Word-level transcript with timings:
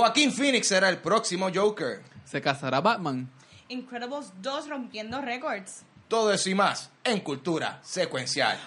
Joaquín 0.00 0.32
Phoenix 0.32 0.68
será 0.68 0.88
el 0.88 0.96
próximo 0.96 1.50
Joker. 1.54 2.00
Se 2.24 2.40
casará 2.40 2.80
Batman. 2.80 3.28
Incredibles 3.68 4.32
2 4.40 4.70
rompiendo 4.70 5.20
récords. 5.20 5.82
Todo 6.08 6.32
eso 6.32 6.48
y 6.48 6.54
más 6.54 6.88
en 7.04 7.20
Cultura 7.20 7.80
Secuencial. 7.82 8.58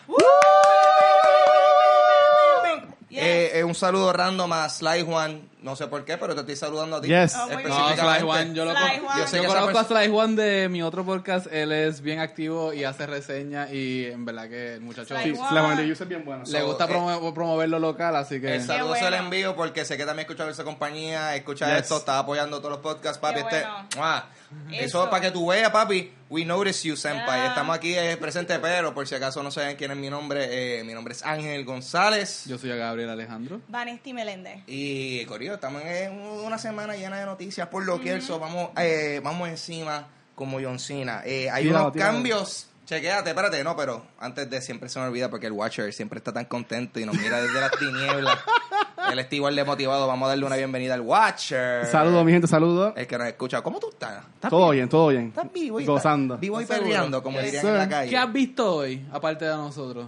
Yes. 3.14 3.24
Eh, 3.24 3.60
eh, 3.60 3.64
un 3.64 3.76
saludo 3.76 4.12
random 4.12 4.52
a 4.54 4.70
Sly 4.70 5.04
Juan. 5.04 5.42
No 5.62 5.76
sé 5.78 5.88
por 5.88 6.04
qué, 6.04 6.18
pero 6.18 6.34
te 6.36 6.42
estoy 6.42 6.56
saludando 6.58 6.98
a 6.98 7.02
ti. 7.02 7.08
Yes. 7.08 7.36
Oh. 7.36 7.46
No, 7.46 7.52
específicamente. 7.60 8.02
Sly 8.02 8.22
Juan, 8.26 8.56
yo 8.56 8.66
lo 8.66 8.72
Sly 8.72 9.00
Juan. 9.00 9.20
Yo 9.20 9.28
sé 9.28 9.44
conozco 9.46 9.80
a 9.80 9.84
Sly 9.86 10.08
Juan 10.10 10.36
de 10.36 10.68
mi 10.70 10.82
otro 10.82 11.06
podcast. 11.06 11.48
Él 11.52 11.72
es 11.72 12.02
bien 12.02 12.20
activo 12.20 12.74
y 12.74 12.84
hace 12.84 13.06
reseñas. 13.06 13.72
Y 13.72 14.06
en 14.08 14.26
verdad 14.26 14.50
que 14.50 14.74
el 14.74 14.82
muchacho 14.82 15.16
Sly 15.16 15.32
Sí, 15.32 15.38
Juan. 15.38 15.78
de 15.78 15.92
es 15.92 16.08
bien 16.08 16.26
buena. 16.26 16.44
le 16.44 16.60
So, 16.60 16.66
gusta 16.66 16.86
eh, 16.86 16.88
promo- 16.90 17.34
promover 17.34 17.70
lo 17.70 17.80
local. 17.80 18.16
Así 18.16 18.42
que. 18.42 18.56
El 18.56 18.66
saludo 18.66 18.96
se 18.96 19.02
bueno. 19.02 19.18
envío 19.18 19.56
porque 19.56 19.86
sé 19.86 19.96
que 19.96 20.06
también 20.06 20.28
escucha 20.28 20.50
esa 20.50 20.64
compañía, 20.64 21.36
escucha 21.36 21.68
Yes. 21.70 21.84
esto, 21.84 21.98
está 21.98 22.20
apoyando 22.20 22.58
todos 22.58 22.72
los 22.72 22.80
podcasts, 22.80 23.20
papi. 23.20 23.36
Qué 23.36 23.58
Este, 23.60 23.68
bueno. 23.98 24.24
Eso 24.72 24.86
Eso. 24.86 25.04
es 25.06 25.10
para 25.10 25.22
que 25.22 25.32
tú 25.32 25.48
veas, 25.48 25.72
papi. 25.72 26.12
We 26.30 26.46
notice 26.46 26.88
you, 26.88 26.96
senpai. 26.96 27.42
Ah. 27.42 27.48
Estamos 27.48 27.76
aquí 27.76 27.96
eh, 27.96 28.18
presente, 28.18 28.58
pero 28.60 28.94
por 28.94 29.08
si 29.08 29.16
acaso 29.16 29.42
no 29.44 29.50
saben 29.52 29.76
quién 29.78 29.92
es 29.92 29.98
mi 29.98 30.10
nombre, 30.10 30.80
eh, 30.80 30.84
mi 30.84 30.94
nombre 30.94 31.14
es 31.14 31.24
Ángel 31.24 31.64
González. 31.66 32.44
Yo 32.48 32.58
soy 32.58 32.72
a 32.72 32.76
Gabriel 33.06 33.10
Alejandro. 33.10 33.62
Vanesti 33.68 34.14
Meléndez. 34.14 34.62
Y, 34.68 35.26
Corillo, 35.26 35.56
estamos 35.56 35.82
en 35.84 36.20
una 36.20 36.58
semana 36.58 36.96
llena 36.96 37.20
de 37.20 37.26
noticias 37.26 37.68
por 37.68 37.86
lo 37.86 38.00
que 38.00 38.16
eso. 38.16 38.40
Vamos, 38.40 38.70
eh, 38.78 39.22
vamos 39.24 39.50
encima 39.50 40.08
como 40.36 40.60
John 40.62 40.80
Cena. 40.80 41.22
Eh, 41.26 41.50
hay 41.50 41.64
Tíralo, 41.64 41.82
unos 41.86 41.94
tíralo. 41.94 42.14
cambios. 42.14 42.68
Chequéate, 42.86 43.30
espérate, 43.30 43.64
no, 43.64 43.78
pero 43.78 44.06
antes 44.20 44.50
de 44.50 44.62
siempre 44.62 44.90
se 44.90 45.00
me 45.00 45.06
olvida 45.06 45.30
porque 45.30 45.48
el 45.48 45.54
Watcher 45.54 45.94
siempre 45.94 46.18
está 46.18 46.34
tan 46.34 46.46
contento 46.46 47.00
y 47.00 47.06
nos 47.06 47.16
mira 47.18 47.42
desde 47.42 47.60
las 47.62 47.72
tinieblas. 47.72 48.38
Él 49.12 49.20
está 49.20 49.36
igual 49.36 49.56
de 49.56 49.64
motivado. 49.64 50.06
Vamos 50.06 50.26
a 50.26 50.30
darle 50.30 50.46
una 50.46 50.56
bienvenida 50.58 50.94
al 50.94 51.02
Watcher. 51.02 51.86
Saludos, 51.86 52.26
mi 52.26 52.32
gente, 52.34 52.48
saludos. 52.48 52.94
El 52.98 53.08
que 53.08 53.18
nos 53.18 53.28
escucha. 53.28 53.62
¿Cómo 53.62 53.80
tú 53.80 53.90
estás? 53.90 54.24
¿Estás 54.36 54.50
Todo 54.50 54.70
bien, 54.72 54.90
todo 54.90 55.08
bien. 55.10 55.28
¿Estás 55.28 55.52
vivo 55.52 55.80
y 55.80 55.86
Gozando. 55.86 56.38
Vivo 56.38 56.60
y 56.62 56.66
perreando, 56.66 57.24
como 57.24 57.40
dirían 57.40 57.68
en 57.68 57.78
la 57.78 57.88
calle. 57.90 58.10
¿Qué 58.10 58.18
has 58.18 58.32
visto 58.32 58.76
hoy, 58.76 59.06
aparte 59.12 59.46
de 59.46 59.56
nosotros? 59.56 60.08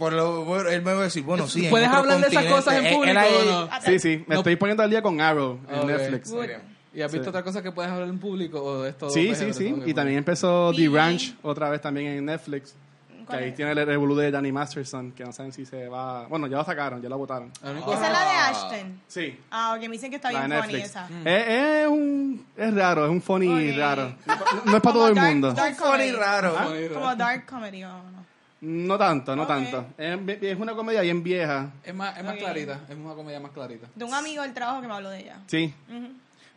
Por 0.00 0.12
lo, 0.14 0.68
él 0.68 0.82
me 0.82 0.92
va 0.94 1.00
a 1.00 1.04
decir, 1.04 1.22
bueno, 1.22 1.46
sí. 1.46 1.64
en 1.66 1.70
¿Puedes 1.70 1.86
otro 1.86 2.00
hablar 2.00 2.20
de 2.20 2.26
esas 2.26 2.44
cosas 2.46 2.74
en 2.74 2.86
Él- 2.86 2.92
él 2.92 2.94
público 2.98 3.20
ahí- 3.20 3.34
o 3.34 3.44
no? 3.44 3.68
Ah, 3.70 3.80
Sí, 3.84 3.98
sí, 4.00 4.24
me 4.26 4.34
No. 4.34 4.40
estoy 4.40 4.56
poniendo 4.56 4.82
al 4.82 4.90
día 4.90 5.00
con 5.02 5.20
Arrow 5.20 5.60
en 5.68 5.78
Ok. 5.78 5.86
Netflix. 5.86 6.30
Muy 6.32 6.46
bien. 6.48 6.60
¿Y 6.92 7.02
has 7.02 7.12
visto 7.12 7.24
Sí. 7.26 7.28
otra 7.28 7.44
cosa 7.44 7.62
que 7.62 7.70
puedes 7.70 7.92
hablar 7.92 8.08
en 8.08 8.18
público? 8.18 8.60
¿O 8.60 8.84
es 8.84 8.98
todo 8.98 9.10
Sí, 9.10 9.32
sí, 9.36 9.52
sí. 9.52 9.72
Y 9.86 9.94
también 9.94 10.18
empezó. 10.18 10.72
The 10.74 10.88
Ranch 10.88 11.34
otra 11.42 11.70
vez 11.70 11.80
también 11.80 12.08
en 12.08 12.24
Netflix. 12.24 12.74
Que 13.10 13.26
¿Cuál 13.36 13.44
ahí 13.44 13.50
es? 13.50 13.54
tiene 13.54 13.70
el 13.70 13.86
revolú 13.86 14.16
de 14.16 14.28
Danny 14.32 14.50
Masterson, 14.50 15.12
que 15.12 15.22
no 15.24 15.32
saben 15.32 15.52
si 15.52 15.64
se 15.64 15.86
va... 15.86 16.26
Bueno, 16.26 16.48
ya 16.48 16.56
lo 16.56 16.64
sacaron, 16.64 17.00
ya 17.00 17.08
lo 17.08 17.16
votaron. 17.16 17.52
Único- 17.62 17.92
Esa 17.94 18.06
es 18.08 18.12
la 18.12 18.18
de 18.18 18.24
Ah. 18.26 18.48
Ashton. 18.48 19.00
Sí. 19.06 19.38
Ah, 19.52 19.74
ok, 19.76 19.82
me 19.82 19.88
dicen 19.90 20.10
que 20.10 20.16
está 20.16 20.32
La 20.32 20.46
bien 20.46 20.60
funny 20.62 20.72
Netflix. 20.72 20.90
esa. 20.90 21.08
Es, 21.24 21.48
es 21.82 21.86
un... 21.88 22.46
Es 22.56 22.74
raro, 22.74 23.04
es 23.04 23.10
un 23.12 23.22
funny 23.22 23.70
Ok. 23.70 23.78
raro. 23.78 24.14
No, 24.26 24.34
no 24.64 24.76
es 24.76 24.82
para 24.82 24.92
todo 24.94 25.08
el 25.08 25.14
mundo. 25.14 25.52
dark 25.52 25.76
Funny 25.76 26.10
raro. 26.10 26.56
Ah. 26.58 26.68
Como 26.92 27.14
dark 27.14 27.46
comedy 27.46 27.84
o 27.84 27.88
no. 27.88 28.19
No 28.62 28.98
tanto, 28.98 29.34
no 29.34 29.46
tanto. 29.46 29.86
Es, 29.96 30.18
es 30.42 30.58
una 30.58 30.74
comedia 30.74 31.00
bien 31.00 31.22
vieja. 31.22 31.70
Es 31.82 31.94
más, 31.94 32.16
es 32.18 32.24
más 32.24 32.36
clarita. 32.36 32.80
Es 32.88 32.96
una 32.96 33.14
comedia 33.14 33.40
más 33.40 33.52
clarita. 33.52 33.86
De 33.94 34.04
un 34.04 34.12
amigo 34.12 34.42
del 34.42 34.52
trabajo 34.52 34.82
que 34.82 34.86
me 34.88 34.94
habló 34.94 35.08
de 35.10 35.20
ella. 35.20 35.38
Sí. 35.46 35.72
Ujú. 35.88 36.08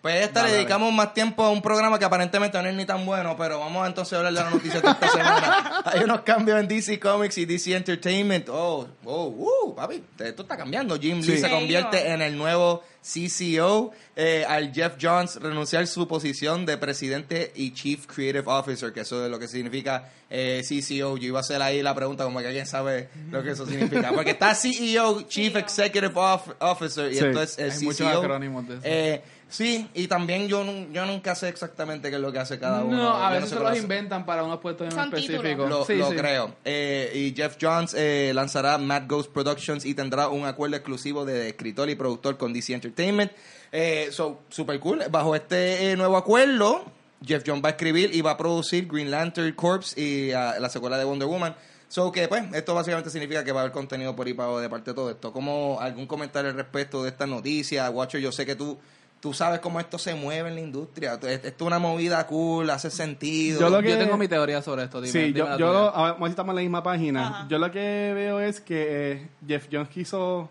Pues 0.03 0.15
esta 0.25 0.41
Dale, 0.41 0.51
le 0.51 0.57
dedicamos 0.57 0.91
más 0.93 1.13
tiempo 1.13 1.43
a 1.45 1.49
un 1.49 1.61
programa 1.61 1.97
que 1.97 2.03
aparentemente 2.05 2.61
no 2.61 2.67
es 2.69 2.75
ni 2.75 2.85
tan 2.85 3.05
bueno, 3.05 3.35
pero 3.37 3.57
vamos 3.59 3.83
a 3.83 3.87
entonces 3.87 4.13
a 4.13 4.17
hablar 4.17 4.33
de 4.33 4.39
las 4.41 4.53
noticias 4.53 4.83
de 4.83 4.89
esta 4.89 5.07
semana. 5.09 5.81
Hay 5.85 6.03
unos 6.03 6.21
cambios 6.21 6.59
en 6.59 6.67
DC 6.67 6.99
Comics 6.99 7.37
y 7.37 7.45
DC 7.45 7.73
Entertainment. 7.73 8.49
Oh, 8.49 8.85
oh, 9.05 9.25
uh, 9.65 9.73
papi, 9.73 10.03
esto 10.19 10.41
está 10.43 10.57
cambiando. 10.57 10.99
Jim 10.99 11.21
Lee 11.21 11.37
se 11.37 11.49
convierte 11.49 12.05
en 12.11 12.21
el 12.21 12.37
nuevo 12.37 12.83
CCO. 13.01 13.91
eh, 14.15 14.45
al 14.47 14.73
Jeff 14.73 14.93
Jones 15.01 15.37
renunciar 15.37 15.87
su 15.87 16.07
posición 16.07 16.65
de 16.65 16.77
presidente 16.77 17.51
y 17.55 17.73
Chief 17.73 18.05
Creative 18.05 18.43
Officer, 18.45 18.91
que 18.93 19.01
eso 19.01 19.23
es 19.25 19.31
lo 19.31 19.39
que 19.39 19.47
significa 19.47 20.09
eh, 20.29 20.61
CCO. 20.67 21.17
Yo 21.17 21.27
iba 21.27 21.39
a 21.39 21.41
hacer 21.41 21.61
ahí 21.61 21.81
la 21.81 21.95
pregunta 21.95 22.23
como 22.25 22.39
que 22.39 22.47
alguien 22.47 22.65
sabe 22.67 23.09
lo 23.31 23.41
que 23.41 23.51
eso 23.51 23.65
significa. 23.65 24.11
Porque 24.13 24.31
está 24.31 24.53
CEO, 24.53 25.21
Chief 25.23 25.51
CEO. 25.53 25.59
Executive 25.59 26.11
Of- 26.15 26.55
Officer, 26.59 27.11
y 27.11 27.15
Sí. 27.15 27.25
esto 27.25 27.41
es 27.41 27.57
el 27.57 27.71
Hay 27.71 27.77
CCO. 27.77 27.85
muchos 27.85 28.07
acrónimos 28.07 28.67
de 28.67 28.73
eso. 28.75 28.81
Eh, 28.85 29.21
sí, 29.53 29.87
y 29.93 30.07
también 30.07 30.47
yo, 30.47 30.65
yo 30.91 31.05
nunca 31.05 31.35
sé 31.35 31.49
exactamente 31.49 32.09
qué 32.09 32.15
es 32.15 32.21
lo 32.21 32.31
que 32.31 32.39
hace 32.39 32.59
cada 32.59 32.83
uno. 32.83 32.97
No, 32.97 33.15
a 33.15 33.29
veces 33.29 33.49
sé 33.49 33.55
se 33.55 33.61
lo 33.61 33.69
los 33.69 33.77
inventan 33.77 34.25
para 34.25 34.43
unos 34.43 34.59
puestos 34.59 34.93
en 34.93 34.99
específico. 34.99 35.67
Lo, 35.67 35.85
Sí, 35.85 35.95
lo 35.95 36.09
sí. 36.09 36.15
creo. 36.15 36.55
Eh, 36.65 37.11
y 37.13 37.35
Jeff 37.35 37.57
Jones 37.61 37.93
eh, 37.93 38.31
lanzará 38.33 38.77
Mad 38.77 39.03
Ghost 39.07 39.31
Productions 39.31 39.85
y 39.85 39.93
tendrá 39.93 40.27
un 40.29 40.45
acuerdo 40.45 40.75
exclusivo 40.75 41.23
de 41.25 41.49
escritor 41.49 41.89
y 41.89 41.95
productor 41.95 42.37
con 42.37 42.51
DC 42.51 42.73
Entertainment. 42.73 43.31
Eh, 43.71 44.09
so, 44.11 44.41
super 44.49 44.79
cool. 44.79 45.03
Bajo 45.09 45.35
este 45.35 45.91
eh, 45.91 45.95
nuevo 45.95 46.17
acuerdo, 46.17 46.85
Jeff 47.25 47.43
Jones 47.45 47.63
va 47.63 47.69
a 47.69 47.71
escribir 47.71 48.13
y 48.13 48.21
va 48.21 48.31
a 48.31 48.37
producir 48.37 48.87
Green 48.87 49.09
Lantern 49.09 49.51
Corps 49.53 49.97
y 49.97 50.31
ah, 50.31 50.55
la 50.59 50.69
secuela 50.69 50.97
de 50.97 51.05
Wonder 51.05 51.27
Woman. 51.27 51.55
So 51.93 52.11
que 52.11 52.27
pues, 52.27 52.43
esto 52.55 52.73
básicamente 52.73 53.11
significa 53.11 53.43
que 53.43 53.51
va 53.51 53.59
a 53.59 53.63
haber 53.63 53.71
contenido 53.71 54.15
por 54.15 54.25
ahí 54.25 54.33
para 54.33 54.57
de 54.57 54.67
parte 54.67 54.89
de 54.91 54.95
todo 54.95 55.11
esto. 55.11 55.31
¿Cómo 55.31 55.77
algún 55.79 56.07
comentario 56.07 56.49
al 56.49 56.55
respecto 56.57 57.03
de 57.03 57.09
esta 57.09 57.27
noticia? 57.27 57.87
Watcher, 57.91 58.19
yo 58.19 58.31
sé 58.31 58.47
que 58.47 58.55
tú, 58.55 58.79
tú 59.23 59.33
sabes 59.33 59.61
cómo 59.61 59.79
esto 59.79 59.97
se 59.97 60.13
mueve 60.15 60.49
en 60.49 60.55
la 60.55 60.59
industria. 60.61 61.13
Esto 61.13 61.27
es 61.29 61.53
una 61.61 61.79
movida 61.79 62.27
cool, 62.27 62.69
hace 62.69 62.91
sentido. 62.91 63.57
Yo 63.61 63.69
lo 63.69 63.81
que- 63.81 63.91
Yo 63.91 63.97
tengo 63.97 64.17
mi 64.17 64.27
teoría 64.27 64.61
sobre 64.61 64.83
esto. 64.83 64.99
Dime, 64.99 65.13
sí, 65.13 65.19
dime 65.31 65.39
yo, 65.39 65.57
yo 65.57 65.71
lo- 65.71 65.95
a 65.95 66.03
ver, 66.03 66.11
vamos 66.11 66.17
a 66.17 66.19
ver 66.19 66.27
si 66.27 66.31
estamos 66.31 66.51
en 66.51 66.55
la 66.57 66.61
misma 66.61 66.83
página. 66.83 67.27
Ajá. 67.27 67.47
Yo 67.49 67.57
lo 67.57 67.71
que 67.71 68.11
veo 68.13 68.41
es 68.41 68.59
que 68.59 69.11
eh, 69.13 69.27
Jeff 69.47 69.67
Jones 69.71 69.87
quiso 69.87 70.49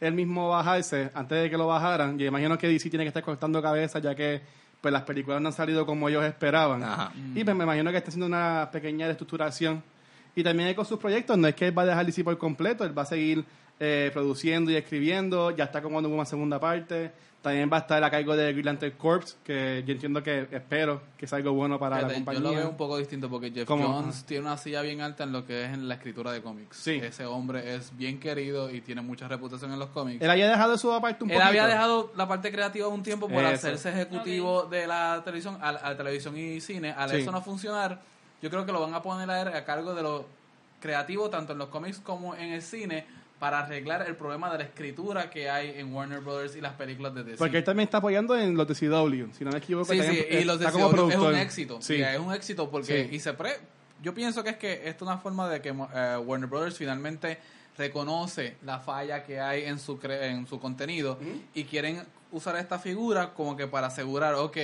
él 0.00 0.14
mismo 0.14 0.48
bajarse 0.48 1.10
antes 1.12 1.42
de 1.42 1.50
que 1.50 1.58
lo 1.58 1.66
bajaran. 1.66 2.18
Yo 2.18 2.24
imagino 2.26 2.56
que 2.56 2.66
DC 2.66 2.88
tiene 2.88 3.04
que 3.04 3.08
estar 3.08 3.22
cortando 3.22 3.60
cabeza 3.60 3.98
ya 3.98 4.14
que 4.14 4.40
pues 4.80 4.90
las 4.90 5.02
películas 5.02 5.42
no 5.42 5.48
han 5.48 5.52
salido 5.52 5.84
como 5.84 6.08
ellos 6.08 6.24
esperaban. 6.24 6.82
Ajá. 6.82 7.12
Y 7.34 7.44
pues, 7.44 7.54
me 7.54 7.64
imagino 7.64 7.90
que 7.90 7.98
está 7.98 8.08
haciendo 8.08 8.26
una 8.26 8.70
pequeña 8.72 9.04
reestructuración. 9.06 9.82
Y 10.34 10.42
también 10.42 10.72
con 10.74 10.86
sus 10.86 10.98
proyectos, 10.98 11.36
no 11.38 11.46
es 11.46 11.54
que 11.54 11.68
él 11.68 11.78
va 11.78 11.82
a 11.82 11.86
dejar 11.86 12.06
DC 12.06 12.24
por 12.24 12.36
completo, 12.38 12.84
él 12.84 12.96
va 12.96 13.02
a 13.02 13.06
seguir 13.06 13.44
eh, 13.80 14.10
produciendo 14.12 14.70
y 14.70 14.76
escribiendo, 14.76 15.50
ya 15.50 15.64
está 15.64 15.82
como 15.82 15.98
una 15.98 16.24
segunda 16.24 16.58
parte. 16.60 17.12
También 17.42 17.68
va 17.70 17.76
a 17.76 17.80
estar 17.80 18.02
a 18.02 18.10
cargo 18.10 18.34
de 18.34 18.52
Green 18.54 18.64
Lantern 18.64 18.94
Corps, 18.96 19.36
que 19.44 19.84
yo 19.86 19.92
entiendo 19.92 20.22
que 20.22 20.48
espero 20.50 21.02
que 21.18 21.26
sea 21.26 21.36
algo 21.36 21.52
bueno 21.52 21.78
para 21.78 22.00
la 22.00 22.14
compañía. 22.14 22.40
Yo 22.40 22.48
lo 22.48 22.54
veo 22.56 22.70
un 22.70 22.76
poco 22.78 22.96
distinto 22.96 23.28
porque 23.28 23.50
Jeff 23.50 23.66
¿Cómo? 23.68 23.86
Jones 23.86 24.24
tiene 24.24 24.46
una 24.46 24.56
silla 24.56 24.80
bien 24.80 25.02
alta 25.02 25.24
en 25.24 25.32
lo 25.32 25.44
que 25.46 25.64
es 25.66 25.74
en 25.74 25.86
la 25.86 25.96
escritura 25.96 26.32
de 26.32 26.40
cómics. 26.40 26.78
Sí. 26.78 26.92
Ese 26.92 27.26
hombre 27.26 27.74
es 27.74 27.94
bien 27.98 28.18
querido 28.18 28.70
y 28.70 28.80
tiene 28.80 29.02
mucha 29.02 29.28
reputación 29.28 29.74
en 29.74 29.78
los 29.78 29.90
cómics. 29.90 30.22
Él 30.22 30.30
había 30.30 30.48
dejado 30.48 30.78
su 30.78 30.90
aparte 30.90 31.22
un 31.22 31.30
Él 31.32 31.36
poquito. 31.36 31.46
había 31.50 31.66
dejado 31.66 32.10
la 32.16 32.26
parte 32.26 32.50
creativa 32.50 32.88
un 32.88 33.02
tiempo 33.02 33.28
por 33.28 33.44
Eso. 33.44 33.52
hacerse 33.52 33.90
ejecutivo 33.90 34.62
de 34.62 34.86
la 34.86 35.20
televisión, 35.22 35.58
a, 35.60 35.68
a 35.90 35.94
televisión 35.98 36.38
y 36.38 36.62
cine. 36.62 36.92
Al 36.92 37.10
Sí. 37.10 37.16
eso 37.16 37.30
no 37.30 37.42
funcionar, 37.42 38.00
yo 38.40 38.48
creo 38.48 38.64
que 38.64 38.72
lo 38.72 38.80
van 38.80 38.94
a 38.94 39.02
poner 39.02 39.30
a, 39.30 39.42
él 39.42 39.48
a 39.48 39.64
cargo 39.66 39.94
de 39.94 40.02
lo 40.02 40.24
creativo, 40.80 41.28
tanto 41.28 41.52
en 41.52 41.58
los 41.58 41.68
cómics 41.68 41.98
como 41.98 42.34
en 42.34 42.52
el 42.52 42.62
cine, 42.62 43.04
para 43.44 43.58
arreglar 43.58 44.06
el 44.08 44.16
problema 44.16 44.50
de 44.50 44.56
la 44.56 44.64
escritura 44.64 45.28
que 45.28 45.50
hay 45.50 45.78
en 45.78 45.92
Warner 45.92 46.20
Brothers 46.20 46.56
y 46.56 46.62
las 46.62 46.72
películas 46.72 47.14
de 47.14 47.24
DC. 47.24 47.36
Porque 47.36 47.58
él 47.58 47.64
también 47.64 47.84
está 47.86 47.98
apoyando 47.98 48.34
en 48.38 48.56
los 48.56 48.66
de 48.66 48.74
CW, 48.74 49.34
si 49.36 49.44
no 49.44 49.50
me 49.50 49.58
equivoco. 49.58 49.92
Sí, 49.92 50.00
sí, 50.02 50.24
y 50.30 50.44
los 50.44 50.58
de 50.58 50.64
CW 50.70 51.10
es 51.10 51.16
un 51.18 51.34
éxito. 51.34 51.82
Sí. 51.82 52.00
Es 52.00 52.18
un 52.18 52.32
éxito 52.32 52.70
porque 52.70 53.04
Sí. 53.10 53.16
y 53.16 53.20
se 53.20 53.34
pre 53.34 53.58
yo 54.02 54.14
pienso 54.14 54.42
que 54.42 54.48
es 54.50 54.56
que 54.56 54.72
esto 54.88 55.04
es 55.04 55.10
una 55.10 55.18
forma 55.18 55.46
de 55.50 55.60
que 55.60 55.68
eh, 55.68 56.16
Warner 56.24 56.48
Brothers 56.48 56.78
finalmente 56.78 57.38
reconoce 57.76 58.56
la 58.64 58.78
falla 58.80 59.22
que 59.24 59.38
hay 59.40 59.64
en 59.64 59.78
su 59.78 60.00
cre- 60.00 60.22
en 60.30 60.46
su 60.46 60.58
contenido 60.58 61.18
y 61.54 61.64
quieren 61.64 62.02
usar 62.32 62.56
esta 62.56 62.78
figura 62.78 63.34
como 63.34 63.58
que 63.58 63.66
para 63.66 63.88
asegurar, 63.88 64.36
ok, 64.36 64.56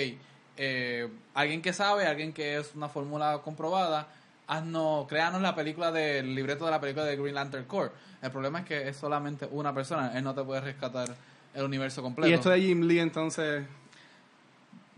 eh, 0.56 1.06
alguien 1.34 1.60
que 1.60 1.74
sabe, 1.74 2.06
alguien 2.06 2.32
que 2.32 2.56
es 2.56 2.70
una 2.74 2.88
fórmula 2.88 3.40
comprobada, 3.44 4.08
haznos, 4.50 5.06
créanos 5.06 5.40
la 5.40 5.54
película 5.54 5.92
del 5.92 6.34
libreto 6.34 6.64
de 6.64 6.72
la 6.72 6.80
película 6.80 7.04
de 7.04 7.16
Green 7.16 7.34
Lantern 7.34 7.64
Corps. 7.66 7.92
El 8.20 8.30
problema 8.32 8.58
es 8.60 8.66
que 8.66 8.88
es 8.88 8.96
solamente 8.96 9.48
una 9.50 9.72
persona, 9.72 10.12
él 10.18 10.24
no 10.24 10.34
te 10.34 10.42
puede 10.42 10.60
rescatar 10.60 11.08
el 11.54 11.64
universo 11.64 12.02
completo. 12.02 12.28
Y 12.28 12.32
esto 12.32 12.50
de 12.50 12.60
Jim 12.60 12.82
Lee, 12.82 12.98
entonces. 12.98 13.64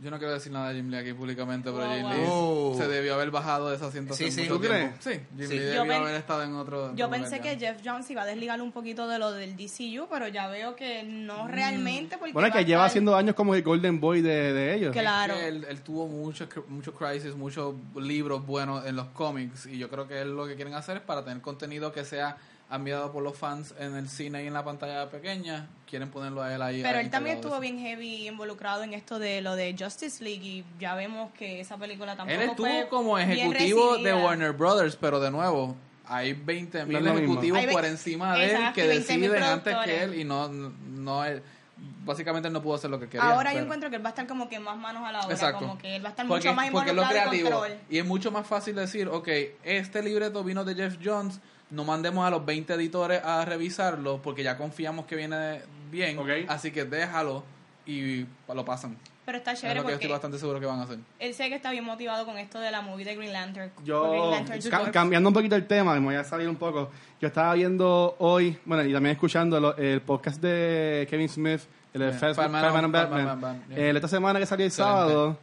Yo 0.03 0.11
no 0.11 0.19
quiero 0.19 0.33
decir 0.35 0.51
nada 0.51 0.71
de 0.71 0.75
Jim 0.75 0.91
Lee 0.91 0.97
aquí 0.99 1.13
públicamente, 1.13 1.71
pero 1.71 1.87
Wow, 1.87 1.95
Jim. 1.97 2.09
Lee 2.11 2.25
Oh. 2.29 2.75
se 2.77 2.89
debió 2.89 3.15
haber 3.15 3.31
bajado 3.31 3.71
de 3.71 3.77
ese 3.77 3.85
asiento 3.85 4.15
Sí, 4.15 4.33
sí. 4.33 4.49
¿Tú 4.49 4.59
crees? 4.59 4.99
tiempo. 4.99 4.99
Sí, 5.01 5.11
Jim 5.39 5.49
Sí. 5.49 5.55
Lee 5.55 5.61
Yo 5.61 5.67
debió 5.67 5.83
pen- 5.85 6.03
haber 6.03 6.15
estado 6.17 6.43
en 6.43 6.55
otro... 6.55 6.95
Yo 6.97 7.09
pensé 7.09 7.39
que. 7.41 7.57
Jeff 7.57 7.81
Jones 7.85 8.11
iba 8.11 8.23
a 8.23 8.27
desligar 8.27 8.61
un 8.61 8.73
poquito 8.73 9.07
de 9.07 9.19
lo 9.21 9.31
del 9.33 9.57
DCU, 9.57 10.09
pero 10.11 10.27
ya 10.27 10.49
veo 10.49 10.75
que 10.75 11.05
no 11.05 11.47
realmente. 11.47 12.19
Porque 12.19 12.33
Bueno, 12.33 12.49
es 12.49 12.53
que 12.53 12.59
a 12.59 12.63
lleva 12.63 12.81
estar- 12.83 12.87
haciendo 12.89 13.15
años 13.15 13.37
como 13.37 13.55
el 13.55 13.63
Golden 13.63 14.01
Boy 14.01 14.23
de, 14.23 14.53
de 14.53 14.75
ellos. 14.75 14.93
Claro. 14.93 15.35
Que 15.35 15.47
él, 15.49 15.67
él 15.69 15.81
tuvo 15.83 16.09
muchos 16.09 16.49
mucho 16.69 16.93
crisis, 16.95 17.37
muchos 17.37 17.75
libros 17.95 18.45
buenos 18.45 18.85
en 18.85 18.97
los 18.97 19.07
cómics 19.09 19.67
y 19.67 19.79
yo 19.79 19.89
creo 19.89 20.09
que 20.09 20.21
él 20.23 20.35
lo 20.35 20.47
que 20.49 20.57
quieren 20.57 20.75
hacer 20.75 20.97
es 20.97 21.03
para 21.05 21.23
tener 21.25 21.41
contenido 21.41 21.93
que 21.93 22.05
sea 22.05 22.37
admirado 22.71 23.13
por 23.13 23.23
los 23.23 23.37
fans 23.37 23.75
en 23.79 23.95
el 23.97 24.09
cine 24.09 24.45
y 24.45 24.47
en 24.47 24.55
la 24.55 24.65
pantalla 24.65 25.11
pequeña, 25.11 25.69
quieren 25.89 26.11
ponerlo 26.11 26.43
a 26.43 26.55
él 26.55 26.63
ahí. 26.63 26.83
Pero 26.83 26.99
él 27.01 27.11
también 27.11 27.37
estuvo 27.37 27.61
bien 27.61 27.79
heavy 27.79 28.29
involucrado 28.29 28.83
en 28.83 28.95
esto 28.95 29.19
de 29.19 29.43
lo 29.43 29.55
de 29.57 29.77
Justice 29.79 30.25
League 30.25 30.43
y 30.43 30.65
ya 30.81 30.95
vemos 30.95 31.31
que 31.33 31.61
esa 31.61 31.77
película 31.77 32.17
tampoco 32.17 32.41
Él 32.41 32.49
estuvo 32.49 32.67
fue 32.67 32.89
como 32.89 33.19
ejecutivo 33.19 33.99
de. 33.99 34.15
Warner 34.15 34.53
Brothers, 34.53 34.97
pero 34.97 35.21
de 35.21 35.31
nuevo, 35.31 35.77
hay 36.07 36.33
20 36.33 36.81
No 36.81 36.87
mil 36.87 36.97
es 36.97 37.03
lo 37.03 37.13
mismo. 37.15 37.27
ejecutivos 37.27 37.59
Hay 37.61 37.67
ve- 37.67 37.73
por 37.73 37.85
encima 37.85 38.35
de 38.39 38.45
él 38.55 38.73
que 38.75 38.85
20.000 38.87 38.89
deciden 38.89 39.43
antes 39.43 39.77
que 39.85 40.03
él 40.03 40.15
y 40.19 40.25
no, 40.25 40.49
no 40.49 41.25
él. 41.25 41.43
básicamente 42.05 42.49
él 42.49 42.55
no 42.55 42.63
pudo 42.63 42.77
hacer 42.77 42.89
lo 42.91 42.99
que 42.99 43.07
quería. 43.09 43.23
Ahora 43.31 43.53
yo 43.53 43.61
encuentro 43.61 43.91
que 43.91 43.97
él 43.97 44.03
va 44.05 44.09
a 44.09 44.11
estar 44.11 44.27
como 44.27 44.49
que 44.49 44.59
más 44.59 44.77
manos 44.79 45.03
a 45.07 45.13
la 45.13 45.21
obra, 45.21 45.35
Exacto. 45.35 45.59
como 45.61 45.77
que 45.79 45.97
él 45.97 46.03
va 46.05 46.09
a 46.09 46.11
estar 46.11 46.27
porque, 46.27 46.49
mucho 46.49 46.57
más 46.57 46.71
porque 46.71 46.91
es 46.91 46.97
lo 46.97 47.03
involucrado 47.03 47.35
y 47.35 47.41
control. 47.43 47.79
Y 47.91 47.99
es 47.99 48.05
mucho 48.07 48.31
más 48.31 48.47
fácil 48.47 48.75
decir, 48.77 49.09
ok, 49.09 49.29
este 49.63 50.03
libreto 50.03 50.43
vino 50.45 50.65
de 50.65 50.75
Jeff 50.75 50.97
Jones, 51.05 51.41
no 51.73 51.85
mandemos 51.85 52.25
a 52.25 52.31
los 52.31 52.45
20 52.47 52.75
editores 52.75 53.21
a 53.25 53.45
revisarlo 53.45 54.21
porque 54.23 54.43
ya 54.45 54.57
confiamos 54.57 55.07
que 55.07 55.17
viene 55.17 55.63
bien, 55.91 56.19
así 56.49 56.71
que 56.71 56.85
déjalo 56.85 57.43
y 57.87 58.27
lo 58.55 58.65
pasan. 58.65 58.97
Pero 59.25 59.39
está 59.39 59.53
Es 59.53 59.61
chévere 59.61 59.81
lo 59.81 59.87
que 59.87 59.93
yo 59.93 59.95
porque 59.95 60.05
estoy 60.05 60.11
bastante 60.13 60.39
seguro 60.39 60.59
que 60.61 60.67
van 60.67 60.81
a 60.81 60.83
hacer. 60.83 60.99
él 61.21 61.33
sé 61.35 61.49
que 61.49 61.55
está 61.55 61.71
bien 61.71 61.85
motivado 61.85 62.25
con 62.27 62.39
esto 62.39 62.59
de 62.59 62.71
la 62.73 62.81
movie 62.81 63.05
de 63.05 63.15
Green 63.15 63.33
Lantern. 63.33 63.71
Green 63.77 63.87
Yo, 63.87 64.31
Lantern 64.33 64.61
ca- 64.69 64.79
Corps. 64.81 64.91
cambiando 64.91 65.29
un 65.29 65.35
poquito 65.35 65.55
el 65.57 65.67
tema, 65.67 65.95
me 65.95 66.01
voy 66.01 66.15
a 66.17 66.25
salir 66.25 66.49
un 66.49 66.57
poco. 66.57 66.91
Yo 67.21 67.29
estaba 67.29 67.55
viendo 67.55 68.17
hoy, 68.19 68.59
bueno, 68.65 68.85
y 68.85 68.93
también 68.93 69.13
escuchando 69.15 69.61
lo- 69.61 69.77
el 69.77 70.01
podcast 70.03 70.41
de 70.43 71.07
Kevin 71.09 71.29
Smith, 71.29 71.61
el 71.95 72.01
de 72.01 72.11
Yeah. 72.11 72.33
Batman 72.33 72.37
Batman 72.37 72.67
and- 72.67 72.85
and 72.85 72.93
Batman. 72.93 73.11
Batman, 73.27 73.41
Batman, 73.41 73.65
yeah. 73.69 73.79
Eh, 73.79 73.91
esta 73.95 74.09
semana 74.09 74.39
que 74.41 74.47
salió 74.47 74.65
el 74.67 74.73
Excelente. 74.73 75.39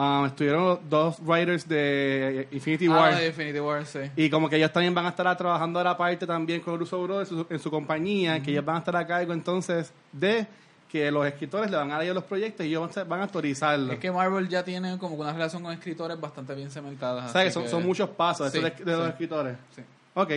Um, 0.00 0.26
estuvieron 0.26 0.64
los 0.64 0.78
dos 0.88 1.18
writers 1.20 1.68
de 1.68 2.48
Infinity 2.52 2.86
Ah, 2.86 2.90
War. 2.92 3.14
de 3.16 3.26
Infinity 3.28 3.60
War, 3.60 3.84
sí. 3.86 4.00
Y 4.16 4.30
como 4.30 4.48
que 4.48 4.56
ellos 4.56 4.72
también 4.72 4.94
van 4.94 5.06
a 5.06 5.10
estar 5.10 5.36
trabajando 5.36 5.78
a 5.78 5.84
la 5.84 5.96
parte 5.96 6.26
también 6.26 6.60
con 6.60 6.78
Russo 6.78 7.02
Bros. 7.02 7.30
en 7.30 7.38
su, 7.38 7.46
en 7.50 7.58
su 7.58 7.70
compañía, 7.70 8.40
que 8.42 8.50
ellos 8.52 8.64
van 8.64 8.76
a 8.76 8.78
estar 8.80 8.96
a 8.96 9.06
cargo 9.06 9.32
entonces 9.32 9.92
de 10.12 10.46
que 10.90 11.10
los 11.12 11.24
escritores 11.26 11.70
le 11.70 11.76
van 11.76 11.90
a 11.90 11.94
dar 11.94 12.02
ellos 12.02 12.14
los 12.16 12.24
proyectos 12.24 12.66
y 12.66 12.70
ellos 12.70 12.90
van 13.06 13.20
a- 13.20 13.24
autorizarlos. 13.24 13.92
Es 13.92 13.98
que 14.00 14.10
Marvel 14.10 14.48
ya 14.48 14.64
tiene 14.64 14.98
como 14.98 15.14
una 15.14 15.32
relación 15.32 15.62
con 15.62 15.72
escritores 15.72 16.20
bastante 16.20 16.54
bien 16.54 16.70
cementadas. 16.70 17.30
o 17.30 17.32
sea, 17.32 17.44
que 17.44 17.50
son, 17.52 17.62
que- 17.64 17.68
son 17.68 17.86
muchos 17.86 18.08
pasos 18.10 18.50
Sí, 18.50 18.58
de, 18.60 18.70
de 18.70 18.92
los 18.96 19.04
sí. 19.04 19.10
escritores. 19.10 19.56
Sí. 19.76 19.82
Ok. 20.14 20.30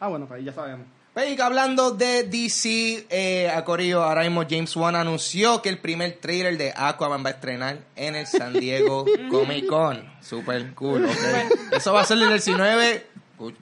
Ah, 0.00 0.08
bueno, 0.08 0.26
pues 0.26 0.38
ahí 0.40 0.44
ya 0.44 0.52
sabemos. 0.52 0.86
Pues, 1.14 1.38
hablando 1.40 1.90
de 1.90 2.22
DC, 2.22 3.06
eh, 3.10 3.50
a 3.50 3.62
Corillo, 3.64 4.02
ahora 4.02 4.22
mismo 4.22 4.44
James 4.48 4.74
Wan 4.74 4.96
anunció 4.96 5.60
que 5.60 5.68
el 5.68 5.78
primer 5.78 6.12
trailer 6.12 6.56
de 6.56 6.72
Aquaman 6.74 7.22
va 7.22 7.28
a 7.28 7.32
estrenar 7.32 7.80
en 7.96 8.16
el 8.16 8.26
San 8.26 8.54
Diego 8.54 9.04
Comic 9.30 9.66
Con. 9.66 10.10
Super 10.22 10.72
cool, 10.72 11.04
ok. 11.04 11.72
Eso 11.72 11.92
va 11.92 12.00
a 12.00 12.04
ser 12.06 12.16
el 12.16 12.30
19. 12.30 13.06
Uy, 13.40 13.54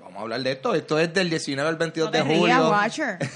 vamos 0.00 0.16
a 0.16 0.20
hablar 0.22 0.42
de 0.42 0.52
esto. 0.52 0.74
Esto 0.74 0.98
es 0.98 1.12
del 1.12 1.28
19 1.28 1.68
al 1.68 1.76
22 1.76 2.06
No 2.06 2.10
te 2.10 2.24
de 2.24 2.38
julio. 2.38 2.70
Watcher. 2.70 3.18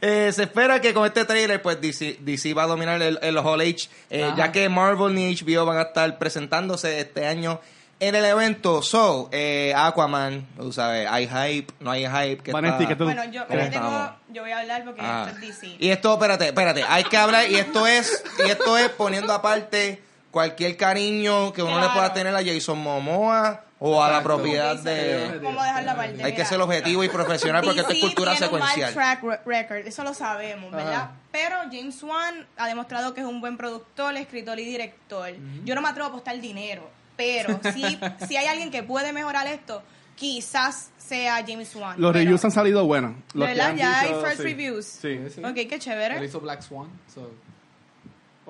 Eh, 0.00 0.30
se 0.32 0.44
espera 0.44 0.80
que 0.80 0.94
con 0.94 1.04
este 1.06 1.24
trailer 1.24 1.60
pues 1.60 1.80
DC, 1.80 2.18
DC 2.20 2.54
va 2.54 2.62
a 2.62 2.66
dominar 2.68 3.02
el, 3.02 3.18
el 3.20 3.36
Hall 3.38 3.60
H, 3.60 3.88
eh, 4.10 4.30
ya 4.36 4.52
que 4.52 4.68
Marvel 4.68 5.12
ni 5.12 5.34
HBO 5.34 5.66
van 5.66 5.78
a 5.78 5.82
estar 5.82 6.18
presentándose 6.18 7.00
este 7.00 7.26
año 7.26 7.60
en 8.00 8.14
el 8.14 8.24
evento. 8.24 8.82
So, 8.82 9.28
eh, 9.32 9.72
Aquaman, 9.76 10.46
tú 10.56 10.72
sabes, 10.72 11.06
hay 11.10 11.26
hype, 11.28 11.72
no 11.80 11.90
hay 11.90 12.06
hype. 12.06 12.42
Que 12.42 12.50
está- 12.52 12.78
¿qué 12.86 12.96
tú- 12.96 13.04
Bueno, 13.04 13.24
yo, 13.24 13.46
¿Cómo 13.46 13.60
yo 13.60 13.70
tengo, 13.70 14.12
yo 14.28 14.42
voy 14.42 14.52
a 14.52 14.58
hablar 14.60 14.84
porque 14.84 15.00
Ah. 15.02 15.26
esto 15.28 15.38
es 15.38 15.48
DC. 15.60 15.76
Y 15.78 15.88
esto, 15.90 16.12
espérate, 16.14 16.46
espérate, 16.48 16.84
hay 16.84 17.04
que 17.04 17.16
hablar 17.16 17.50
y 17.50 17.56
esto 17.56 17.86
es 17.86 18.22
y 18.46 18.50
esto 18.50 18.78
es 18.78 18.88
poniendo 18.90 19.32
aparte 19.32 20.02
cualquier 20.30 20.76
cariño 20.76 21.52
que 21.52 21.62
uno 21.62 21.74
le 21.74 21.78
Claro. 21.86 21.94
pueda 21.94 22.12
tener 22.12 22.34
a 22.36 22.44
Jason 22.44 22.78
Momoa 22.78 23.64
o 23.80 24.02
a 24.02 24.10
la 24.10 24.22
propiedad 24.22 24.76
de 24.76 25.40
¿Cómo 25.42 25.62
dejarla 25.62 25.92
aparte? 25.92 26.22
hay 26.22 26.34
que 26.34 26.44
ser 26.44 26.60
objetivo 26.60 27.02
y 27.04 27.08
profesional 27.08 27.62
porque 27.64 27.80
esto 27.80 27.92
es 27.92 28.00
cultura 28.00 28.32
tiene 28.32 28.46
un 28.48 28.58
mal 28.58 28.68
secuencial. 28.68 28.92
track 28.92 29.22
re- 29.22 29.40
record, 29.46 29.86
eso 29.86 30.02
lo 30.04 30.14
sabemos, 30.14 30.70
¿verdad? 30.72 30.92
Ajá. 30.94 31.10
Pero 31.32 31.56
James 31.70 32.02
Wan 32.02 32.46
ha 32.56 32.66
demostrado 32.66 33.14
que 33.14 33.20
es 33.20 33.26
un 33.26 33.40
buen 33.40 33.56
productor, 33.56 34.16
escritor 34.16 34.58
y 34.58 34.64
director. 34.64 35.30
Yo 35.64 35.74
no 35.74 35.80
me 35.80 35.88
atrevo 35.88 36.06
a 36.06 36.10
apostar 36.10 36.38
dinero, 36.40 36.90
pero 37.18 37.60
si, 37.74 37.98
si 38.26 38.36
hay 38.38 38.46
alguien 38.46 38.70
que 38.70 38.82
puede 38.82 39.12
mejorar 39.12 39.46
esto, 39.46 39.82
quizás 40.16 40.90
sea 40.96 41.44
James 41.46 41.74
Wan. 41.76 42.00
Los 42.00 42.12
Pero- 42.12 42.24
reviews 42.24 42.44
han 42.44 42.50
salido 42.50 42.84
buenos. 42.86 43.14
Los 43.34 43.48
¿Verdad? 43.48 43.74
Ya 43.76 44.00
hay 44.00 44.14
first 44.22 44.38
sí. 44.38 44.42
reviews. 44.42 44.86
Sí. 44.86 45.18
Sí. 45.34 45.44
Ok, 45.44 45.54
qué 45.54 45.74
Él 45.74 45.80
chévere. 45.80 46.24
hizo 46.24 46.40
Black 46.40 46.62
Swan. 46.62 46.88
so- 47.14 47.30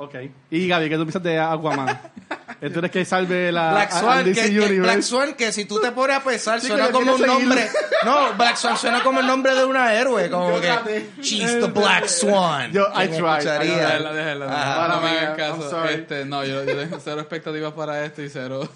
Ok. 0.00 0.14
Y 0.52 0.68
Gaby, 0.68 0.88
¿qué 0.88 0.96
tú 0.96 1.02
piensas 1.02 1.22
de 1.24 1.40
Aquaman? 1.40 2.00
¿Tú 2.60 2.78
eres 2.78 2.90
que 2.90 3.04
salve 3.04 3.50
la 3.50 3.72
Black 3.72 3.90
Swan, 3.92 4.24
que, 4.24 4.30
DC 4.30 4.42
que 4.42 4.58
Universe? 4.58 4.80
Black 4.80 5.02
Swan, 5.02 5.34
que 5.34 5.52
si 5.52 5.64
tú 5.64 5.80
te 5.80 5.90
pones 5.90 6.16
a 6.16 6.22
pensar, 6.22 6.60
Sí, 6.60 6.68
suena 6.68 6.90
como 6.90 7.14
un 7.14 7.20
nombre. 7.20 7.68
No, 8.04 8.32
Black 8.36 8.56
Swan 8.56 8.76
suena 8.76 9.02
como 9.02 9.18
el 9.18 9.26
nombre 9.26 9.54
de 9.56 9.64
una 9.64 9.92
héroe, 9.92 10.30
como 10.30 10.50
Yo 10.50 10.60
que 10.60 10.66
traté. 10.68 11.10
She's 11.20 11.58
the 11.60 11.66
Black 11.66 12.06
Swan. 12.06 12.70
Yo- 12.72 12.88
I 12.94 13.08
¿Quién 13.08 13.24
tried. 13.24 13.60
Déjala, 13.60 14.12
déjala, 14.12 14.46
déjala. 14.46 14.88
no 14.88 15.00
me 15.00 15.08
hagan 15.18 15.36
caso. 15.36 15.70
sorry. 15.70 15.94
Este, 15.94 16.24
no, 16.24 16.44
yo, 16.44 16.62
yo 16.64 16.76
tengo 16.76 16.98
cero 17.00 17.20
expectativas 17.20 17.72
para 17.72 18.04
esto 18.04 18.22
y 18.22 18.28
cero 18.28 18.68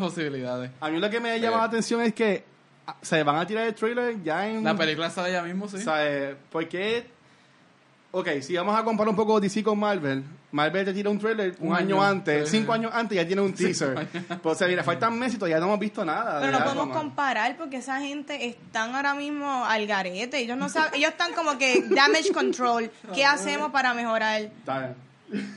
posibilidades. 0.00 0.70
A 0.80 0.90
mí 0.90 0.98
lo 0.98 1.08
que 1.08 1.20
me 1.20 1.38
llama 1.38 1.58
la 1.58 1.64
atención 1.64 2.02
es 2.02 2.14
que 2.14 2.44
ah, 2.88 2.96
se 3.00 3.22
van 3.22 3.36
a 3.36 3.46
tirar 3.46 3.64
el 3.66 3.74
trailer 3.74 4.20
ya 4.24 4.48
en... 4.48 4.64
La 4.64 4.76
película 4.76 5.08
sale 5.08 5.30
ya 5.30 5.42
mismo, 5.42 5.68
sí. 5.68 5.76
O 5.76 5.80
sea, 5.80 6.04
eh, 6.04 6.34
¿por 6.50 6.68
qué? 6.68 7.13
Ok, 8.16 8.28
si 8.42 8.54
vamos 8.54 8.78
a 8.78 8.84
comparar 8.84 9.08
un 9.08 9.16
poco 9.16 9.40
DC 9.40 9.64
con 9.64 9.76
Marvel, 9.76 10.22
Marvel 10.52 10.84
te 10.84 10.94
tira 10.94 11.10
un 11.10 11.18
trailer 11.18 11.56
un, 11.58 11.70
Un 11.70 11.74
año, 11.74 12.00
año, 12.00 12.02
antes, 12.04 12.48
cinco 12.48 12.72
años 12.72 12.92
antes 12.94 13.16
ya 13.16 13.26
tiene 13.26 13.42
un 13.42 13.52
teaser. 13.56 14.06
Pues, 14.40 14.54
o 14.54 14.54
sea, 14.54 14.68
mira, 14.68 14.84
faltan 14.84 15.18
meses 15.18 15.34
y 15.34 15.38
todavía 15.38 15.58
no 15.58 15.66
hemos 15.66 15.80
visto 15.80 16.04
nada. 16.04 16.38
Pero 16.40 16.52
no 16.52 16.64
podemos 16.64 16.96
comparar 16.96 17.56
porque 17.56 17.78
esa 17.78 18.00
gente 18.00 18.46
están 18.46 18.94
ahora 18.94 19.16
mismo 19.16 19.64
al 19.64 19.84
garete. 19.88 20.38
Ellos 20.38 20.56
no 20.56 20.68
saben, 20.68 20.94
ellos 20.94 21.10
están 21.10 21.32
como 21.32 21.58
que 21.58 21.82
damage 21.90 22.30
control. 22.32 22.88
¿Qué 23.12 23.24
hacemos 23.24 23.72
para 23.72 23.94
mejorar? 23.94 24.42
Está 24.42 24.94
bien. 25.30 25.52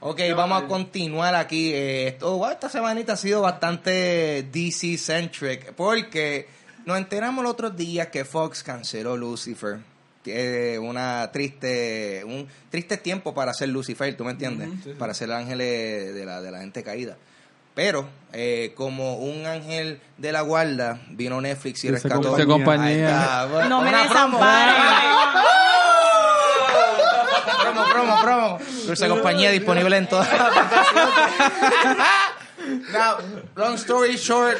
Ok, 0.00 0.20
vamos 0.34 0.62
a 0.62 0.66
continuar 0.66 1.34
aquí. 1.34 1.70
Eh, 1.74 2.08
esto, 2.08 2.38
wow, 2.38 2.48
esta 2.48 2.70
semanita 2.70 3.12
ha 3.12 3.16
sido 3.18 3.42
bastante 3.42 4.48
DC-centric 4.50 5.74
porque 5.74 6.48
nos 6.86 6.96
enteramos 6.96 7.44
los 7.44 7.52
otros 7.52 7.76
días 7.76 8.06
que 8.06 8.24
Fox 8.24 8.62
canceló 8.62 9.18
Lucifer. 9.18 9.80
Que, 10.24 10.78
una 10.82 11.30
triste 11.32 12.22
un 12.24 12.48
triste 12.70 12.96
tiempo 12.96 13.34
para 13.34 13.50
hacer 13.50 13.68
Lucifer, 13.68 14.16
¿tú 14.16 14.24
me 14.24 14.30
entiendes? 14.32 14.68
Ujú, 14.68 14.76
sí, 14.78 14.82
sí. 14.90 14.96
Para 14.98 15.12
ser 15.14 15.28
el 15.28 15.34
ángel 15.36 15.60
eh, 15.60 16.12
de 16.12 16.24
la, 16.24 16.40
de 16.40 16.50
la 16.50 16.60
gente 16.60 16.82
caída. 16.82 17.16
Pero, 17.74 18.08
eh, 18.32 18.72
como 18.76 19.16
un 19.16 19.46
ángel 19.46 20.00
de 20.16 20.32
la 20.32 20.40
guarda, 20.42 21.00
vino 21.10 21.40
Netflix 21.40 21.84
y 21.84 21.90
rescató. 21.90 22.20
Dulce 22.28 22.46
compañía. 22.46 23.08
Está. 23.08 23.46
Bueno, 23.52 23.68
No 23.68 23.82
me 23.82 23.90
desamparen. 23.90 24.74
promo, 27.62 27.84
promo, 27.90 28.20
promo. 28.22 28.58
Dulce 28.86 29.08
compañía 29.08 29.50
disponible 29.50 29.96
en 29.96 30.08
todas 30.08 30.28
las. 30.32 30.52
Now, 32.92 33.18
long 33.56 33.74
story 33.74 34.16
short, 34.16 34.56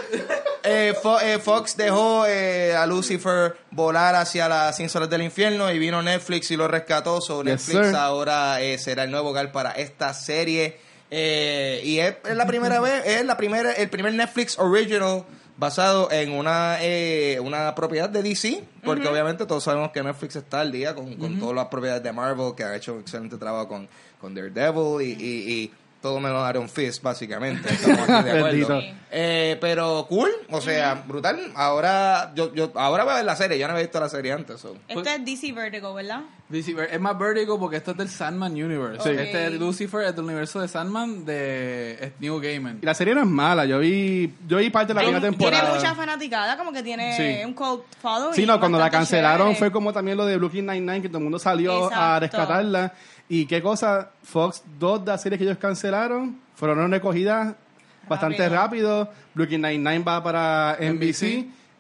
eh, 0.63 0.95
Fo- 1.03 1.21
eh, 1.21 1.39
Fox 1.39 1.77
dejó 1.77 2.27
eh, 2.27 2.75
a 2.77 2.87
Lucifer 2.87 3.57
volar 3.71 4.15
hacia 4.15 4.49
las 4.49 4.79
ínsulas 4.81 5.09
del 5.11 5.23
infierno 5.23 5.71
y 5.73 5.79
vino 5.79 6.03
Netflix 6.03 6.51
y 6.51 6.57
lo 6.57 6.69
rescató. 6.69 7.21
So 7.21 7.43
Netflix 7.45 7.89
ahora 7.95 8.61
eh, 8.61 8.79
será 8.79 9.05
el 9.05 9.11
nuevo 9.11 9.31
hogar 9.31 9.53
para 9.53 9.71
esta 9.73 10.13
serie. 10.15 10.79
Eh, 11.11 11.81
y 11.85 11.99
es, 11.99 12.17
es 12.29 12.37
la 12.37 12.47
primera 12.47 12.81
vez, 12.81 13.05
es 13.07 13.25
la 13.25 13.37
primera, 13.37 13.73
el 13.73 13.89
primer 13.89 14.15
Netflix 14.15 14.59
original 14.59 15.25
basado 15.57 16.11
en 16.11 16.33
una 16.33 16.79
eh, 16.81 17.39
una 17.41 17.73
propiedad 17.77 18.09
de 18.11 18.23
DC, 18.25 18.65
porque 18.83 19.07
obviamente 19.07 19.47
todos 19.47 19.63
sabemos 19.63 19.93
que 19.93 20.03
Netflix 20.03 20.35
está 20.35 20.61
al 20.63 20.73
día 20.73 20.95
con, 20.95 21.15
con 21.15 21.39
todas 21.39 21.55
las 21.55 21.67
propiedades 21.67 22.03
de 22.03 22.13
Marvel, 22.13 22.55
que 22.57 22.65
ha 22.65 22.75
hecho 22.75 22.95
un 22.95 23.01
excelente 23.03 23.37
trabajo 23.37 23.69
con, 23.69 23.89
con 24.21 24.35
Daredevil 24.35 25.01
y, 25.03 25.13
y, 25.13 25.53
y 25.63 25.73
todo 26.05 26.21
menos 26.21 26.49
Iron 26.51 26.69
Fist, 26.69 27.03
básicamente. 27.03 27.67
Estamos 27.73 28.07
aquí 28.11 28.29
de 28.29 28.39
acuerdo. 28.39 28.81
Eh, 29.17 29.57
pero 29.59 30.05
cool, 30.09 30.29
o 30.51 30.61
sea, 30.61 31.03
brutal. 31.07 31.41
Ahora 31.55 32.33
yo, 32.35 32.53
yo 32.53 32.71
ahora 32.75 33.05
voy 33.05 33.13
a 33.15 33.17
ver 33.17 33.25
la 33.25 33.37
serie, 33.37 33.59
yo 33.59 33.67
no 33.67 33.73
había 33.73 33.85
visto 33.85 33.99
la 34.01 34.09
serie 34.11 34.33
antes. 34.33 34.61
so. 34.61 34.77
Esto 34.87 35.03
es 35.09 35.25
DC 35.25 35.53
Vertigo, 35.53 35.95
¿verdad? 35.95 36.21
DC 36.51 36.75
Ver- 36.75 36.91
es 36.93 37.01
más 37.01 37.19
Vertigo 37.19 37.59
porque 37.59 37.77
esto 37.79 37.93
es 37.93 37.97
del 37.97 38.09
Sandman 38.11 38.53
Universe. 38.53 39.03
Sí. 39.03 39.17
Este 39.19 39.49
Ok. 39.49 39.55
Lucifer 39.61 40.03
es 40.05 40.15
del 40.17 40.25
universo 40.27 40.61
de 40.61 40.69
Sandman 40.69 41.25
de 41.25 41.93
es 41.95 42.13
New 42.21 42.39
Gaiman. 42.41 42.81
Y 42.83 42.85
la 42.87 42.93
serie 42.95 43.15
no 43.15 43.23
es 43.23 43.27
mala, 43.27 43.65
yo 43.65 43.79
vi, 43.79 44.31
yo 44.47 44.59
vi 44.59 44.69
parte 44.69 44.89
de 44.89 44.95
la 44.95 45.01
Tiene, 45.03 45.21
primera 45.21 45.39
tiene 45.39 45.51
temporada. 45.57 45.75
mucha 45.81 45.95
fanaticada, 45.95 46.57
como 46.59 46.73
que 46.73 46.83
tiene 46.83 47.17
Sí. 47.17 47.45
un 47.47 47.55
cult 47.55 47.85
following. 48.03 48.35
Sí, 48.35 48.45
no, 48.45 48.59
cuando 48.61 48.79
la 48.79 48.91
cancelaron 48.91 49.47
chévere. 49.55 49.59
fue 49.59 49.73
como 49.73 49.93
también 49.93 50.19
lo 50.19 50.27
de 50.27 50.37
Brooklyn 50.37 50.67
Nine-Nine, 50.67 51.01
que 51.03 51.09
todo 51.09 51.19
el 51.19 51.25
mundo 51.25 51.39
salió 51.39 51.85
a 51.85 51.87
Exacto. 51.87 52.21
rescatarla. 52.21 52.93
Y 53.29 53.47
qué 53.47 53.63
cosa, 53.63 54.11
Fox, 54.23 54.63
dos 54.79 55.05
de 55.05 55.11
las 55.13 55.23
series 55.23 55.39
que 55.39 55.45
ellos 55.45 55.59
cancelaron 55.59 56.39
fueron 56.55 56.91
recogidas 56.91 57.55
bastante 58.09 58.49
rápido. 58.49 59.11
Brooklyn 59.35 59.63
Nine-Nine 59.63 60.05
va 60.05 60.23
para 60.23 60.77
NBC, 60.79 60.93
NBC. 60.93 61.23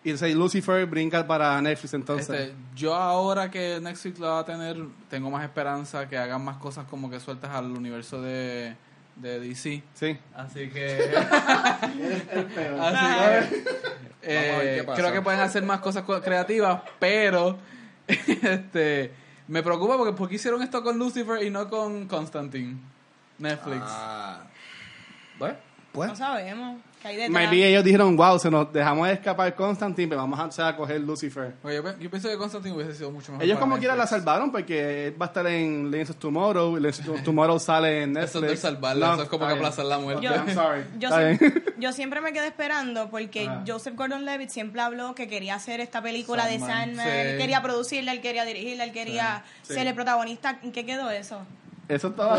y 0.04 0.10
entonces 0.10 0.34
Lucifer 0.34 0.86
brinca 0.86 1.26
para 1.26 1.60
Netflix 1.60 1.92
entonces. 1.94 2.30
Este, 2.30 2.54
yo 2.74 2.94
ahora 2.94 3.50
que 3.50 3.78
Netflix 3.80 4.18
lo 4.18 4.28
va 4.28 4.38
a 4.40 4.44
tener, 4.44 4.76
tengo 5.10 5.30
más 5.30 5.44
esperanza 5.44 6.08
que 6.08 6.16
hagan 6.16 6.42
más 6.42 6.56
cosas 6.56 6.86
como 6.88 7.10
que 7.10 7.20
sueltas 7.20 7.50
al 7.50 7.66
universo 7.72 8.22
de, 8.22 8.74
de 9.16 9.38
DC. 9.40 9.82
Sí. 9.92 10.18
Así 10.34 10.70
que, 10.70 11.14
así 11.20 12.96
Ay. 12.98 13.48
que 13.50 13.64
eh, 14.22 14.52
Vamos 14.54 14.56
a 14.56 14.58
ver 14.58 14.76
qué 14.78 14.84
pasa. 14.84 15.00
creo 15.02 15.12
que 15.12 15.20
pueden 15.22 15.40
hacer 15.40 15.62
más 15.62 15.80
cosas 15.80 16.04
co- 16.04 16.20
creativas, 16.22 16.80
pero 16.98 17.58
este 18.08 19.12
me 19.48 19.62
preocupa 19.62 19.96
porque 19.96 20.12
¿por 20.12 20.28
qué 20.28 20.36
hicieron 20.36 20.62
esto 20.62 20.82
con 20.82 20.98
Lucifer 20.98 21.42
y 21.42 21.50
no 21.50 21.68
con 21.68 22.06
Constantine? 22.06 22.76
Netflix. 23.38 23.84
Ah, 23.86 24.44
Pues, 25.94 26.10
No 26.10 26.16
sabemos. 26.16 26.76
Que 27.00 27.08
hay 27.08 27.16
detrás. 27.16 27.32
Maybe 27.32 27.68
ellos 27.68 27.84
dijeron, 27.84 28.16
wow, 28.16 28.38
se 28.38 28.50
nos 28.50 28.72
dejamos 28.72 29.08
escapar 29.08 29.54
Constantine, 29.54 30.08
pero 30.08 30.22
vamos 30.22 30.40
a, 30.40 30.46
o 30.46 30.50
sea, 30.50 30.68
a 30.68 30.76
coger 30.76 31.00
Lucifer. 31.02 31.52
Oye, 31.62 31.82
yo, 32.00 32.10
pienso 32.10 32.28
que 32.30 32.36
Constantine 32.38 32.74
hubiese 32.74 32.94
sido 32.94 33.10
mucho 33.10 33.30
mejor. 33.30 33.44
Ellos 33.44 33.58
como 33.58 33.76
quiera 33.78 33.94
la 33.94 34.04
Netflix. 34.04 34.22
salvaron 34.22 34.50
porque 34.50 35.08
él 35.08 35.20
va 35.20 35.26
a 35.26 35.28
estar 35.28 35.46
en 35.46 35.90
Legends 35.90 36.10
of 36.10 36.16
Tomorrow, 36.16 36.76
Legends 36.78 37.08
of 37.08 37.22
Tomorrow 37.22 37.58
sale 37.60 38.02
en 38.04 38.14
Netflix. 38.14 38.30
Eso 38.36 38.44
es 38.46 38.50
de 38.50 38.56
salvarla, 38.56 39.12
eso 39.14 39.22
es 39.24 39.28
como 39.28 39.46
que 39.46 39.52
aplazar 39.52 39.84
la 39.84 39.98
muerte. 39.98 40.22
Yo- 40.24 40.32
I'm 40.34 40.52
sorry. 40.54 40.82
Yo, 41.78 41.92
siempre 41.92 42.20
me 42.22 42.32
quedé 42.32 42.46
esperando 42.48 43.10
porque 43.10 43.46
Ah. 43.48 43.62
Joseph 43.66 43.94
Gordon-Levitt 43.94 44.48
siempre 44.48 44.80
habló 44.80 45.14
que 45.14 45.28
quería 45.28 45.54
hacer 45.56 45.80
esta 45.80 46.00
película 46.02 46.46
de 46.46 46.58
Sandman, 46.58 47.06
sí. 47.06 47.12
él 47.14 47.38
quería 47.38 47.60
producirla, 47.62 48.12
él 48.12 48.20
quería 48.22 48.44
dirigirla, 48.46 48.84
él 48.84 48.92
quería 48.92 49.44
Sí. 49.62 49.74
ser 49.74 49.86
el 49.86 49.94
protagonista. 49.94 50.58
¿En 50.62 50.72
qué 50.72 50.86
quedó 50.86 51.10
eso? 51.10 51.40
Eso 51.86 52.08
estaba... 52.08 52.38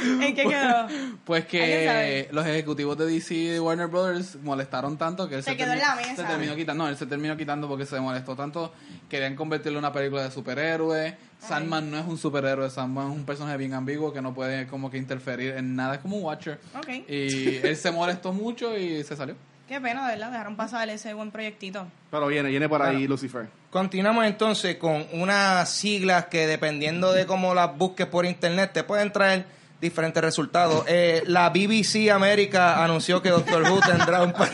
¿En 0.22 0.34
qué 0.34 0.42
quedó? 0.44 0.86
Pues 1.24 1.44
¿Alguien 1.44 1.60
que 1.60 2.28
los 2.32 2.46
ejecutivos 2.46 2.96
de 2.98 3.06
DC 3.06 3.34
y 3.34 3.46
de 3.48 3.60
Warner 3.60 3.86
Brothers 3.86 4.36
molestaron 4.36 4.96
tanto 4.98 5.28
que 5.28 5.36
él 5.36 5.42
Se 5.42 5.50
se, 5.50 5.56
quedó 5.56 5.72
en 5.72 5.78
termi- 5.78 5.82
la 5.82 5.94
mesa. 5.96 6.16
se 6.16 6.24
terminó 6.24 6.56
quitando. 6.56 6.84
No, 6.84 6.88
él 6.90 6.96
se 6.96 7.06
terminó 7.06 7.36
quitando 7.36 7.68
porque 7.68 7.86
se 7.86 8.00
molestó 8.00 8.34
tanto. 8.36 8.72
Querían 9.08 9.36
convertirlo 9.36 9.78
en 9.78 9.84
una 9.84 9.92
película 9.92 10.22
de 10.24 10.30
superhéroes. 10.30 11.14
Sandman 11.38 11.90
no 11.90 11.98
es 11.98 12.06
un 12.06 12.18
superhéroe, 12.18 12.68
Sandman 12.68 13.10
es 13.12 13.16
un 13.16 13.24
personaje 13.24 13.56
bien 13.56 13.72
ambiguo 13.74 14.12
que 14.12 14.20
no 14.20 14.34
puede 14.34 14.66
como 14.66 14.90
que 14.90 14.98
interferir 14.98 15.54
en 15.54 15.74
nada, 15.74 15.94
es 15.94 16.00
como 16.00 16.16
un 16.18 16.24
Watcher. 16.24 16.60
Ok. 16.76 16.88
Y 17.08 17.56
él 17.66 17.76
se 17.76 17.90
molestó 17.90 18.32
mucho 18.32 18.76
y 18.76 19.02
se 19.04 19.16
salió. 19.16 19.34
Qué 19.66 19.80
pena, 19.80 20.04
de 20.08 20.14
verdad, 20.16 20.32
dejaron 20.32 20.56
pasar 20.56 20.88
ese 20.88 21.14
buen 21.14 21.30
proyectito. 21.30 21.86
Pero 22.10 22.26
viene, 22.26 22.48
viene 22.50 22.68
por 22.68 22.82
ahí 22.82 23.06
Lucifer. 23.06 23.46
Continuamos 23.70 24.26
entonces 24.26 24.76
con 24.76 25.06
unas 25.12 25.70
siglas 25.70 26.26
que 26.26 26.46
dependiendo 26.48 27.12
de 27.12 27.24
cómo 27.24 27.54
las 27.54 27.78
busques 27.78 28.06
por 28.06 28.26
internet 28.26 28.72
te 28.74 28.82
pueden 28.82 29.12
traer 29.12 29.46
diferentes 29.80 30.22
resultados. 30.22 30.84
Eh, 30.86 31.22
la 31.26 31.48
BBC 31.50 32.10
América 32.10 32.82
anunció 32.84 33.22
que 33.22 33.30
Doctor 33.30 33.62
Who 33.62 33.80
tendrá 33.80 34.22
un... 34.22 34.32
pa- 34.32 34.48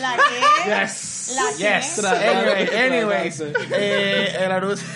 ¿La 0.00 0.16
qué? 0.16 0.70
Yes. 0.70 1.32
¿La 1.34 1.42
qué? 1.56 1.80
Yes. 1.80 2.04
Anyway, 2.04 2.68
anyways, 2.76 3.40
eh, 3.72 4.36
el 4.40 4.52
anuncio... 4.52 4.86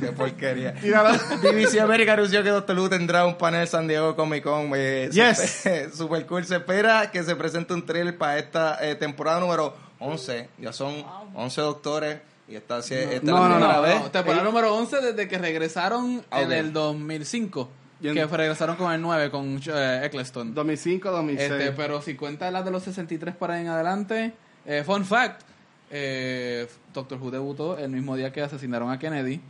Qué 0.00 0.06
porquería. 0.12 0.74
Tíralo. 0.74 1.16
BBC 1.42 1.78
América 1.80 2.14
anunció 2.14 2.42
que 2.42 2.48
Doctor 2.50 2.78
Who 2.78 2.88
tendrá 2.88 3.24
un 3.26 3.36
panel 3.38 3.68
San 3.68 3.86
Diego 3.86 4.16
Comic 4.16 4.42
Con. 4.42 4.72
eh, 4.74 5.08
Yes. 5.12 5.62
Super 5.96 6.26
cool. 6.26 6.44
Se 6.44 6.56
espera 6.56 7.10
que 7.10 7.22
se 7.22 7.36
presente 7.36 7.72
un 7.74 7.86
trailer 7.86 8.16
para 8.18 8.38
esta 8.38 8.78
eh, 8.80 8.94
temporada 8.96 9.38
número 9.40 9.76
11. 10.00 10.48
Ya 10.58 10.72
son 10.72 11.04
11 11.34 11.60
doctores 11.60 12.18
y 12.50 12.56
esta, 12.56 12.78
esta 12.80 12.94
es 12.96 13.22
No, 13.22 13.34
la 13.34 13.48
no, 13.48 13.54
primera 13.56 13.76
no, 13.76 13.82
vez. 13.82 14.00
No, 14.02 14.10
temporada 14.10 14.42
número 14.44 14.74
11 14.74 15.00
desde 15.00 15.28
que 15.28 15.38
regresaron 15.38 16.22
Ah, 16.30 16.40
en 16.42 16.46
ok. 16.46 16.52
el 16.52 16.72
2005. 16.72 17.70
Yo- 18.00 18.14
Que 18.14 18.26
regresaron 18.26 18.76
con 18.76 18.92
el 18.92 19.00
9, 19.02 19.30
con 19.30 19.60
eh, 19.66 20.00
Eccleston. 20.04 20.54
2005, 20.54 21.10
2006. 21.10 21.50
Este, 21.50 21.72
pero 21.72 22.00
si 22.02 22.14
cuenta 22.14 22.50
las 22.50 22.64
de 22.64 22.70
los 22.70 22.82
63 22.82 23.36
para 23.36 23.54
ahí 23.54 23.60
en 23.62 23.68
adelante, 23.68 24.32
eh, 24.66 24.82
fun 24.84 25.04
fact, 25.04 25.42
eh, 25.90 26.66
Doctor 26.94 27.18
Who 27.20 27.30
debutó 27.30 27.78
el 27.78 27.90
mismo 27.90 28.16
día 28.16 28.32
que 28.32 28.40
asesinaron 28.42 28.90
a 28.90 28.98
Kennedy 28.98 29.40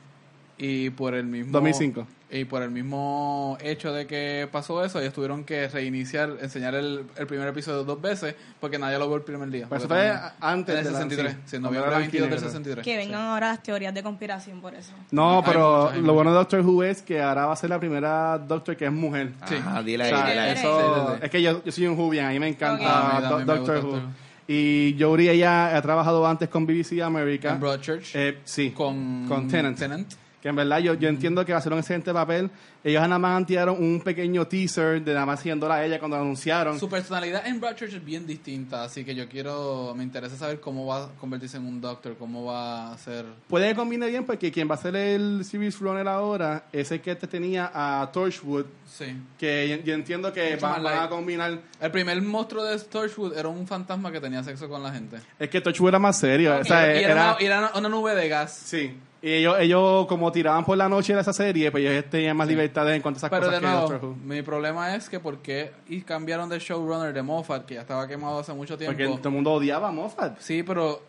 y 0.62 0.90
por 0.90 1.14
el 1.14 1.24
mismo 1.24 1.52
2005. 1.52 2.06
y 2.30 2.44
por 2.44 2.60
el 2.62 2.70
mismo 2.70 3.56
hecho 3.62 3.94
de 3.94 4.06
que 4.06 4.46
pasó 4.52 4.84
eso, 4.84 5.00
ellos 5.00 5.14
tuvieron 5.14 5.42
que 5.44 5.66
reiniciar, 5.68 6.36
enseñar 6.42 6.74
el, 6.74 7.04
el 7.16 7.26
primer 7.26 7.48
episodio 7.48 7.82
dos 7.82 8.00
veces 8.00 8.34
porque 8.60 8.78
nadie 8.78 8.98
lo 8.98 9.06
vio 9.08 9.16
el 9.16 9.22
primer 9.22 9.48
día. 9.50 9.66
Pues 9.70 9.80
eso 9.80 9.88
fue 9.88 9.96
también- 9.96 10.32
antes 10.40 10.74
en 10.74 10.78
el 10.80 10.84
de 10.84 10.90
la- 10.92 10.98
63, 10.98 11.32
sí, 11.46 11.56
en 11.56 11.62
cuando 11.62 11.68
noviembre 11.70 11.90
era 11.90 11.98
22 11.98 12.12
del 12.12 12.28
blanco 12.28 12.36
y 12.36 12.36
negro. 12.36 12.48
63. 12.60 12.84
Que 12.84 12.96
vengan 12.98 13.20
ahora 13.22 13.48
las 13.48 13.62
teorías 13.62 13.94
de 13.94 14.02
conspiración 14.02 14.60
por 14.60 14.74
eso. 14.74 14.92
No, 15.10 15.42
pero 15.46 15.84
muchas, 15.86 15.98
lo 16.02 16.12
bueno 16.12 16.30
de 16.32 16.36
Doctor 16.36 16.60
Who 16.60 16.84
es 16.84 17.00
que 17.00 17.22
ahora 17.22 17.46
va 17.46 17.54
a 17.54 17.56
ser 17.56 17.70
la 17.70 17.80
primera 17.80 18.38
Doctor 18.38 18.76
que 18.76 18.84
es 18.84 18.92
mujer. 18.92 19.32
Sí. 19.48 19.54
Ajá, 19.56 19.82
dile 19.82 20.04
O 20.04 20.06
ahí, 20.06 20.12
sea, 20.12 20.26
dile 20.28 20.40
ahí. 20.40 20.52
eso- 20.52 20.78
Sí, 20.78 21.00
sí, 21.00 21.12
sí. 21.16 21.24
Es 21.24 21.30
que 21.30 21.42
yo, 21.42 21.64
yo 21.64 21.72
soy 21.72 21.86
un 21.86 21.98
Whovian, 21.98 22.26
a 22.26 22.30
mí 22.30 22.38
me 22.38 22.48
encanta. 22.48 22.84
Ah, 22.86 23.18
mí 23.38 23.38
me 23.38 23.44
Doctor 23.46 23.76
Who. 23.78 23.82
Doctor 23.92 24.02
Who. 24.04 24.30
Y 24.52 24.96
Jodie 24.98 25.30
ella 25.30 25.76
ha 25.76 25.80
trabajado 25.82 26.26
antes 26.26 26.48
con 26.48 26.66
BBC 26.66 27.00
America. 27.02 27.52
En 27.52 27.60
Broadchurch 27.60 28.10
Eh, 28.14 28.38
sí, 28.44 28.70
con, 28.72 29.24
con 29.28 29.46
Tennant. 29.48 29.78
Tennant. 29.78 30.12
Que 30.40 30.48
en 30.48 30.56
verdad 30.56 30.78
yo, 30.78 30.94
yo 30.94 31.08
entiendo 31.08 31.44
que 31.44 31.52
va 31.52 31.58
a 31.58 31.62
ser 31.62 31.72
un 31.72 31.80
excelente 31.80 32.12
papel. 32.14 32.50
Ellos 32.82 33.02
nada 33.02 33.18
más 33.18 33.44
tiraron 33.44 33.76
un 33.78 34.00
pequeño 34.00 34.46
teaser 34.46 35.02
de 35.04 35.12
nada 35.12 35.26
más 35.26 35.40
siguiéndola 35.40 35.74
a 35.74 35.84
ella 35.84 35.98
cuando 35.98 36.16
la 36.16 36.22
anunciaron. 36.22 36.80
Su 36.80 36.88
personalidad 36.88 37.46
en 37.46 37.60
Broadchurch 37.60 37.92
es 37.92 38.02
bien 38.02 38.26
distinta, 38.26 38.84
así 38.84 39.04
que 39.04 39.14
yo 39.14 39.28
quiero, 39.28 39.92
me 39.94 40.02
interesa 40.02 40.36
saber 40.36 40.58
cómo 40.60 40.86
va 40.86 41.04
a 41.04 41.08
convertirse 41.20 41.58
en 41.58 41.66
un 41.66 41.78
Doctor, 41.82 42.16
cómo 42.18 42.46
va 42.46 42.90
a 42.90 42.96
ser... 42.96 43.26
Puede 43.48 43.68
que 43.68 43.74
combine 43.74 44.06
bien 44.08 44.24
porque 44.24 44.50
quien 44.50 44.70
va 44.70 44.76
a 44.76 44.78
ser 44.78 44.96
el 44.96 45.44
series 45.44 45.78
runner 45.78 46.08
ahora 46.08 46.64
es 46.72 46.90
el 46.90 47.02
que 47.02 47.14
te 47.16 47.26
tenía 47.26 47.70
a 47.74 48.10
Torchwood. 48.10 48.64
Sí. 48.90 49.14
Que 49.38 49.68
yo, 49.68 49.84
yo 49.84 49.92
entiendo 49.94 50.32
que 50.32 50.52
Mucho 50.54 50.66
van 50.66 50.82
light. 50.82 51.00
a 51.02 51.08
combinar. 51.10 51.58
El 51.82 51.90
primer 51.90 52.20
monstruo 52.22 52.64
de 52.64 52.78
Torchwood 52.78 53.36
era 53.36 53.48
un 53.48 53.66
fantasma 53.66 54.10
que 54.10 54.20
tenía 54.22 54.42
sexo 54.42 54.70
con 54.70 54.82
la 54.82 54.90
gente. 54.90 55.18
Es 55.38 55.50
que 55.50 55.60
Torchwood 55.60 55.90
era 55.90 55.98
más 55.98 56.18
serio. 56.18 56.56
O 56.56 56.60
Y 56.62 56.64
sea, 56.64 56.86
y 56.98 57.04
era 57.04 57.12
era- 57.12 57.36
una, 57.36 57.36
era 57.68 57.72
una 57.76 57.88
nube 57.90 58.14
de 58.14 58.26
gas. 58.26 58.54
Sí. 58.64 58.94
Y 59.22 59.32
ellos, 59.34 59.56
ellos, 59.60 60.06
como 60.06 60.32
tiraban 60.32 60.64
por 60.64 60.78
la 60.78 60.88
noche 60.88 61.14
de 61.14 61.20
esa 61.20 61.32
serie, 61.34 61.70
pues 61.70 61.84
ellos 61.84 62.04
tenían 62.08 62.36
más 62.36 62.48
libertades 62.48 62.96
en 62.96 63.02
cuanto 63.02 63.18
a 63.18 63.20
esas 63.20 63.30
Pero 63.30 63.42
cosas 63.46 63.60
de 63.60 63.60
que 63.66 63.66
nuevo, 63.72 63.88
Doctor 63.90 64.08
Who. 64.08 64.16
mi 64.24 64.40
problema 64.42 64.94
es 64.96 65.10
que 65.10 65.20
por 65.20 65.38
qué 65.42 65.72
y 65.88 66.00
cambiaron 66.02 66.48
de 66.48 66.58
showrunner 66.58 67.12
de 67.12 67.22
Moffat, 67.22 67.66
que 67.66 67.74
ya 67.74 67.82
estaba 67.82 68.08
quemado 68.08 68.38
hace 68.38 68.54
mucho 68.54 68.78
tiempo. 68.78 68.96
Porque 68.96 69.12
todo 69.18 69.28
el 69.28 69.34
mundo 69.34 69.52
odiaba 69.52 69.88
a 69.88 69.92
Moffat. 69.92 70.38
Sí, 70.40 70.62
pero 70.62 71.02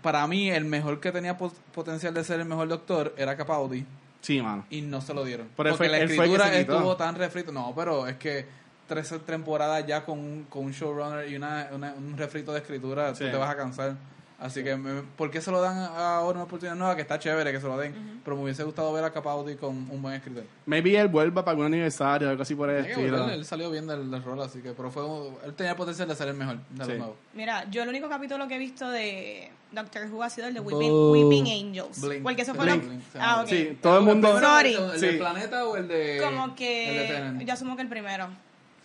para 0.00 0.26
mí 0.26 0.50
el 0.50 0.64
mejor 0.64 0.98
que 1.00 1.12
tenía 1.12 1.36
pot- 1.36 1.52
potencial 1.74 2.14
de 2.14 2.24
ser 2.24 2.40
el 2.40 2.46
mejor 2.46 2.68
doctor 2.68 3.14
era 3.18 3.36
Capaldi 3.36 3.84
Sí, 4.22 4.40
mano. 4.40 4.64
y 4.70 4.80
no 4.80 5.02
se 5.02 5.12
lo 5.12 5.22
dieron. 5.24 5.48
Pero 5.54 5.70
Porque 5.70 5.76
fue- 5.76 5.88
la 5.88 5.98
escritura 6.04 6.54
estuvo 6.56 6.96
tan 6.96 7.16
refrito. 7.16 7.52
No, 7.52 7.74
pero 7.76 8.06
es 8.06 8.16
que 8.16 8.46
tres 8.86 9.12
temporadas 9.26 9.84
ya 9.86 10.06
con, 10.06 10.18
un- 10.18 10.46
con 10.48 10.64
un 10.64 10.72
showrunner 10.72 11.28
y 11.30 11.36
una, 11.36 11.68
una- 11.72 11.92
un 11.92 12.16
refrito 12.16 12.52
de 12.54 12.60
escritura, 12.60 13.14
Sí. 13.14 13.24
tú 13.24 13.30
te 13.32 13.36
vas 13.36 13.50
a 13.50 13.56
cansar. 13.58 13.94
Así 14.40 14.62
que, 14.62 14.76
me- 14.76 15.02
¿por 15.02 15.32
qué 15.32 15.40
se 15.40 15.50
lo 15.50 15.60
dan 15.60 15.78
ahora 15.96 16.36
una 16.36 16.44
oportunidad 16.44 16.76
nueva? 16.76 16.94
Que 16.94 17.02
está 17.02 17.18
chévere 17.18 17.50
que 17.50 17.60
se 17.60 17.66
lo 17.66 17.76
den. 17.76 18.20
Pero 18.22 18.36
me 18.36 18.44
hubiese 18.44 18.62
gustado 18.62 18.92
ver 18.92 19.02
a 19.02 19.10
Capaldi 19.12 19.56
con 19.56 19.70
un 19.90 20.00
buen 20.00 20.14
escritor. 20.14 20.44
Maybe 20.66 20.96
él 20.96 21.08
vuelva 21.08 21.44
para 21.44 21.52
algún 21.52 21.66
aniversario 21.66 22.28
o 22.28 22.30
algo 22.30 22.42
así 22.44 22.54
por 22.54 22.70
el 22.70 22.84
que 22.84 22.92
estilo. 22.92 23.28
él 23.30 23.44
salió 23.44 23.68
bien 23.68 23.88
del, 23.88 24.08
del 24.10 24.22
rol, 24.22 24.40
así 24.40 24.60
que, 24.60 24.70
pero 24.74 24.92
fue, 24.92 25.02
él 25.44 25.54
tenía 25.54 25.74
potencial 25.74 26.06
de 26.06 26.14
ser 26.14 26.28
el 26.28 26.34
mejor 26.34 26.58
de 26.70 26.78
los 26.78 26.86
Sí. 26.86 26.92
nuevos. 26.94 27.16
Mira, 27.34 27.68
yo 27.68 27.82
el 27.82 27.88
único 27.88 28.08
capítulo 28.08 28.46
que 28.46 28.54
he 28.54 28.58
visto 28.58 28.88
de 28.88 29.50
Doctor 29.72 30.06
Who 30.10 30.22
ha 30.22 30.30
sido 30.30 30.46
el 30.46 30.54
de 30.54 30.60
Weeping. 30.60 30.92
Weeping 31.10 31.46
Angels. 31.70 32.00
Blink. 32.00 32.22
Porque 32.22 32.42
eso 32.42 32.54
fue 32.54 32.64
Blink. 32.66 32.82
lo... 32.84 32.88
Blink, 32.90 33.02
Ah, 33.16 33.18
llama 33.18 33.42
ok. 33.42 33.48
Sí, 33.48 33.78
todo 33.82 33.98
el 33.98 34.04
mundo... 34.04 34.38
Sorry. 34.40 34.74
¿El, 34.74 34.82
el 34.92 35.00
Sí. 35.00 35.06
del 35.06 35.18
planeta 35.18 35.66
o 35.66 35.76
el 35.76 35.88
de.? 35.88 36.20
Como 36.24 36.44
el 36.44 36.50
de 36.50 36.56
que... 36.56 37.44
Yo 37.44 37.52
asumo 37.54 37.74
que 37.74 37.82
el 37.82 37.88
primero. 37.88 38.28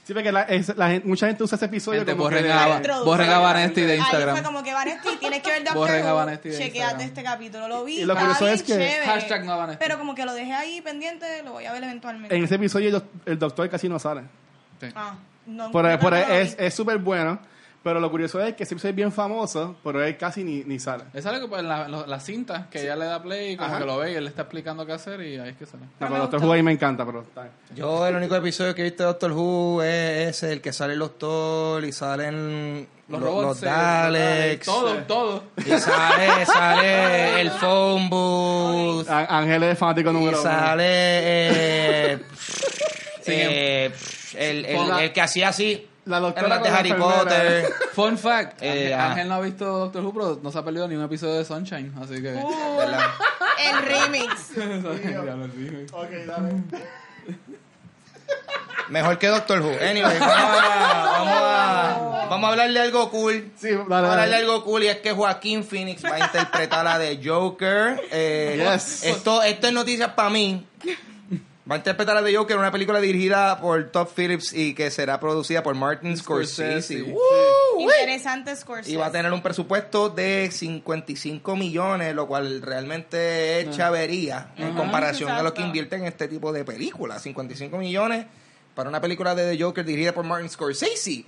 Sí, 0.06 0.14
porque 0.14 0.34
la, 0.34 0.42
es- 0.44 0.76
la 0.76 0.90
gente- 0.90 1.08
mucha 1.08 1.28
gente 1.28 1.44
usa 1.44 1.56
ese 1.56 1.66
episodio 1.66 2.00
Gente, 2.02 2.12
como 2.12 2.28
que 2.28 2.36
borren 2.36 2.44
de- 2.44 2.52
a, 2.54 2.76
Introducción. 2.76 3.06
borren 3.06 3.30
a 3.30 3.40
Vanesti 3.40 3.82
de 3.82 3.92
Ahí 3.94 3.98
fue 4.00 4.06
Instagram. 4.20 4.44
como 4.44 4.62
que 4.64 4.74
Vanesti, 4.74 5.10
tienes 5.18 5.42
que 5.42 5.50
ver 5.50 5.60
Doctor 5.64 5.78
Borren 5.78 6.06
a 6.06 6.12
Who. 6.12 6.16
Vanesti 6.18 6.50
de 6.50 6.58
Chequeate 6.58 6.78
Instagram. 6.80 7.08
este 7.08 7.24
capítulo. 7.24 7.68
Lo 7.70 7.84
vi, 7.86 8.00
Y 8.02 8.06
lo 8.06 8.14
curioso 8.18 8.48
es 8.50 8.64
que- 8.64 8.74
chévere. 8.74 9.06
Hashtag 9.06 9.46
no 9.46 9.58
Vanesti. 9.58 9.84
Pero 9.86 9.98
como 9.98 10.14
que 10.14 10.26
lo 10.26 10.34
dejé 10.34 10.52
ahí 10.54 10.82
pendiente, 10.82 11.42
lo 11.44 11.54
voy 11.54 11.66
a 11.66 11.72
ver 11.72 11.84
eventualmente. 11.86 12.36
En 12.36 12.44
ese 12.44 12.56
episodio 12.56 12.90
el 12.98 13.04
el 13.26 13.40
doctor 13.40 13.70
casi 13.70 13.88
no 13.88 13.98
sale. 13.98 14.24
Sí. 14.82 14.88
Ah, 14.94 15.16
no, 15.46 15.72
Por, 15.72 15.86
no, 15.86 16.00
por 16.00 16.12
no 16.12 16.18
es 16.18 16.74
súper 16.74 16.98
bueno, 16.98 17.40
pero 17.84 18.00
lo 18.00 18.10
curioso 18.10 18.40
es 18.42 18.56
que 18.56 18.64
episodio 18.64 18.90
es 18.92 18.96
bien 18.96 19.12
famoso, 19.12 19.76
pero 19.84 20.02
él 20.04 20.16
casi 20.18 20.44
ni, 20.44 20.64
ni 20.64 20.80
sale. 20.80 21.04
Le 21.14 21.22
sale 21.22 21.46
pues, 21.48 21.62
la, 21.64 21.88
la, 21.88 22.08
la 22.08 22.20
cinta 22.20 22.68
que 22.72 22.82
ella 22.82 22.96
le 22.96 23.06
da 23.06 23.22
play 23.22 23.52
y 23.54 23.58
como 23.58 23.70
Ajá. 23.70 23.80
que 23.80 23.86
lo 23.86 23.98
ve 23.98 24.12
y 24.14 24.16
él 24.16 24.24
le 24.24 24.30
está 24.30 24.44
explicando 24.44 24.86
qué 24.86 24.94
hacer 24.94 25.22
y 25.22 25.38
ahí 25.38 25.50
es 25.50 25.58
que 25.58 25.66
sale. 25.66 25.84
No, 26.00 26.08
me 26.08 26.12
pero 26.14 26.22
Doctor. 26.28 26.44
Who 26.46 26.54
ahí 26.54 26.64
me 26.64 26.72
encanta, 26.72 27.06
pero 27.06 27.22
está 27.24 27.42
bien. 27.42 27.54
Yo 27.76 28.08
el 28.08 28.16
único 28.16 28.36
episodio 28.36 28.74
que 28.74 28.82
he 28.82 28.86
visto 28.86 29.04
de 29.04 29.08
Doctor 29.08 29.32
Who 29.34 29.84
es 29.84 30.30
ese, 30.38 30.54
el 30.54 30.62
que 30.62 30.72
sale 30.72 30.94
el 30.94 31.00
doctor 31.00 31.84
y 31.84 31.92
salen 31.92 32.88
Los 33.10 33.20
lo- 33.20 33.28
robots. 33.28 33.48
los 33.48 33.64
eh, 33.64 33.66
Daleks. 33.66 34.66
Todo, 34.66 34.96
todo. 35.04 35.44
Y 35.58 35.70
sale, 35.78 36.46
sale 36.46 37.42
el 37.42 37.52
phone 37.52 38.10
booth. 38.10 39.10
Á- 39.10 39.40
Ángel 39.40 39.62
es 39.64 39.78
fanático 39.78 40.10
Y 40.10 40.14
número 40.14 40.40
uno. 40.40 40.50
sale 40.50 40.84
eh, 40.88 42.20
eh, 43.28 43.92
el, 44.36 44.66
el, 44.66 44.92
el 45.00 45.12
que 45.14 45.22
hacía 45.22 45.50
así 45.50 45.88
La 46.06 46.20
doctora 46.20 46.60
de 46.60 46.70
la 46.70 46.78
Harry 46.78 46.90
enfermera. 46.92 47.20
Potter. 47.24 47.74
Fun 47.94 48.18
fact: 48.18 48.58
Eh, 48.62 48.94
Ángel. 48.94 49.12
Ángel 49.12 49.28
no 49.30 49.34
ha 49.36 49.40
visto 49.42 49.66
Doctor 49.66 50.04
Who, 50.04 50.14
pero 50.14 50.40
no 50.44 50.52
se 50.52 50.58
ha 50.60 50.64
perdido 50.64 50.88
ni 50.88 50.96
un 50.96 51.04
episodio 51.04 51.36
de 51.36 51.46
Sunshine. 51.46 51.94
Así 52.02 52.22
que. 52.22 52.34
Uh, 52.34 52.82
el 53.70 53.86
remix. 53.86 54.52
Ok, 55.94 56.10
dale. 56.28 56.54
Mejor 58.90 59.18
que 59.18 59.28
Doctor 59.28 59.62
Who. 59.62 59.72
Anyway, 59.82 60.20
vamos 60.20 60.38
a, 60.62 61.02
vamos 61.06 61.34
a, 61.42 62.28
vamos 62.30 62.48
a 62.48 62.52
hablar 62.52 62.72
de 62.72 62.80
algo 62.82 63.10
cool. 63.10 63.52
Sí, 63.58 63.70
dale, 63.70 63.78
Vamos 63.88 63.94
a 63.94 63.98
hablar 64.12 64.26
de 64.26 64.32
dale. 64.32 64.36
algo 64.46 64.64
cool 64.66 64.84
y 64.84 64.88
es 64.88 64.98
que 64.98 65.14
Joaquín 65.14 65.64
Phoenix 65.64 66.04
va 66.04 66.16
a 66.16 66.20
interpretar 66.20 66.86
a 66.86 66.98
de 67.00 67.20
Joker. 67.24 68.02
Eh, 68.12 68.58
Yes. 68.74 69.04
esto, 69.06 69.42
esto 69.42 69.68
es 69.68 69.74
noticias 69.74 70.12
para 70.12 70.30
mí. 70.30 70.68
Va 71.70 71.76
a 71.76 71.78
interpretar 71.78 72.18
a 72.18 72.24
The 72.24 72.36
Joker 72.36 72.56
en 72.56 72.60
una 72.60 72.72
película 72.72 73.00
dirigida 73.00 73.58
por 73.62 73.90
Todd 73.90 74.10
Phillips 74.14 74.52
y 74.52 74.74
que 74.74 74.92
será 74.92 75.22
producida 75.22 75.64
por 75.64 75.76
Martin 75.76 76.18
Scorsese. 76.18 77.00
Scorsese. 77.00 77.04
¡Woo! 77.04 77.80
Interesante 77.80 78.54
Scorsese. 78.54 78.92
Y 78.92 78.98
va 78.98 79.06
a 79.06 79.12
tener 79.12 79.32
un 79.32 79.42
presupuesto 79.42 80.10
de 80.10 80.50
55 80.52 81.56
millones, 81.56 82.14
lo 82.14 82.28
cual 82.28 82.62
realmente 82.62 83.62
es 83.62 83.78
chavería 83.78 84.52
en 84.58 84.74
comparación 84.74 85.32
a 85.32 85.42
lo 85.42 85.54
que 85.54 85.62
invierten 85.62 86.02
en 86.02 86.08
este 86.08 86.28
tipo 86.28 86.52
de 86.52 86.66
películas. 86.66 87.22
55 87.22 87.78
millones 87.78 88.26
para 88.76 88.90
una 88.90 89.00
película 89.00 89.34
de 89.34 89.56
The 89.56 89.64
Joker 89.64 89.86
dirigida 89.86 90.12
por 90.12 90.26
Martin 90.26 90.50
Scorsese. 90.50 91.24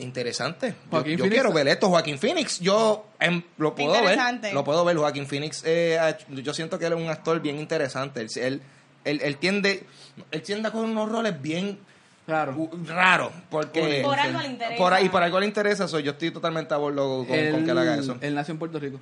Interesante. 0.00 0.74
Yo, 0.90 1.28
quiero 1.28 1.52
ver 1.52 1.68
esto. 1.68 1.88
Joaquín 1.90 2.18
Phoenix, 2.18 2.58
yo 2.58 3.06
em, 3.20 3.42
lo 3.58 3.74
puedo 3.74 3.92
ver. 4.02 4.18
Lo 4.52 4.64
puedo 4.64 4.84
ver. 4.84 4.96
Joaquín 4.96 5.26
Phoenix, 5.26 5.62
eh, 5.64 6.16
yo 6.28 6.54
siento 6.54 6.76
que 6.78 6.86
él 6.86 6.94
es 6.94 6.98
un 6.98 7.08
actor 7.08 7.38
bien 7.40 7.60
interesante. 7.60 8.22
Él, 8.22 8.28
él, 8.36 8.62
él, 9.04 9.20
él 9.22 9.36
tiende, 9.36 9.84
él 10.30 10.42
tiende 10.42 10.68
a 10.68 10.70
coger 10.72 10.90
unos 10.90 11.08
roles 11.10 11.40
bien 11.40 11.78
Claro. 12.26 12.70
raros. 12.86 13.32
Porque, 13.50 14.02
Por 14.04 14.16
algo 14.18 14.40
le 14.40 14.46
interesa. 14.48 14.76
Por 14.76 14.92
ahí, 14.94 15.08
por 15.08 15.22
algo 15.22 15.40
le 15.40 15.46
interesa. 15.46 15.88
So, 15.88 15.98
yo 15.98 16.12
estoy 16.12 16.30
totalmente 16.30 16.72
a 16.72 16.76
bordo 16.76 17.26
con, 17.26 17.50
con 17.50 17.64
que 17.64 17.70
él 17.72 17.78
haga 17.78 17.96
eso. 17.96 18.18
Él 18.20 18.34
nació 18.36 18.52
en 18.52 18.58
Puerto 18.58 18.78
Rico. 18.78 19.00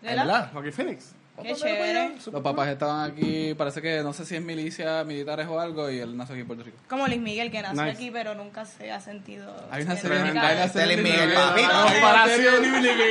¿Verdad? 0.00 0.50
Joaquín 0.52 0.72
Phoenix. 0.72 1.12
Qué 1.42 1.54
chévere. 1.54 2.12
Los 2.32 2.42
papás 2.42 2.68
estaban 2.68 3.10
aquí, 3.10 3.54
parece 3.54 3.80
que 3.82 4.02
no 4.02 4.12
sé 4.12 4.24
si 4.26 4.36
es 4.36 4.42
milicia, 4.42 5.04
militares 5.04 5.46
o 5.48 5.58
algo, 5.60 5.90
y 5.90 5.98
él 5.98 6.16
nació 6.16 6.34
aquí 6.34 6.40
en 6.42 6.46
Puerto 6.46 6.64
Rico. 6.64 6.78
Como 6.88 7.06
Luis 7.06 7.20
Miguel, 7.20 7.50
que 7.50 7.62
nació 7.62 7.82
Nice. 7.82 7.94
aquí, 7.96 8.10
pero 8.10 8.34
nunca 8.34 8.64
se 8.64 8.90
ha 8.90 9.00
sentido. 9.00 9.54
Hay 9.70 9.82
una 9.84 9.96
serie 9.96 10.18
Luis 10.18 10.34
de 10.34 10.40
Miguel, 10.40 10.86
Luis 10.86 11.02
Miguel. 11.02 11.18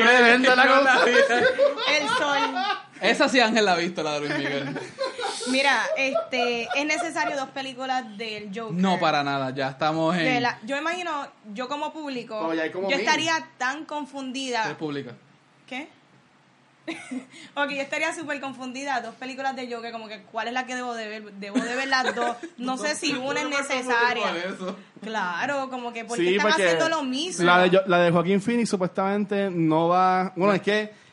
Tremenda 0.07 0.55
la 0.55 0.67
cosa. 0.67 0.99
El 1.05 2.07
sol. 2.09 2.55
Esa 3.01 3.29
sí 3.29 3.39
Ángel 3.39 3.65
la 3.65 3.73
ha 3.73 3.77
visto, 3.77 4.01
la 4.03 4.13
de 4.13 4.19
Luis 4.21 4.37
Miguel. 4.37 4.79
Mira, 5.51 5.83
este, 5.95 6.67
es 6.75 6.85
necesario 6.85 7.37
dos 7.37 7.49
películas 7.49 8.17
del 8.17 8.49
Joker. 8.53 8.73
No, 8.75 8.99
para 8.99 9.23
nada, 9.23 9.51
ya 9.51 9.69
estamos 9.69 10.15
en... 10.17 10.41
La- 10.43 10.59
yo 10.63 10.75
imagino, 10.77 11.25
yo 11.53 11.67
como 11.69 11.93
público, 11.93 12.35
Oh, 12.37 12.49
como 12.73 12.89
yo 12.89 12.97
mil. 12.97 13.05
estaría 13.05 13.47
tan 13.57 13.85
confundida. 13.85 14.67
República. 14.67 15.11
¿Qué? 15.67 15.87
ok, 17.55 17.69
yo 17.69 17.81
estaría 17.81 18.13
súper 18.13 18.39
confundida. 18.39 19.01
Dos 19.01 19.15
películas 19.15 19.55
de 19.55 19.71
Joker, 19.73 19.91
como 19.91 20.07
que 20.07 20.21
cuál 20.31 20.47
es 20.47 20.53
la 20.53 20.65
que 20.65 20.75
debo 20.75 20.93
de 20.93 21.07
ver. 21.07 21.33
Debo 21.33 21.59
de 21.59 21.75
ver 21.75 21.87
las 21.87 22.15
dos. 22.15 22.37
No 22.57 22.77
sé 22.77 22.95
si 22.95 23.13
una 23.17 23.41
es 23.41 23.49
necesaria. 23.49 24.25
Claro, 25.01 25.69
como 25.69 25.93
que 25.93 26.05
porque 26.05 26.23
Sí, 26.23 26.35
están 26.35 26.49
porque 26.51 26.63
haciendo 26.63 26.89
lo 26.89 27.03
mismo. 27.03 27.45
La 27.45 27.59
de, 27.67 27.81
la 27.87 27.99
de 27.99 28.11
Joaquín 28.11 28.41
Phoenix 28.41 28.69
supuestamente 28.69 29.49
no 29.51 29.87
va. 29.89 30.31
Bueno, 30.35 30.53
es 30.53 30.61
que. 30.61 31.07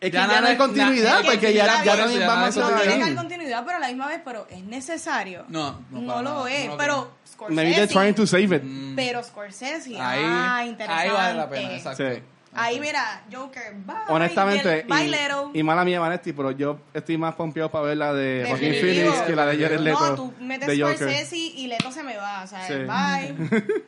Es 0.00 0.10
que 0.10 0.16
Ya 0.16 0.26
ya, 0.26 0.40
no 0.40 0.46
hay 0.46 0.56
continuidad, 0.56 1.18
na- 1.18 1.22
porque 1.24 1.38
que 1.40 1.52
ya, 1.52 1.84
ya 1.84 1.94
no 1.94 2.06
nada 2.06 2.36
más 2.36 2.56
no 2.56 2.62
continuidad. 2.62 2.94
tiene 2.94 3.10
que 3.10 3.14
continuidad, 3.16 3.64
pero 3.66 3.76
a 3.76 3.80
la 3.80 3.88
misma 3.88 4.06
vez, 4.06 4.20
pero 4.24 4.46
es 4.48 4.64
necesario. 4.64 5.44
No, 5.48 5.78
no, 5.90 6.22
lo 6.22 6.22
nada, 6.22 6.50
es, 6.50 6.64
no 6.64 6.70
lo 6.72 6.76
pero 6.78 7.10
Maybe 7.50 7.72
they're 7.74 7.86
trying 7.86 8.14
to 8.14 8.26
Scorsese. 8.26 8.48
save 8.48 8.56
it. 8.56 8.96
Pero 8.96 9.22
Scorsese, 9.22 10.00
Ahí, 10.00 10.22
ah, 10.24 10.64
interesante. 10.66 11.02
ahí 11.02 11.10
vale 11.10 11.34
la 11.36 11.50
pena, 11.50 11.76
exacto. 11.76 12.02
Sí. 12.02 12.22
Ahí 12.52 12.80
mira, 12.80 13.22
Joker, 13.32 13.74
bye. 13.86 13.94
Honestamente, 14.08 14.84
Bye, 14.88 15.04
y, 15.06 15.08
Leto. 15.10 15.50
y 15.54 15.62
mala 15.62 15.84
mía, 15.84 16.00
Vanetti, 16.00 16.32
pero 16.32 16.50
yo 16.50 16.80
estoy 16.92 17.16
más 17.16 17.36
pompeado 17.36 17.70
para 17.70 17.84
ver 17.84 17.96
la 17.96 18.12
de 18.12 18.44
Joaquín. 18.48 18.74
Phoenix 18.80 19.22
que 19.22 19.36
la 19.36 19.46
de 19.46 19.56
Jared 19.62 19.78
Leto. 19.78 20.00
No, 20.00 20.14
tú 20.16 20.34
metes 20.40 20.66
de 20.66 20.80
Joker. 20.82 20.96
Scorsese 20.96 21.36
y 21.36 21.66
Leto 21.68 21.92
se 21.92 22.02
me 22.02 22.16
va, 22.16 22.42
o 22.42 22.46
sea, 22.48 22.66
Sí. 22.66 22.74
bye. 22.74 23.60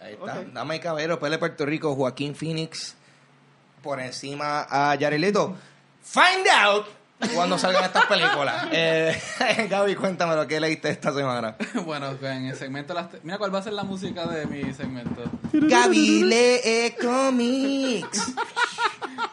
Ahí 0.00 0.12
está. 0.12 0.44
Dama 0.52 0.76
y 0.76 0.80
caballero, 0.80 1.18
Pele 1.18 1.38
Puerto 1.38 1.66
Rico, 1.66 1.94
Joaquín 1.96 2.36
Phoenix 2.36 2.94
por 3.82 4.00
encima 4.00 4.60
a 4.70 4.96
Jared 4.98 5.18
Leto. 5.18 5.56
Find 6.02 6.46
out 6.48 6.86
cuando 7.34 7.58
salgan 7.58 7.84
estas 7.84 8.06
películas. 8.06 8.66
Eh, 8.78 9.16
Gaby, 9.70 9.94
cuéntame 9.94 10.34
lo 10.34 10.46
que 10.46 10.60
leíste 10.60 10.90
esta 10.90 11.12
semana. 11.12 11.56
bueno, 11.86 12.10
en 12.20 12.46
el 12.46 12.56
segmento... 12.56 12.94
Las 12.94 13.08
Mira 13.22 13.38
cuál 13.38 13.54
va 13.54 13.60
a 13.60 13.62
ser 13.62 13.72
la 13.72 13.84
música 13.84 14.26
de 14.26 14.46
mi 14.46 14.72
segmento. 14.74 15.22
Gaby 15.52 16.24
lee 16.24 16.94
cómics. 17.00 18.34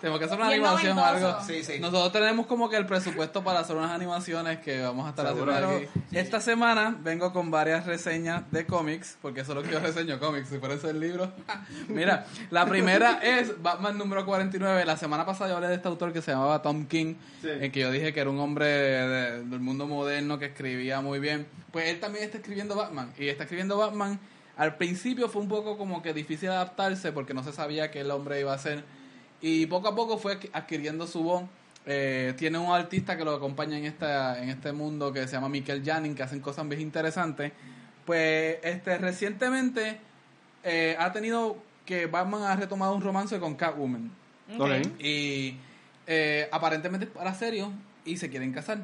Tengo 0.01 0.19
que 0.19 0.25
hacer 0.25 0.37
una 0.37 0.49
Bien 0.49 0.61
animación 0.65 0.97
o 0.97 1.05
algo. 1.05 1.37
Sí, 1.47 1.63
sí. 1.63 1.79
Nosotros 1.79 2.11
tenemos 2.11 2.45
como 2.45 2.69
que 2.69 2.75
el 2.75 2.85
presupuesto 2.85 3.41
para 3.41 3.59
hacer 3.59 3.75
unas 3.75 3.91
animaciones 3.91 4.59
que 4.59 4.81
vamos 4.81 5.05
a 5.05 5.11
estar 5.11 5.27
Seguro. 5.27 5.53
haciendo 5.53 5.77
aquí. 5.77 5.87
Esta 6.11 6.41
semana 6.41 6.95
vengo 6.99 7.31
con 7.31 7.51
varias 7.51 7.85
reseñas 7.85 8.43
de 8.51 8.65
cómics, 8.65 9.17
porque 9.21 9.41
eso 9.41 9.53
es 9.53 9.55
lo 9.55 9.63
que 9.63 9.71
yo 9.71 9.79
reseño 9.79 10.19
cómics, 10.19 10.49
si 10.49 10.57
parece 10.57 10.89
el 10.89 10.99
libro. 10.99 11.31
Mira, 11.87 12.25
la 12.49 12.65
primera 12.65 13.19
es 13.23 13.61
Batman 13.61 13.97
número 13.97 14.25
49. 14.25 14.83
La 14.85 14.97
semana 14.97 15.25
pasada 15.25 15.49
yo 15.49 15.55
hablé 15.55 15.69
de 15.69 15.75
este 15.75 15.87
autor 15.87 16.11
que 16.11 16.21
se 16.21 16.31
llamaba 16.31 16.62
Tom 16.62 16.86
King, 16.86 17.15
Sí. 17.41 17.49
Que 17.73 17.81
yo 17.81 17.91
dije 17.91 18.13
que 18.13 18.21
era 18.21 18.29
un 18.29 18.39
hombre 18.39 18.65
de- 18.65 19.43
del 19.43 19.59
mundo 19.59 19.86
moderno 19.88 20.39
que 20.39 20.45
escribía 20.45 21.01
muy 21.01 21.19
bien. 21.19 21.45
Pues 21.71 21.89
él 21.89 21.99
también 21.99 22.23
está 22.23 22.38
escribiendo 22.38 22.75
Batman, 22.75 23.12
y 23.19 23.27
está 23.27 23.43
escribiendo 23.43 23.77
Batman. 23.77 24.17
Al 24.55 24.77
principio 24.77 25.27
fue 25.27 25.41
un 25.41 25.49
poco 25.49 25.77
como 25.77 26.01
que 26.01 26.13
difícil 26.13 26.49
adaptarse 26.49 27.12
porque 27.12 27.33
no 27.33 27.43
se 27.43 27.51
sabía 27.51 27.91
qué 27.91 27.99
el 28.01 28.12
hombre 28.12 28.39
iba 28.39 28.51
a 28.53 28.55
hacer. 28.55 28.83
Y 29.41 29.65
poco 29.65 29.89
a 29.89 29.95
poco 29.95 30.17
fue 30.17 30.39
adqu- 30.39 30.49
adquiriendo 30.53 31.05
su 31.07 31.23
voz. 31.23 31.43
Eh, 31.86 32.33
tiene 32.38 32.57
un 32.59 32.71
artista 32.71 33.17
que 33.17 33.25
lo 33.25 33.33
acompaña 33.36 33.77
en 33.77 33.83
esta 33.86 34.41
en 34.41 34.49
este 34.49 34.71
mundo 34.71 35.12
que 35.12 35.27
se 35.27 35.33
llama 35.33 35.49
Michael 35.49 35.81
Janin, 35.83 36.15
que 36.15 36.23
hacen 36.23 36.39
cosas 36.39 36.65
bien 36.69 36.79
interesantes. 36.79 37.51
Pues 38.05 38.57
este 38.63 38.97
recientemente 38.99 39.97
eh, 40.63 40.95
ha 40.97 41.12
tenido 41.12 41.57
que 41.86 42.05
Batman 42.05 42.43
ha 42.43 42.55
retomado 42.55 42.95
un 42.95 43.01
romance 43.01 43.38
con 43.39 43.55
Catwoman. 43.55 44.12
Ok. 44.57 44.69
Y 44.99 45.57
eh, 46.07 46.47
aparentemente 46.51 47.05
es 47.05 47.11
para 47.11 47.33
serio 47.33 47.71
y 48.05 48.17
se 48.17 48.29
quieren 48.29 48.51
casar. 48.53 48.79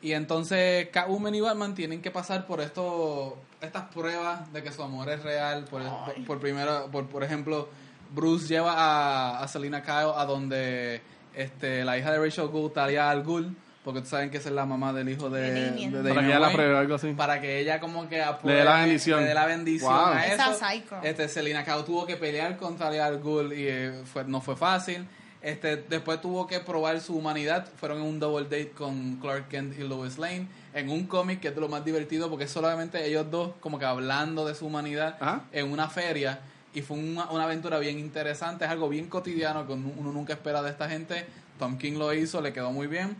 Y 0.00 0.12
entonces 0.12 0.88
Catwoman 0.92 1.34
y 1.34 1.40
Batman 1.40 1.74
tienen 1.74 2.00
que 2.00 2.10
pasar 2.10 2.46
por 2.46 2.60
esto, 2.60 3.36
estas 3.60 3.84
pruebas 3.92 4.52
de 4.52 4.62
que 4.62 4.70
su 4.70 4.82
amor 4.82 5.08
es 5.08 5.22
real. 5.22 5.64
Por, 5.64 5.82
por, 5.82 6.24
por 6.24 6.40
primero, 6.40 6.88
por, 6.92 7.06
por 7.08 7.24
ejemplo, 7.24 7.68
Bruce 8.14 8.46
lleva 8.46 8.74
a, 8.74 9.40
a 9.42 9.48
Selina 9.48 9.82
Kyle 9.82 10.12
a 10.16 10.24
donde 10.24 11.00
este, 11.34 11.84
la 11.84 11.98
hija 11.98 12.12
de 12.12 12.18
Rachel 12.20 12.46
Gould, 12.46 12.72
Talia 12.72 13.10
Al 13.10 13.24
Ghul, 13.24 13.56
porque 13.82 14.00
tú 14.02 14.06
saben 14.06 14.30
que 14.30 14.36
esa 14.36 14.50
es 14.50 14.54
la 14.54 14.66
mamá 14.66 14.92
del 14.92 15.08
hijo 15.08 15.30
de, 15.30 15.40
De 15.50 15.64
Damien. 15.70 15.92
de 16.04 16.08
Para 16.10 16.20
que 16.20 16.26
ella 16.28 16.38
la 16.38 16.52
pruebe 16.52 16.76
algo 16.78 16.94
así. 16.94 17.12
para 17.14 17.40
que 17.40 17.58
ella 17.60 17.80
como 17.80 18.08
que 18.08 18.22
apruebe, 18.22 18.58
Le 18.60 18.64
dé 18.64 18.70
la 18.70 18.80
bendición. 18.82 19.20
le 19.20 19.26
dé 19.26 19.34
la 19.34 19.46
bendición 19.46 19.92
Wow. 19.92 20.06
a 20.12 20.26
Esa 20.26 20.50
eso. 20.52 20.64
psycho. 20.64 20.96
Este, 21.02 21.28
Selina 21.28 21.64
Kyle 21.64 21.84
tuvo 21.84 22.06
que 22.06 22.16
pelear 22.16 22.56
contra 22.56 22.86
Talia 22.86 23.06
al 23.06 23.18
Ghul 23.18 23.52
y 23.52 23.66
eh, 23.66 24.02
fue, 24.04 24.24
no 24.24 24.40
fue 24.40 24.54
fácil. 24.56 25.06
Este, 25.48 25.78
después 25.78 26.20
tuvo 26.20 26.46
que 26.46 26.60
probar 26.60 27.00
su 27.00 27.16
humanidad. 27.16 27.66
Fueron 27.76 28.02
en 28.02 28.04
un 28.04 28.20
double 28.20 28.44
date 28.44 28.72
con 28.72 29.16
Clark 29.16 29.48
Kent 29.48 29.78
y 29.78 29.82
Lois 29.82 30.18
Lane. 30.18 30.46
En 30.74 30.90
un 30.90 31.06
cómic 31.06 31.40
que 31.40 31.48
es 31.48 31.54
de 31.54 31.60
lo 31.62 31.70
más 31.70 31.82
divertido 31.86 32.28
porque 32.28 32.44
es 32.44 32.50
solamente 32.50 33.02
ellos 33.06 33.30
dos 33.30 33.52
como 33.60 33.78
que 33.78 33.86
hablando 33.86 34.44
de 34.44 34.54
su 34.54 34.66
humanidad 34.66 35.16
Ajá. 35.18 35.44
en 35.52 35.72
una 35.72 35.88
feria. 35.88 36.40
Y 36.74 36.82
fue 36.82 36.98
una, 36.98 37.30
una 37.30 37.44
aventura 37.44 37.78
bien 37.78 37.98
interesante. 37.98 38.66
Es 38.66 38.70
algo 38.70 38.90
bien 38.90 39.08
cotidiano 39.08 39.66
que 39.66 39.72
uno 39.72 39.90
uno 39.96 40.12
nunca 40.12 40.34
espera 40.34 40.60
de 40.60 40.68
esta 40.68 40.86
gente. 40.86 41.24
Tom 41.58 41.78
King 41.78 41.94
lo 41.94 42.12
hizo, 42.12 42.42
le 42.42 42.52
quedó 42.52 42.70
muy 42.70 42.86
bien. 42.86 43.16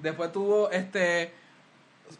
Después 0.00 0.30
tuvo 0.30 0.70
este... 0.70 1.32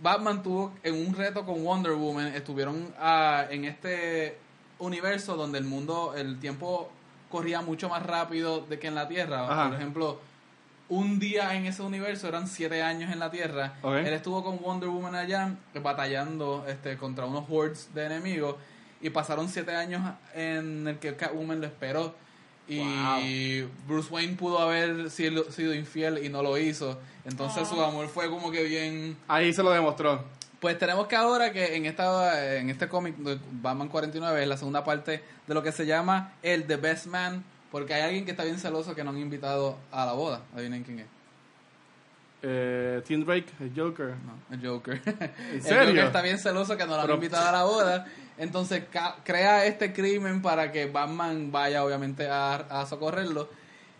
Batman 0.00 0.42
tuvo 0.42 0.72
en 0.82 1.06
un 1.06 1.14
reto 1.14 1.46
con 1.46 1.62
Wonder 1.62 1.92
Woman, 1.92 2.34
estuvieron 2.34 2.92
ah, 2.98 3.46
en 3.48 3.66
este 3.66 4.38
universo 4.80 5.36
donde 5.36 5.58
el 5.58 5.64
mundo, 5.64 6.14
el 6.16 6.40
tiempo 6.40 6.90
corría 7.32 7.62
mucho 7.62 7.88
más 7.88 8.04
rápido 8.04 8.60
de 8.60 8.78
que 8.78 8.86
en 8.86 8.94
la 8.94 9.08
Tierra. 9.08 9.50
Ajá. 9.50 9.70
Por 9.70 9.76
ejemplo, 9.76 10.20
un 10.90 11.18
día 11.18 11.54
en 11.54 11.64
ese 11.64 11.82
universo 11.82 12.28
eran 12.28 12.46
siete 12.46 12.82
años 12.82 13.10
en 13.10 13.18
la 13.18 13.30
Tierra. 13.30 13.72
Él 13.82 14.08
estuvo 14.08 14.44
con 14.44 14.58
Wonder 14.60 14.90
Woman 14.90 15.14
allá 15.14 15.56
batallando 15.82 16.66
este, 16.68 16.98
contra 16.98 17.24
unos 17.24 17.46
hordes 17.48 17.88
de 17.94 18.04
enemigos 18.04 18.56
y 19.00 19.08
pasaron 19.08 19.48
siete 19.48 19.74
años 19.74 20.02
en 20.34 20.86
el 20.86 20.98
que 20.98 21.16
Catwoman 21.16 21.60
lo 21.60 21.66
esperó. 21.66 22.14
Y 22.68 23.62
Bruce 23.86 24.12
Wayne 24.12 24.36
pudo 24.36 24.58
haber 24.58 25.10
sido, 25.10 25.50
sido 25.50 25.74
infiel 25.74 26.24
y 26.24 26.28
no 26.28 26.42
lo 26.42 26.56
hizo. 26.58 27.00
Entonces 27.24 27.66
su 27.66 27.82
amor 27.82 28.08
fue 28.08 28.28
como 28.28 28.50
que 28.50 28.62
bien... 28.64 29.16
Ahí 29.28 29.52
se 29.52 29.62
lo 29.62 29.70
demostró. 29.70 30.24
Pues 30.62 30.78
tenemos 30.78 31.08
que 31.08 31.16
ahora 31.16 31.52
que 31.52 31.74
en 31.76 31.86
esta 31.86 32.56
en 32.56 32.70
este 32.70 32.88
cómic 32.88 33.16
de 33.16 33.36
Batman 33.50 33.88
49 33.88 34.42
es 34.42 34.48
la 34.48 34.56
segunda 34.56 34.84
parte 34.84 35.20
de 35.46 35.54
lo 35.54 35.60
que 35.60 35.72
se 35.72 35.84
llama 35.86 36.34
el 36.40 36.68
The 36.68 36.76
Best 36.76 37.06
Man, 37.06 37.42
porque 37.72 37.94
hay 37.94 38.02
alguien 38.02 38.24
que 38.24 38.30
está 38.30 38.44
bien 38.44 38.60
celoso 38.60 38.94
que 38.94 39.02
no 39.02 39.10
han 39.10 39.18
invitado 39.18 39.76
a 39.90 40.06
la 40.06 40.12
boda. 40.12 40.42
Adivinen 40.54 40.84
quién 40.84 41.00
es. 41.00 41.06
Eh, 42.44 43.02
Teen 43.06 43.24
Drake, 43.24 43.46
el 43.60 43.72
Joker. 43.76 44.14
No, 44.24 44.54
el 44.54 44.64
Joker. 44.66 45.00
El 45.52 45.62
serio? 45.62 45.86
Joker 45.88 46.04
está 46.04 46.22
bien 46.22 46.38
celoso 46.38 46.76
que 46.76 46.84
no 46.84 46.90
lo 46.90 47.00
han 47.00 47.02
Pero- 47.02 47.14
invitado 47.14 47.48
a 47.48 47.52
la 47.52 47.64
boda. 47.64 48.06
Entonces 48.38 48.84
crea 49.24 49.66
este 49.66 49.92
crimen 49.92 50.42
para 50.42 50.70
que 50.72 50.86
Batman 50.86 51.50
vaya 51.52 51.84
obviamente 51.84 52.28
a, 52.28 52.54
a 52.54 52.86
socorrerlo. 52.86 53.48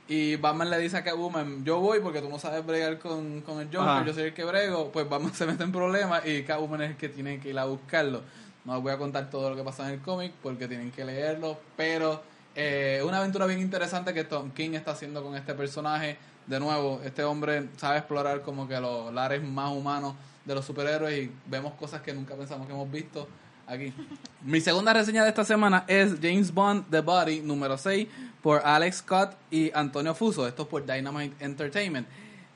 Y 0.09 0.37
Batman 0.37 0.69
le 0.69 0.79
dice 0.79 0.97
a 0.97 1.05
Catwoman, 1.05 1.65
yo 1.65 1.79
voy 1.81 2.01
porque 2.01 2.21
tú 2.21 2.29
no 2.29 2.39
sabes 2.39 2.67
bregar 2.67 2.99
con, 2.99 3.41
con 3.43 3.61
el 3.61 3.67
Joker, 3.67 3.81
Ajá. 3.81 4.05
yo 4.05 4.13
soy 4.13 4.25
el 4.25 4.35
que 4.35 4.45
brego. 4.45 4.91
Pues 4.93 5.09
Batman 5.09 5.33
se 5.35 5.47
mete 5.47 5.63
en 5.63 5.73
problemas 5.73 6.27
y 6.27 6.43
Catwoman 6.43 6.83
es 6.83 6.91
el 6.91 6.97
que 6.97 7.09
tiene 7.09 7.39
que 7.41 7.51
ir 7.51 7.59
a 7.59 7.65
buscarlo. 7.65 8.23
No 8.65 8.75
les 8.75 8.83
voy 8.83 8.93
a 8.93 8.99
contar 8.99 9.31
todo 9.31 9.51
lo 9.51 9.57
que 9.57 9.63
pasa 9.63 9.87
en 9.89 9.95
el 9.95 10.01
cómic 10.01 10.33
porque 10.43 10.69
tienen 10.69 10.91
que 10.91 11.05
leerlo. 11.05 11.59
Pero 11.77 12.23
eh, 12.55 12.99
es 13.01 13.05
una 13.05 13.19
aventura 13.19 13.47
bien 13.47 13.61
interesante 13.61 14.13
que 14.13 14.25
Tom 14.25 14.51
King 14.51 14.71
está 14.75 14.93
haciendo 14.93 15.23
con 15.23 15.35
este 15.37 15.55
personaje. 15.55 16.19
De 16.47 16.59
nuevo, 16.59 17.01
este 17.05 17.23
hombre 17.25 17.69
sabe 17.77 17.99
explorar 17.99 18.43
como 18.43 18.67
que 18.67 18.79
los 18.81 19.13
lares 19.15 19.43
más 19.43 19.73
humanos 19.73 20.15
de 20.45 20.55
los 20.55 20.65
superhéroes 20.65 21.25
y 21.25 21.33
vemos 21.47 21.73
cosas 21.75 22.03
que 22.03 22.13
nunca 22.13 22.35
pensamos 22.35 22.67
que 22.67 22.73
hemos 22.73 22.91
visto 22.91 23.29
aquí. 23.67 23.95
Mi 24.43 24.61
segunda 24.61 24.93
reseña 24.93 25.23
de 25.23 25.29
esta 25.29 25.45
semana 25.45 25.85
es 25.87 26.17
James 26.21 26.53
Bond 26.53 26.91
The 26.91 27.01
Body 27.01 27.41
número 27.41 27.79
6 27.79 28.09
por 28.43 28.61
Alex 28.65 28.97
Scott 28.97 29.37
y 29.51 29.71
Antonio 29.75 30.15
Fuso. 30.15 30.47
Esto 30.47 30.63
es 30.63 30.69
por 30.69 30.85
Dynamite 30.85 31.45
Entertainment. 31.45 32.07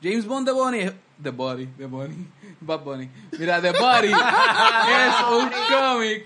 James 0.01 0.25
Bond 0.25 0.47
The 0.47 0.79
es 0.85 0.93
The 1.21 1.31
Body, 1.31 1.65
The 1.77 1.85
Bunny, 1.87 2.27
Bad 2.61 2.83
Bunny. 2.83 3.09
Mira, 3.39 3.59
The 3.61 3.71
Body 3.71 4.11
es 4.11 5.15
un 5.31 5.49
cómic 5.69 6.25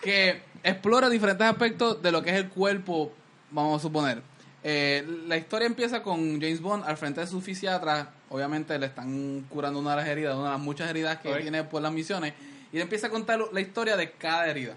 que 0.00 0.42
explora 0.62 1.08
diferentes 1.08 1.46
aspectos 1.46 2.00
de 2.00 2.12
lo 2.12 2.22
que 2.22 2.30
es 2.30 2.36
el 2.36 2.48
cuerpo, 2.48 3.12
vamos 3.50 3.80
a 3.80 3.82
suponer. 3.82 4.22
Eh, 4.62 5.04
la 5.26 5.36
historia 5.36 5.66
empieza 5.66 6.02
con 6.02 6.40
James 6.40 6.60
Bond 6.60 6.84
al 6.86 6.96
frente 6.96 7.20
de 7.20 7.26
su 7.26 7.40
fisiatra. 7.40 8.10
Obviamente 8.28 8.78
le 8.78 8.86
están 8.86 9.44
curando 9.48 9.80
una 9.80 9.90
de 9.90 9.96
las 9.96 10.06
heridas, 10.08 10.36
una 10.36 10.44
de 10.44 10.50
las 10.52 10.60
muchas 10.60 10.88
heridas 10.88 11.18
que 11.18 11.32
Ok. 11.32 11.40
tiene 11.40 11.64
por 11.64 11.82
las 11.82 11.92
misiones. 11.92 12.34
Y 12.72 12.76
él 12.76 12.82
empieza 12.82 13.08
a 13.08 13.10
contar 13.10 13.40
la 13.52 13.60
historia 13.60 13.96
de 13.96 14.12
cada 14.12 14.46
herida. 14.46 14.76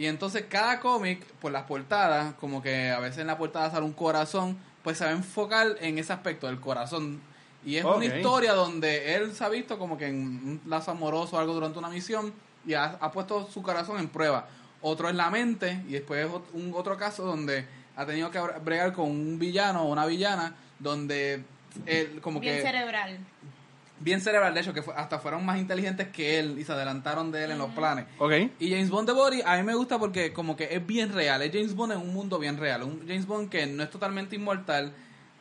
Y 0.00 0.06
entonces 0.06 0.46
cada 0.48 0.80
cómic, 0.80 1.26
por 1.42 1.52
las 1.52 1.64
portadas, 1.64 2.32
como 2.40 2.62
que 2.62 2.88
a 2.88 3.00
veces 3.00 3.18
en 3.18 3.26
la 3.26 3.36
portada 3.36 3.70
sale 3.70 3.84
un 3.84 3.92
corazón, 3.92 4.56
pues 4.82 4.96
se 4.96 5.04
va 5.04 5.10
a 5.10 5.12
enfocar 5.12 5.76
en 5.78 5.98
ese 5.98 6.10
aspecto 6.10 6.46
del 6.46 6.58
corazón. 6.58 7.20
Y 7.66 7.76
es 7.76 7.84
una 7.84 8.06
historia 8.06 8.54
donde 8.54 9.14
él 9.14 9.34
se 9.34 9.44
ha 9.44 9.50
visto 9.50 9.78
como 9.78 9.98
que 9.98 10.06
en 10.06 10.16
un 10.16 10.60
lazo 10.64 10.92
amoroso 10.92 11.36
o 11.36 11.38
algo 11.38 11.52
durante 11.52 11.78
una 11.78 11.90
misión 11.90 12.32
y 12.66 12.72
ha, 12.72 12.96
ha 12.98 13.12
puesto 13.12 13.46
su 13.52 13.60
corazón 13.60 13.98
en 13.98 14.08
prueba. 14.08 14.48
Otro 14.80 15.06
es 15.10 15.14
la 15.14 15.28
mente 15.28 15.82
y 15.86 15.92
después 15.92 16.26
un 16.54 16.72
otro 16.74 16.96
caso 16.96 17.22
donde 17.26 17.66
ha 17.94 18.06
tenido 18.06 18.30
que 18.30 18.40
bregar 18.40 18.94
con 18.94 19.04
un 19.04 19.38
villano 19.38 19.82
o 19.82 19.92
una 19.92 20.06
villana 20.06 20.54
donde 20.78 21.44
él 21.84 22.22
como 22.22 22.40
Bien 22.40 22.56
que 22.56 22.62
cerebral. 22.62 23.18
Bien 24.00 24.20
cerebral, 24.20 24.52
de 24.54 24.60
hecho, 24.60 24.72
que 24.74 24.82
fue- 24.82 24.94
hasta 24.96 25.18
fueron 25.18 25.44
más 25.46 25.58
inteligentes 25.58 26.08
que 26.08 26.38
él 26.38 26.56
y 26.58 26.64
se 26.64 26.72
adelantaron 26.72 27.30
de 27.30 27.44
él 27.44 27.50
en 27.52 27.58
los 27.58 27.70
planes. 27.70 28.06
Ok. 28.18 28.32
Y 28.58 28.70
James 28.70 28.90
Bond 28.90 29.06
The 29.08 29.12
Body 29.14 29.42
a 29.44 29.56
mí 29.56 29.62
me 29.62 29.74
gusta 29.74 29.98
porque 29.98 30.32
como 30.32 30.56
que 30.56 30.68
es 30.74 30.84
bien 30.86 31.12
real, 31.12 31.42
es 31.42 31.52
James 31.52 31.74
Bond 31.74 31.92
en 31.92 31.98
un 32.00 32.12
mundo 32.12 32.38
bien 32.38 32.56
real, 32.56 32.82
un 32.82 33.00
James 33.06 33.26
Bond 33.26 33.48
que 33.50 33.66
no 33.66 33.82
es 33.82 33.90
totalmente 33.90 34.34
inmortal, 34.36 34.92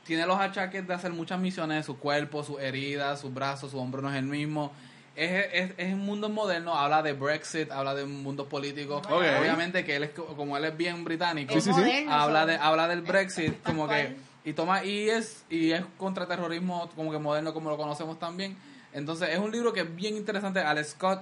tiene 0.06 0.26
los 0.26 0.40
achaques 0.40 0.88
de 0.88 0.94
hacer 0.94 1.12
muchas 1.12 1.40
misiones, 1.40 1.86
su 1.86 1.98
cuerpo, 1.98 2.44
sus 2.44 2.60
heridas, 2.60 3.22
sus 3.22 3.34
brazos, 3.34 3.72
su 3.72 3.80
hombro 3.80 4.02
no 4.02 4.10
es 4.10 4.16
el 4.18 4.26
mismo. 4.26 4.72
Es, 5.16 5.46
es, 5.52 5.72
es 5.78 5.94
un 5.94 6.00
mundo 6.06 6.30
moderno, 6.30 6.76
habla 6.76 7.02
de 7.04 7.12
Brexit, 7.14 7.72
habla 7.72 7.94
de 7.94 8.04
un 8.06 8.24
mundo 8.24 8.48
político. 8.48 8.98
Ok. 8.98 9.12
Obviamente 9.40 9.84
que 9.84 9.98
él 9.98 10.04
es 10.04 10.10
co- 10.12 10.26
como 10.28 10.56
él 10.56 10.64
es 10.66 10.78
bien 10.78 11.04
británico, 11.04 11.54
sí, 11.60 11.74
sí. 11.74 12.06
habla 12.10 12.46
de 12.46 12.56
habla 12.56 12.88
del 12.88 13.02
Brexit 13.02 13.62
como 13.64 13.88
que 13.88 14.16
y 14.50 14.54
toma 14.54 14.84
y 14.84 15.10
es 15.10 15.44
y 15.50 15.72
es 15.72 15.84
contra 15.98 16.26
terrorismo 16.28 16.90
como 16.96 17.12
que 17.12 17.18
moderno 17.20 17.54
como 17.54 17.70
lo 17.70 17.78
conocemos 17.78 18.18
también 18.20 18.56
entonces 18.94 19.30
es 19.30 19.40
un 19.40 19.52
libro 19.52 19.72
que 19.74 19.82
es 19.82 19.96
bien 19.96 20.16
interesante 20.16 20.60
Al 20.60 20.84
Scott 20.84 21.22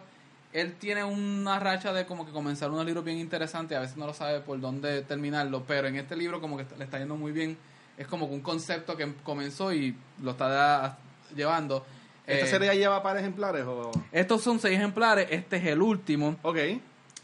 él 0.53 0.75
tiene 0.79 1.03
una 1.03 1.59
racha 1.59 1.91
de 1.93 2.05
como 2.05 2.25
que 2.25 2.31
comenzar 2.31 2.69
unos 2.71 2.85
libros 2.85 3.03
bien 3.03 3.17
interesantes 3.17 3.77
a 3.77 3.81
veces 3.81 3.97
no 3.97 4.05
lo 4.07 4.13
sabe 4.13 4.39
por 4.39 4.59
dónde 4.59 5.01
terminarlo 5.01 5.63
pero 5.67 5.87
en 5.87 5.95
este 5.97 6.15
libro 6.15 6.39
como 6.39 6.57
que 6.57 6.65
le 6.77 6.83
está 6.85 6.99
yendo 6.99 7.15
muy 7.17 7.31
bien 7.31 7.57
es 7.97 8.07
como 8.07 8.27
que 8.29 8.33
un 8.35 8.41
concepto 8.41 8.95
que 8.95 9.11
comenzó 9.23 9.73
y 9.73 9.95
lo 10.21 10.31
está 10.31 10.47
da- 10.47 10.97
llevando 11.35 11.85
¿Esta 12.25 12.45
Eh, 12.45 12.49
serie 12.49 12.67
ya 12.67 12.73
lleva 12.73 13.01
par 13.03 13.17
ejemplares 13.17 13.65
o...? 13.65 13.91
estos 14.11 14.41
son 14.41 14.59
seis 14.59 14.77
ejemplares 14.77 15.27
este 15.31 15.57
es 15.57 15.65
el 15.65 15.81
último 15.81 16.35
Ok. 16.43 16.57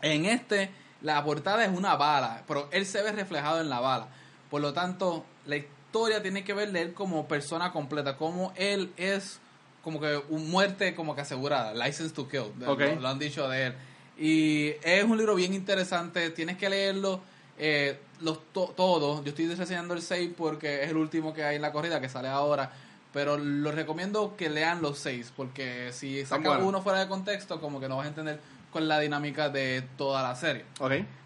en 0.02 0.26
este, 0.26 0.70
la 1.02 1.24
portada 1.24 1.64
es 1.66 1.72
una 1.78 1.96
bala, 1.96 2.44
pero 2.48 2.68
él 2.72 2.86
se 2.86 3.02
ve 3.02 3.12
reflejado 3.12 3.60
en 3.62 3.70
la 3.70 3.80
bala. 3.82 4.08
Por 4.50 4.62
lo 4.62 4.72
tanto, 4.74 5.26
la 5.46 5.58
historia 5.94 6.24
tiene 6.24 6.44
que 6.44 6.54
ver 6.56 6.72
de 6.72 6.82
él 6.82 6.94
como 6.96 7.28
persona 7.28 7.72
completa, 7.72 8.18
como 8.18 8.52
él 8.56 8.92
es 8.98 9.40
como 9.84 10.02
que 10.02 10.20
un 10.30 10.50
muerte 10.50 10.96
como 10.96 11.14
que 11.14 11.22
asegurada, 11.22 11.72
license 11.76 12.16
to 12.16 12.28
kill, 12.28 12.46
lo, 12.60 12.72
lo 13.00 13.08
han 13.08 13.20
dicho 13.20 13.48
de 13.48 13.68
él. 13.68 13.74
Y 14.18 14.70
es 14.82 15.04
un 15.04 15.18
libro 15.20 15.36
bien 15.36 15.54
interesante, 15.54 16.32
tienes 16.32 16.58
que 16.58 16.68
leerlo 16.68 17.22
eh, 17.60 18.00
los 18.22 18.40
to- 18.54 18.74
todos. 18.76 19.24
Yo 19.24 19.30
estoy 19.30 19.54
reseñando 19.54 19.94
el 19.94 20.02
6 20.02 20.32
porque 20.36 20.84
es 20.84 20.90
el 20.90 20.98
último 20.98 21.32
que 21.32 21.44
hay 21.44 21.58
en 21.58 21.62
la 21.62 21.72
corrida 21.72 22.02
que 22.02 22.10
sale 22.10 22.28
ahora. 22.28 22.72
Pero 23.12 23.38
lo 23.38 23.72
recomiendo 23.72 24.36
que 24.36 24.50
lean 24.50 24.82
los 24.82 24.98
seis, 24.98 25.32
porque 25.36 25.92
si 25.92 26.18
Están 26.22 26.40
sacas 26.40 26.54
buenos. 26.54 26.68
uno 26.70 26.82
fuera 26.82 27.00
de 27.02 27.08
contexto, 27.08 27.62
como 27.62 27.80
que 27.80 27.88
no 27.88 27.98
vas 27.98 28.06
a 28.08 28.10
entender 28.10 28.40
es 28.72 28.88
la 28.88 29.00
dinámica 29.00 29.50
de 29.50 29.84
toda 29.98 30.24
la 30.24 30.36
serie. 30.36 30.66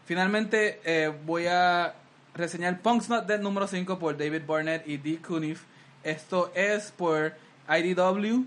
Finalmente, 0.04 0.82
eh, 0.84 1.14
voy 1.26 1.46
a 1.48 1.94
reseñar 2.38 2.80
Punk's 2.82 3.10
Not 3.10 3.26
Dead 3.26 3.40
número 3.40 3.68
5 3.68 4.00
por 4.00 4.18
David 4.18 4.42
Barnett 4.48 4.88
y 4.88 4.98
Dee 4.98 5.18
Cunniffe. 5.22 5.66
Esto 6.04 6.52
es 6.56 6.92
por 6.96 7.34
IDW. 7.70 8.46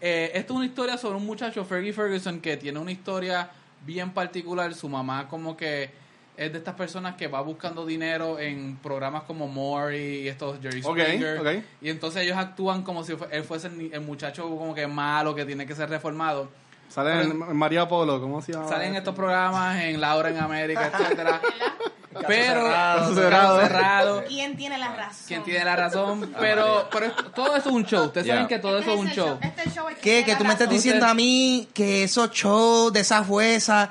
Eh, 0.00 0.32
esto 0.34 0.52
es 0.54 0.56
una 0.56 0.66
historia 0.66 0.96
sobre 0.98 1.16
un 1.16 1.26
muchacho, 1.26 1.64
Fergie 1.64 1.92
Ferguson, 1.92 2.40
que 2.40 2.56
tiene 2.56 2.78
una 2.78 2.92
historia 2.92 3.50
bien 3.84 4.10
particular. 4.12 4.74
Su 4.74 4.88
mamá 4.88 5.28
como 5.28 5.56
que 5.56 5.90
es 6.36 6.50
de 6.52 6.58
estas 6.58 6.74
personas 6.74 7.14
que 7.14 7.28
va 7.28 7.40
buscando 7.42 7.86
dinero 7.86 8.38
en 8.40 8.76
programas 8.82 9.22
como 9.22 9.46
Maury 9.48 10.22
y 10.22 10.28
estos 10.28 10.58
Jerry 10.60 10.80
Ok, 10.84 10.98
Springer. 10.98 11.38
ok. 11.40 11.64
Y 11.80 11.90
entonces 11.90 12.22
ellos 12.22 12.36
actúan 12.36 12.82
como 12.82 13.04
si 13.04 13.14
él 13.30 13.44
fuese 13.44 13.68
el, 13.68 13.90
el 13.92 14.00
muchacho 14.00 14.42
como 14.48 14.74
que 14.74 14.86
malo, 14.86 15.34
que 15.34 15.44
tiene 15.44 15.64
que 15.66 15.74
ser 15.74 15.88
reformado. 15.88 16.48
Sale 16.88 17.22
en, 17.22 17.30
en 17.30 17.56
María 17.56 17.88
Polo, 17.88 18.20
¿cómo 18.20 18.42
se 18.42 18.52
llama? 18.52 18.68
Salen 18.68 18.94
estos 18.94 19.14
programas 19.14 19.80
en 19.82 20.00
Laura 20.00 20.28
en 20.28 20.38
América, 20.38 20.90
etcétera. 20.92 21.40
Pero 22.26 22.62
cerrado, 22.62 23.14
cerrado. 23.14 23.60
cerrado. 23.60 24.24
¿Quién 24.28 24.56
tiene 24.56 24.78
la 24.78 24.88
razón? 24.94 25.24
Quien 25.26 25.42
tiene 25.44 25.64
la 25.64 25.76
razón, 25.76 26.32
pero, 26.38 26.88
pero 26.92 27.06
esto- 27.06 27.24
todo 27.32 27.56
eso 27.56 27.68
es 27.68 27.74
un 27.74 27.84
show. 27.84 28.04
Ustedes 28.06 28.26
saben 28.26 28.46
que 28.46 28.58
todo 28.58 28.78
Este 28.78 28.90
eso 28.90 28.94
es 28.94 29.00
un 29.00 29.08
el 29.08 29.14
show. 29.16 29.38
Este 29.42 29.70
show 29.70 29.88
es 29.88 29.98
¿Qué? 29.98 30.24
Que 30.24 30.36
tú 30.36 30.44
me 30.44 30.52
estás 30.52 30.68
diciendo 30.68 31.06
a 31.06 31.14
mí 31.14 31.68
que 31.74 32.04
esos 32.04 32.30
shows 32.30 32.92
de 32.92 33.00
esa 33.00 33.22
fuerza, 33.24 33.90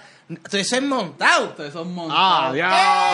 todo 0.50 0.62
eso 0.62 0.76
es 0.78 0.82
montado. 0.84 1.50
Todo 1.50 1.68
eso 1.68 1.82
es 1.82 1.86
un 1.86 1.94
montón. 1.96 2.16
Ah, 2.18 2.52
ya. 2.56 3.12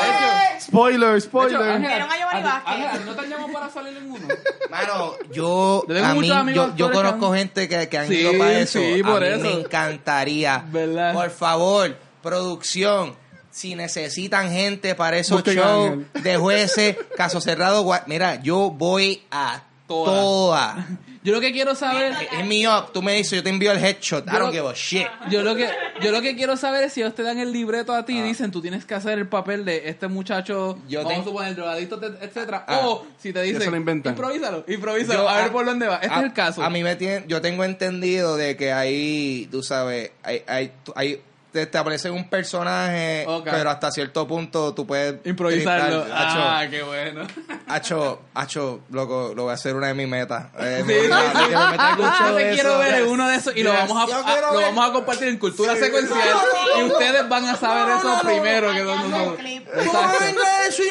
hecho, 0.55 0.65
Spoiler, 0.65 1.09
hecho, 1.17 1.21
spoiler. 1.21 1.79
Vieron 1.79 2.11
a 2.11 2.17
Giovanni 2.17 2.39
¿a 2.39 2.43
ti- 2.43 2.43
Vázquez. 2.43 2.73
Ángela, 2.85 3.05
¿no 3.05 3.15
te 3.15 3.27
llamó 3.27 3.51
para 3.51 3.69
salir 3.69 3.97
en 3.97 4.11
uno? 4.11 4.27
Mano, 4.69 5.13
yo, 5.31 5.83
a 6.03 6.13
mí, 6.13 6.53
yo, 6.53 6.75
yo 6.75 6.91
conozco 6.91 7.27
han- 7.33 7.39
gente 7.39 7.67
que, 7.67 7.89
que 7.89 7.97
han 7.97 8.07
Sí, 8.07 8.15
ido 8.19 8.37
para 8.37 8.59
eso. 8.59 8.79
sí, 8.79 9.01
a 9.01 9.05
por 9.07 9.21
mí 9.21 9.27
eso. 9.27 9.39
me 9.41 9.51
encantaría. 9.53 10.63
¿Verdad? 10.67 11.13
Por 11.13 11.29
favor, 11.31 11.97
producción. 12.21 13.15
Si 13.51 13.75
necesitan 13.75 14.51
gente 14.51 14.95
para 14.95 15.17
esos 15.17 15.43
shows 15.43 15.97
de 16.21 16.37
jueces, 16.37 16.95
caso 17.17 17.41
cerrado, 17.41 17.85
mira, 18.07 18.41
yo 18.41 18.69
voy 18.71 19.23
a 19.31 19.63
todas. 19.87 20.85
Yo 21.21 21.33
lo 21.33 21.41
que 21.41 21.51
quiero 21.51 21.75
saber, 21.75 22.13
Es 22.31 22.45
mi 22.45 22.65
up, 22.65 22.93
tú 22.93 23.01
me 23.01 23.13
dices, 23.13 23.33
yo 23.33 23.43
te 23.43 23.49
envío 23.49 23.71
el 23.73 23.83
headshot. 23.83 24.25
I 24.25 24.31
Yo- 24.31 24.39
don't 24.39 24.53
give 24.53 24.67
a 24.69 24.73
shit. 24.73 25.07
yo 25.29 25.41
lo 25.41 25.53
que, 25.55 25.67
yo 26.01 26.11
lo 26.11 26.21
que 26.21 26.35
quiero 26.35 26.55
saber 26.55 26.83
es 26.85 26.93
si 26.93 27.01
ellos 27.01 27.13
te 27.13 27.23
dan 27.23 27.39
el 27.39 27.51
libreto 27.51 27.93
a 27.93 28.05
ti 28.05 28.17
y 28.17 28.21
dicen 28.21 28.51
tú 28.51 28.61
tienes 28.61 28.85
que 28.85 28.93
hacer 28.95 29.17
el 29.19 29.27
papel 29.27 29.65
de 29.65 29.89
este 29.89 30.07
muchacho, 30.07 30.77
Ah. 30.79 30.85
Yo 30.87 31.03
vamos 31.03 31.19
a 31.19 31.23
suponer 31.25 31.55
drogadicto, 31.55 31.99
te- 31.99 32.23
etcétera, 32.25 32.63
Ah. 32.67 32.81
o 32.85 33.05
si 33.17 33.33
te 33.33 33.41
dicen 33.41 33.63
Eso 33.63 33.71
lo 33.71 33.77
inventan. 33.77 34.13
improvísalo, 34.13 34.63
improvísalo, 34.67 35.23
Yo, 35.23 35.29
a 35.29 35.35
ver 35.37 35.45
ah, 35.47 35.51
por 35.51 35.65
dónde 35.65 35.87
va. 35.87 35.95
Este 35.97 36.13
a, 36.13 36.17
es 36.19 36.23
el 36.23 36.33
caso. 36.33 36.63
A 36.63 36.69
mí 36.69 36.83
me 36.83 36.95
tiene, 36.95 37.25
yo 37.27 37.41
tengo 37.41 37.63
entendido 37.65 38.37
de 38.37 38.55
que 38.55 38.71
ahí, 38.71 39.47
tú 39.51 39.61
sabes, 39.61 40.11
hay, 40.23 40.43
hay, 40.47 40.71
hay 40.95 41.21
te, 41.51 41.77
aparece 41.77 42.09
un 42.09 42.29
personaje, 42.29 43.25
pero 43.43 43.69
hasta 43.69 43.91
cierto 43.91 44.27
punto 44.27 44.73
tú 44.73 44.85
puedes 44.85 45.15
Improvisarlo. 45.25 46.01
triplar. 46.03 46.27
Ah, 46.27 46.65
qué 46.69 46.83
bueno. 46.83 47.27
hacho, 47.67 48.21
hacho, 48.33 48.81
loco, 48.91 49.33
lo 49.35 49.43
voy 49.43 49.51
a 49.51 49.55
hacer 49.55 49.75
una 49.75 49.87
de 49.87 49.93
mis 49.93 50.07
metas. 50.07 50.47
Eh, 50.59 50.83
Sí, 50.87 50.93
sí, 50.93 51.01
sí. 51.07 51.11
Ah, 51.55 52.33
te 52.35 52.43
de 52.43 52.53
quiero 52.53 52.77
ver 52.77 52.95
en 52.95 53.07
uno 53.09 53.27
de 53.27 53.35
esos 53.35 53.55
y 53.55 53.63
lo 53.63 53.73
vamos 53.73 53.97
a, 54.03 54.07
Yo 54.11 54.17
a- 54.17 54.23
quiero 54.25 54.53
lo 54.53 54.61
vamos 54.61 54.89
a 54.89 54.93
compartir 54.93 55.27
en 55.27 55.37
cultura 55.37 55.73
Sí. 55.75 55.81
secuencial 55.81 56.19
No, 56.19 56.75
no, 56.75 56.77
y 56.85 56.87
no. 56.87 56.93
ustedes 56.93 57.29
van 57.29 57.45
a 57.45 57.55
saber 57.55 57.87
No, 57.87 57.97
eso 57.97 58.07
no, 58.07 58.15
no. 58.17 58.21
primero 58.29 58.71
que. 58.73 58.79
Tú 58.79 59.93
no 59.93 59.99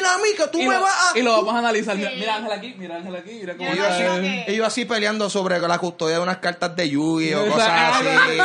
a 0.09 0.17
que 0.37 0.47
tú 0.51 0.59
Y 0.59 0.67
me 0.67 0.75
lo, 0.75 0.81
vas 0.81 1.13
a... 1.13 1.17
y 1.19 1.21
lo 1.21 1.31
vamos 1.33 1.55
a 1.55 1.59
analizar. 1.59 1.95
Sí. 1.95 2.05
Mira 2.17 2.35
Ángel 2.35 2.51
aquí, 2.51 2.75
mira 2.77 2.95
Ángel 2.97 3.15
aquí, 3.15 3.31
mira 3.39 3.55
cómo 3.55 3.69
Yo 3.69 3.75
ellos, 3.85 3.87
no 3.87 4.13
así, 4.13 4.43
ellos 4.47 4.67
así 4.67 4.85
peleando 4.85 5.29
sobre 5.29 5.59
la 5.59 5.77
custodia 5.77 6.17
de 6.17 6.23
unas 6.23 6.37
cartas 6.37 6.75
de 6.75 6.89
Yugi 6.89 7.33
o 7.33 7.45
cosas 7.47 7.69
así. 7.69 8.37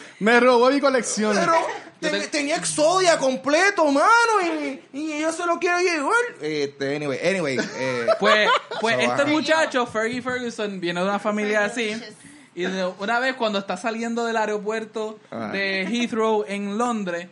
Me 0.22 0.40
robó 0.40 0.70
mi 0.70 0.80
colección. 0.80 1.36
Pero 1.38 1.52
te- 2.00 2.28
tenía 2.28 2.56
Exodia 2.56 3.18
completo, 3.18 3.84
mano, 3.90 4.06
y, 4.42 4.80
y 4.92 5.12
ella 5.14 5.32
se 5.32 5.44
lo 5.46 5.58
quiere 5.58 5.82
llevar. 5.82 6.14
Este, 6.40 6.96
anyway, 6.96 7.18
anyway. 7.26 7.58
Eh, 7.76 8.06
Pues, 8.20 8.48
pues 8.80 8.94
So, 8.96 9.00
este 9.12 9.24
muchacho, 9.26 9.86
Fergie 9.86 10.22
Ferguson, 10.22 10.80
viene 10.80 11.00
de 11.00 11.06
una 11.06 11.18
familia 11.18 11.64
así. 11.64 12.00
Y 12.54 12.66
una 12.66 13.18
vez 13.18 13.34
cuando 13.36 13.58
está 13.58 13.76
saliendo 13.76 14.24
del 14.26 14.36
aeropuerto 14.36 15.18
Ah. 15.30 15.48
de 15.52 15.86
Heathrow 15.90 16.44
en 16.46 16.76
Londres, 16.76 17.28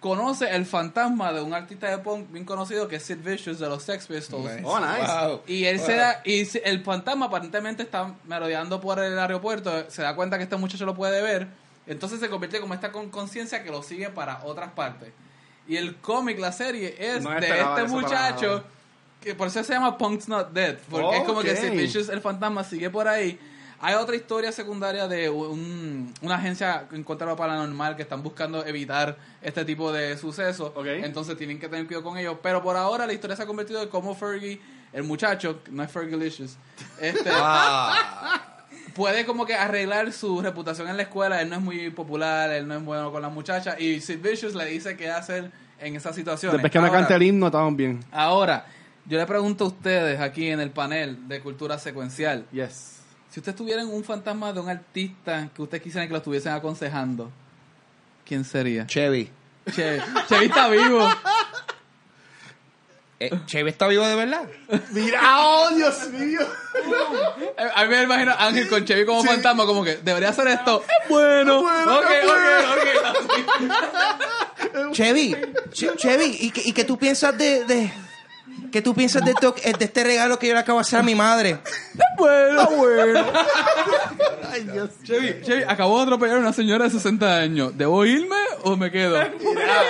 conoce 0.00 0.50
el 0.54 0.66
fantasma 0.66 1.32
de 1.32 1.40
un 1.40 1.54
artista 1.54 1.88
de 1.88 1.98
punk 1.98 2.30
bien 2.30 2.44
conocido 2.44 2.88
que 2.88 2.96
es 2.96 3.02
Sid 3.04 3.18
Vicious 3.24 3.58
de 3.58 3.68
los 3.68 3.82
Sex 3.82 4.06
Pistols. 4.06 4.44
nice. 4.44 4.62
Oh, 4.64 4.78
nice. 4.78 5.06
Wow. 5.28 5.40
Y 5.46 5.64
él 5.64 5.80
se 5.80 5.94
da, 5.94 6.20
y 6.24 6.46
el 6.64 6.82
fantasma 6.84 7.26
aparentemente 7.26 7.82
está 7.84 8.12
merodeando 8.26 8.80
por 8.80 8.98
el 8.98 9.18
aeropuerto, 9.18 9.88
se 9.88 10.02
da 10.02 10.14
cuenta 10.14 10.36
que 10.36 10.44
este 10.44 10.56
muchacho 10.56 10.84
lo 10.84 10.94
puede 10.94 11.22
ver, 11.22 11.46
entonces 11.86 12.20
se 12.20 12.28
convierte 12.30 12.60
como 12.60 12.74
esta 12.74 12.90
con 12.92 13.10
conciencia 13.10 13.62
que 13.62 13.70
lo 13.70 13.82
sigue 13.82 14.08
para 14.10 14.44
otras 14.44 14.72
partes. 14.72 15.10
Y 15.66 15.76
el 15.76 15.96
cómic, 15.96 16.38
la 16.38 16.52
serie, 16.52 16.94
es 16.98 17.22
No 17.22 17.30
de 17.30 17.36
este 17.48 17.84
muchacho, 17.88 18.64
que 19.20 19.34
por 19.34 19.48
eso 19.48 19.64
se 19.64 19.72
llama 19.72 19.96
Punk's 19.96 20.28
Not 20.28 20.50
Dead, 20.52 20.76
porque 20.90 21.16
es 21.18 21.24
como 21.24 21.40
que. 21.40 21.56
Sid 21.56 21.70
Vicious, 21.72 22.08
el 22.10 22.20
fantasma, 22.20 22.62
sigue 22.64 22.90
por 22.90 23.08
ahí. 23.08 23.38
Hay 23.80 23.94
otra 23.94 24.16
historia 24.16 24.50
secundaria 24.52 25.08
de 25.08 25.28
un- 25.28 26.12
una 26.22 26.36
agencia 26.36 26.86
en 26.92 27.02
contra 27.04 27.26
de 27.26 27.32
lo 27.32 27.36
paranormal 27.36 27.96
que 27.96 28.02
están 28.02 28.22
buscando 28.22 28.64
evitar 28.64 29.16
este 29.42 29.64
tipo 29.64 29.92
de 29.92 30.16
sucesos. 30.16 30.72
Entonces 31.04 31.36
tienen 31.36 31.58
que 31.58 31.68
tener 31.68 31.86
cuidado 31.86 32.04
con 32.04 32.16
ellos. 32.16 32.36
Pero 32.42 32.62
por 32.62 32.76
ahora 32.76 33.06
la 33.06 33.12
historia 33.12 33.36
se 33.36 33.42
ha 33.42 33.46
convertido 33.46 33.82
en 33.82 33.88
cómo 33.88 34.14
Fergie, 34.14 34.58
el 34.92 35.02
muchacho, 35.02 35.60
no 35.70 35.82
es 35.82 35.90
Fergie 35.90 36.16
Licious, 36.16 36.56
este, 37.00 37.28
Ah, 37.32 38.53
puede 38.94 39.26
como 39.26 39.46
que 39.46 39.54
arreglar 39.54 40.12
su 40.12 40.40
reputación 40.40 40.88
en 40.88 40.96
la 40.96 41.04
escuela. 41.04 41.42
Él 41.42 41.50
no 41.50 41.56
es 41.56 41.62
muy 41.62 41.90
popular, 41.90 42.50
él 42.50 42.66
no 42.66 42.76
es 42.76 42.84
bueno 42.84 43.12
con 43.12 43.22
las 43.22 43.32
muchachas. 43.32 43.78
Y 43.80 44.00
Sid 44.00 44.20
Vicious 44.20 44.54
le 44.54 44.66
dice 44.66 44.96
qué 44.96 45.10
hacer 45.10 45.50
en 45.80 45.96
esa 45.96 46.12
situación. 46.12 46.52
Después 46.52 46.72
que 46.72 46.80
me 46.80 46.90
cante 46.90 47.14
el 47.14 47.22
himno, 47.22 47.46
estamos 47.46 47.76
bien. 47.76 48.00
Ahora, 48.12 48.66
yo 49.06 49.18
le 49.18 49.26
pregunto 49.26 49.64
a 49.64 49.68
ustedes 49.68 50.20
aquí 50.20 50.48
en 50.48 50.60
el 50.60 50.70
panel 50.70 51.28
de 51.28 51.40
cultura 51.40 51.78
secuencial. 51.78 52.46
Yes. 52.52 53.00
Si 53.30 53.40
ustedes 53.40 53.56
tuvieran 53.56 53.88
un 53.88 54.04
fantasma 54.04 54.52
de 54.52 54.60
un 54.60 54.68
artista 54.68 55.48
que 55.54 55.62
ustedes 55.62 55.82
quisieran 55.82 56.08
que 56.08 56.12
lo 56.12 56.18
estuviesen 56.18 56.52
aconsejando, 56.52 57.30
¿quién 58.24 58.44
sería? 58.44 58.86
Chevy. 58.86 59.30
Chevy. 59.72 60.00
Chevy 60.28 60.46
está 60.46 60.68
vivo. 60.68 61.08
Eh, 63.26 63.30
¿Chevy 63.46 63.70
está 63.70 63.86
vivo 63.86 64.06
de 64.06 64.14
verdad? 64.16 64.42
Mira, 64.90 65.20
oh 65.46 65.70
Dios 65.74 66.08
mío. 66.10 66.40
Eh, 67.56 67.68
A 67.74 67.84
mí 67.84 67.88
me 67.90 68.02
imagino 68.02 68.32
a 68.32 68.46
Ángel 68.46 68.68
con 68.68 68.84
Chevy 68.84 69.04
como 69.06 69.22
fantasma, 69.24 69.66
como 69.66 69.82
que 69.84 69.96
debería 69.96 70.30
hacer 70.30 70.48
esto. 70.48 70.82
Es 71.02 71.08
bueno. 71.08 71.62
bueno, 71.62 71.98
ok, 71.98 72.06
es 72.10 72.30
ok, 72.70 73.68
ok. 74.74 74.92
Chevy, 74.92 75.36
Che- 75.72 75.96
Chevy, 75.96 76.36
¿y 76.40 76.50
qué, 76.50 76.62
y 76.64 76.72
qué 76.72 76.84
tú 76.84 76.98
piensas 76.98 77.36
de, 77.38 77.64
de 77.64 77.90
qué 78.74 78.82
tú 78.82 78.92
piensas 78.92 79.24
de, 79.24 79.30
esto- 79.30 79.54
de 79.54 79.84
este 79.84 80.02
regalo 80.02 80.36
que 80.36 80.48
yo 80.48 80.52
le 80.54 80.58
acabo 80.58 80.78
de 80.78 80.82
hacer 80.82 80.98
a 80.98 81.02
mi 81.04 81.14
madre? 81.14 81.58
bueno. 82.18 82.68
bueno. 82.72 83.24
Ay, 84.50 84.64
Dios. 84.64 84.90
Chevy, 85.04 85.42
Chevy, 85.44 85.62
acabo 85.62 85.96
de 85.98 86.02
atropellar 86.02 86.38
a 86.38 86.40
una 86.40 86.52
señora 86.52 86.86
de 86.86 86.90
60 86.90 87.38
años. 87.38 87.78
¿Debo 87.78 88.04
irme 88.04 88.34
o 88.64 88.76
me 88.76 88.90
quedo? 88.90 89.16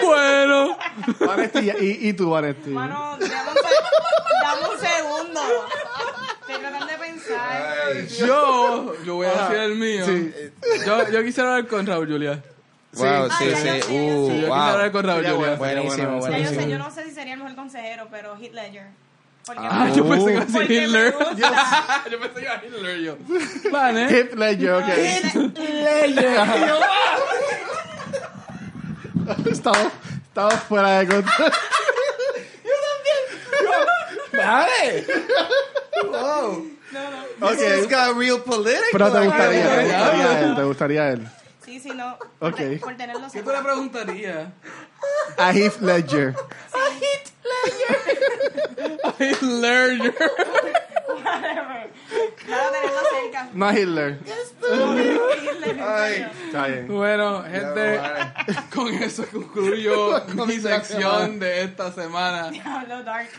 bueno. 0.04 0.76
Vanesti, 1.18 1.70
y, 1.80 2.08
y 2.08 2.12
tú, 2.12 2.28
Vanesti. 2.28 2.68
Mano, 2.68 3.16
dame 3.18 3.50
un, 3.50 3.56
se- 3.56 4.42
dame 4.42 4.74
un 4.74 4.80
segundo. 4.80 5.40
Estoy 6.42 6.56
tratando 6.60 6.86
de 6.86 6.98
pensar. 6.98 8.06
Yo, 8.26 8.94
yo 9.06 9.14
voy 9.14 9.26
a 9.28 9.30
decir 9.30 9.56
el 9.60 9.74
mío. 9.76 10.04
Sí. 10.04 10.32
Yo, 10.84 11.08
yo 11.10 11.22
quisiera 11.24 11.54
hablar 11.56 11.68
con 11.70 11.86
Raúl 11.86 12.06
Julia. 12.06 12.42
Wow, 12.96 13.28
Sí. 13.30 13.30
sí, 13.30 13.30
Ah, 13.30 13.38
sí. 13.38 13.50
ya 13.50 13.56
sé, 13.56 13.78
Uh, 13.92 14.30
Sí, 14.30 14.40
yo 14.40 14.46
wow. 14.48 14.56
hablar 14.56 14.92
con 14.92 15.04
Raúl 15.04 15.24
Julia. 15.26 15.54
Buenísimo, 15.56 15.96
yo 15.96 16.18
buenísimo. 16.18 16.60
sé, 16.60 16.70
yo 16.70 16.78
no 16.78 16.90
sé 16.90 17.04
si 17.04 17.10
sería 17.12 17.32
el 17.34 17.38
mejor 17.40 17.54
consejero, 17.56 18.08
pero 18.10 18.36
Heath 18.36 18.52
Ledger. 18.54 18.86
Porque 19.46 19.60
Ah, 19.68 19.84
me- 19.84 19.92
yo 19.96 20.08
pensé 20.08 20.26
que 20.26 20.32
iba 20.32 20.42
a 20.42 20.44
Hitler. 20.84 21.14
yo 22.10 22.18
pensé 22.20 22.34
que 22.34 22.42
iba 22.42 22.52
a 22.54 22.64
Hitler 22.64 22.98
yo. 23.00 23.16
Vale. 23.70 24.08
Heath 24.08 24.32
Ledger, 24.34 24.72
ok. 24.72 24.88
Estamos, 29.50 29.92
estamos 30.28 30.54
fuera 30.68 30.98
de 31.00 31.06
control. 31.08 31.52
Vale. 34.32 35.06
Wow. 36.10 36.70
Ok. 37.40 37.56
This 37.56 37.88
got 37.88 38.16
real 38.16 38.40
political. 38.42 38.82
Pero 38.92 39.12
te 39.12 39.24
gustaría, 39.24 39.76
te 39.76 39.82
gustaría 39.84 40.40
él, 40.40 40.54
te 40.56 40.62
gustaría 40.62 41.08
él. 41.10 41.28
Sí, 41.64 41.80
sí, 41.80 41.90
no. 41.94 42.18
Ok. 42.40 42.60
Por 42.80 42.96
tenerlo 42.96 43.26
¿Qué 43.32 43.42
tú 43.42 43.50
le 43.50 43.62
preguntarías? 43.62 44.48
A 45.38 45.52
Heath 45.52 45.80
Ledger. 45.80 46.34
Hitler. 49.18 50.14
Whatever. 51.08 51.90
Para 52.48 52.70
tenerlo 52.70 53.00
cerca. 53.10 53.48
No 53.52 53.66
a 53.66 53.78
Hitler. 53.78 54.18
Heath 54.24 55.60
Ledger, 55.60 55.82
Ay. 55.82 56.30
Está 56.46 56.66
bien. 56.66 56.88
Bueno, 56.88 57.42
gente, 57.44 58.00
con 58.74 58.88
eso 58.94 59.24
concluyo 59.32 60.22
mi 60.46 60.58
sección 60.58 61.38
de 61.38 61.62
esta 61.62 61.92
semana. 61.92 62.50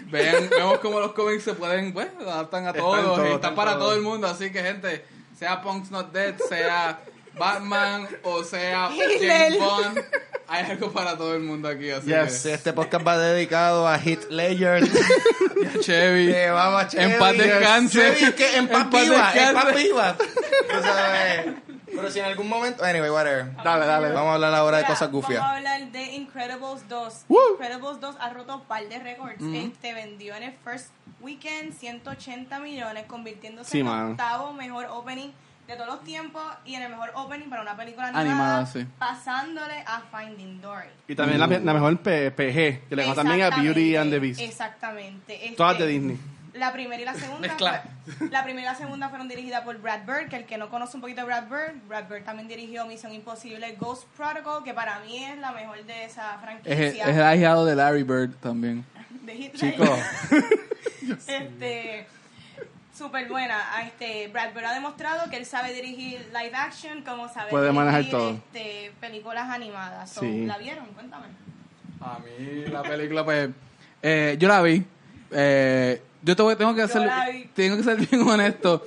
Vean, 0.08 0.50
vemos 0.50 0.80
cómo 0.80 1.00
los 1.00 1.14
cómics 1.14 1.44
se 1.44 1.54
pueden, 1.54 1.94
pues, 1.94 2.10
adaptan 2.20 2.68
a 2.68 2.74
todos 2.74 3.00
están 3.00 3.26
están 3.28 3.56
para 3.56 3.78
todo 3.78 3.94
el 3.94 4.02
mundo. 4.02 4.28
Así 4.28 4.52
que, 4.52 4.62
gente, 4.62 5.06
sea 5.38 5.62
Punk's 5.62 5.92
Not 5.92 6.12
Dead, 6.12 6.36
sea 6.50 7.00
Batman 7.38 8.08
o 8.24 8.44
sea 8.44 8.90
James 8.98 9.22
Hitler. 9.22 9.60
Bond, 9.60 10.00
hay 10.48 10.66
algo 10.72 10.92
para 10.92 11.18
todo 11.18 11.36
el 11.36 11.42
mundo 11.42 11.68
aquí. 11.68 11.90
Así 11.90 12.08
Yes. 12.08 12.42
Sí, 12.42 12.52
Este 12.52 12.74
podcast 12.74 13.06
va 13.06 13.18
dedicado 13.18 13.88
a 13.88 13.98
Heath 13.98 14.30
Ledger. 14.30 14.84
que, 14.90 15.64
ya, 15.64 15.80
Chevy. 15.80 16.32
Eh, 16.32 16.50
vamos 16.52 16.84
a 16.84 16.88
Chevy. 16.88 17.14
En 17.14 17.20
paz 17.20 17.38
descanse. 17.38 18.16
Chevy, 18.16 18.32
que 18.34 18.58
en 18.58 18.68
paz 18.68 18.82
En 18.84 18.90
paz 18.92 19.02
viva, 19.02 19.34
en 19.36 19.54
paz 19.54 19.76
viva. 19.76 20.16
Pero 21.96 22.12
si 22.12 22.20
en 22.20 22.26
algún 22.26 22.50
momento... 22.50 22.84
Anyway, 22.84 23.10
whatever. 23.10 23.56
Dale, 23.64 23.86
dale. 23.86 24.10
Vamos 24.12 24.32
a 24.32 24.34
hablar 24.34 24.54
ahora 24.54 24.80
de 24.80 24.86
cosas 24.86 25.10
gufias. 25.12 25.40
Vamos 25.40 25.54
a 25.54 25.58
hablar 25.58 25.92
de 25.92 26.04
Incredibles 26.14 26.90
2. 26.90 27.14
Woo. 27.30 27.40
Incredibles 27.54 28.00
2 28.02 28.16
ha 28.20 28.30
roto 28.32 28.56
un 28.56 28.66
par 28.66 28.88
de 28.88 29.00
récords. 29.00 29.42
Este 29.42 29.94
vendió 29.94 30.36
en 30.36 30.44
el 30.44 30.54
first 30.64 30.90
weekend 31.22 31.74
180 31.74 32.60
millones, 32.60 33.06
convirtiéndose 33.08 33.72
Sí, 33.72 33.80
en 33.80 33.88
el 33.88 34.12
octavo 34.12 34.54
mejor 34.54 34.86
opening 34.92 35.30
de 35.68 35.74
todos 35.76 35.88
los 35.88 36.04
tiempos 36.04 36.44
y 36.66 36.76
en 36.76 36.84
el 36.84 36.90
mejor 36.90 37.12
opening 37.16 37.50
para 37.50 37.62
una 37.64 37.76
película 37.76 38.08
animada, 38.10 38.30
Animada, 38.32 38.66
sí. 38.68 38.86
pasándole 39.00 39.84
a 39.88 40.02
Finding 40.12 40.62
Dory. 40.62 40.88
Y 41.08 41.16
también 41.16 41.40
la, 41.40 41.48
la 41.48 41.74
mejor 41.74 41.98
P- 42.00 42.32
PG, 42.32 42.88
que 42.90 42.96
le 42.96 43.04
ganó 43.04 43.16
también 43.16 43.42
a 43.42 43.50
Beauty 43.50 43.96
and 43.96 44.12
the 44.12 44.20
Beast. 44.20 44.40
Exactamente. 44.42 45.44
Este, 45.44 45.56
Todas 45.58 45.78
de 45.80 45.88
Disney. 45.88 46.20
La 46.54 46.72
primera 46.72 47.02
y 47.02 47.06
la 47.06 47.14
segunda. 47.16 47.50
Fue- 47.58 48.30
la 48.30 48.44
primera 48.44 48.62
y 48.62 48.72
la 48.74 48.76
segunda 48.76 49.10
fueron 49.10 49.28
dirigidas 49.28 49.64
por 49.64 49.78
Brad 49.82 50.06
Bird, 50.06 50.30
que 50.30 50.38
el 50.38 50.46
que 50.46 50.58
no 50.58 50.70
conoce 50.70 50.96
un 50.96 51.02
poquito 51.02 51.22
de 51.22 51.26
Brad 51.28 51.50
Bird, 51.50 51.86
Brad 51.88 52.08
Bird 52.08 52.24
también 52.24 52.48
dirigió 52.48 52.86
Misión 52.86 53.12
Imposible 53.14 53.76
Ghost 53.78 54.06
Protocol, 54.16 54.64
que 54.64 54.74
para 54.74 55.00
mí 55.00 55.22
es 55.22 55.38
la 55.40 55.52
mejor 55.52 55.84
de 55.84 56.06
esa 56.06 56.36
Es, 56.36 56.42
franquicia. 56.42 57.04
el- 57.04 57.10
es 57.10 57.16
el 57.18 57.24
ahijado 57.24 57.66
de 57.66 57.76
Larry 57.76 58.04
Bird 58.04 58.36
también. 58.36 58.86
de 59.24 59.36
Hitler. 59.36 59.74
Chico. 59.74 59.98
este 61.28 62.08
súper 62.98 63.28
buena. 63.28 63.76
A 63.76 63.84
Este, 63.84 64.28
Brad 64.30 64.54
Bird 64.54 64.66
ha 64.66 64.74
demostrado 64.74 65.30
que 65.30 65.38
él 65.38 65.46
sabe 65.46 65.74
dirigir 65.74 66.20
live 66.34 66.56
action, 66.56 67.02
como 67.04 67.28
sabe 67.28 67.50
Puede 67.52 67.72
manejar 67.72 68.02
dirigir 68.02 68.18
todo. 68.20 68.30
Este, 68.54 68.92
películas 69.00 69.50
animadas. 69.50 70.12
So, 70.12 70.22
Sí. 70.22 70.46
¿La 70.46 70.58
vieron? 70.58 70.86
Cuéntame. 70.88 71.26
A 72.02 72.20
mí 72.20 72.66
la 72.72 72.84
película, 72.84 73.24
pues, 73.26 73.50
eh, 74.02 74.36
yo 74.40 74.48
la 74.48 74.62
vi. 74.62 74.84
Eh, 75.32 76.02
yo 76.22 76.36
te 76.36 76.42
voy- 76.44 76.56
tengo 76.56 76.74
que 76.76 76.82
Yo 76.82 76.88
ser, 76.88 77.02
la 77.08 77.30
vi. 77.30 77.50
tengo 77.54 77.78
que 77.78 77.84
ser 77.84 77.98
bien 77.98 78.22
honesto. 78.28 78.86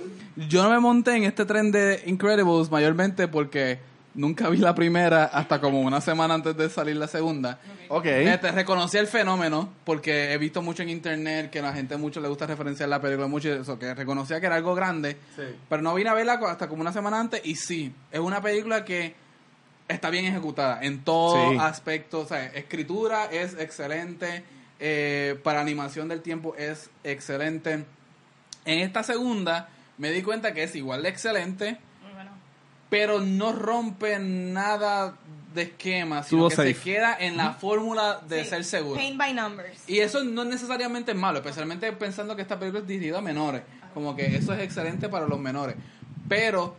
Yo 0.49 0.63
no 0.63 0.71
me 0.71 0.79
monté 0.79 1.17
en 1.17 1.25
este 1.25 1.45
tren 1.45 1.73
de 1.73 2.03
Incredibles 2.07 2.71
mayormente 2.71 3.27
porque 3.27 3.79
nunca 4.15 4.49
vi 4.49 4.57
la 4.59 4.75
primera 4.75 5.25
hasta 5.27 5.61
como 5.61 5.81
una 5.81 6.01
semana 6.01 6.35
antes 6.35 6.57
de 6.57 6.69
salir 6.69 6.97
la 6.97 7.07
segunda. 7.09 7.59
Ok. 7.89 8.07
Este, 8.07 8.51
reconocí 8.53 8.97
el 8.99 9.07
fenómeno 9.07 9.73
porque 9.85 10.33
he 10.33 10.39
visto 10.39 10.61
mucho 10.63 10.83
en 10.83 10.89
internet 10.91 11.51
que 11.51 11.61
a 11.61 11.63
la 11.63 11.73
gente 11.73 11.97
mucho 11.97 12.21
le 12.21 12.29
gusta 12.29 12.47
referenciar 12.47 12.89
la 12.89 13.01
película 13.01 13.27
mucho 13.29 13.53
eso 13.53 13.79
que 13.79 13.95
reconocía 13.95 14.41
que 14.41 14.47
era 14.47 14.57
algo 14.57 14.75
grande 14.75 15.17
Sí. 15.37 15.43
pero 15.69 15.83
no 15.83 15.95
vine 15.95 16.11
a 16.11 16.15
verla 16.15 16.35
hasta 16.49 16.69
como 16.69 16.81
una 16.83 16.93
semana 16.93 17.21
antes 17.21 17.41
y 17.45 17.55
sí 17.55 17.93
es 18.11 18.21
una 18.21 18.43
película 18.43 18.85
que 18.85 19.15
está 19.87 20.11
bien 20.11 20.27
ejecutada 20.27 20.81
en 20.83 21.03
todo 21.05 21.53
Sí. 21.53 21.57
aspecto 21.61 22.21
o 22.21 22.27
sea 22.27 22.45
escritura 22.47 23.27
es 23.31 23.55
excelente 23.59 24.43
eh, 24.81 25.39
para 25.43 25.61
animación 25.61 26.09
del 26.09 26.21
tiempo 26.23 26.55
es 26.57 26.91
excelente 27.05 27.85
en 28.65 28.79
esta 28.81 29.03
segunda 29.03 29.69
me 29.97 30.11
di 30.11 30.23
cuenta 30.23 30.53
que 30.53 30.63
es 30.65 30.77
igual 30.77 31.03
de 31.03 31.09
excelente. 31.09 31.79
Pero 32.91 33.21
no 33.21 33.53
rompe 33.53 34.19
nada 34.19 35.15
de 35.55 35.63
esquema, 35.63 36.23
sino 36.23 36.49
que 36.49 36.57
safe. 36.57 36.75
se 36.75 36.81
queda 36.81 37.17
en 37.19 37.37
la 37.37 37.53
fórmula 37.55 38.21
de 38.29 38.45
Sí. 38.45 38.51
ser 38.51 38.65
seguro. 38.65 38.97
Paint 38.97 39.17
by 39.19 39.35
numbers. 39.35 39.89
Y 39.89 39.99
eso 40.01 40.23
no 40.25 40.43
es 40.43 40.49
necesariamente 40.49 41.15
malo, 41.15 41.39
especialmente 41.39 41.91
pensando 41.93 42.37
que 42.37 42.43
esta 42.43 42.59
película 42.59 42.83
es 42.83 42.87
dirigida 42.89 43.19
a 43.19 43.23
menores. 43.23 43.63
Como 43.95 44.15
que 44.15 44.37
eso 44.37 44.53
es 44.53 44.61
excelente 44.63 45.09
para 45.09 45.27
los 45.27 45.41
menores. 45.41 45.75
Pero 46.29 46.77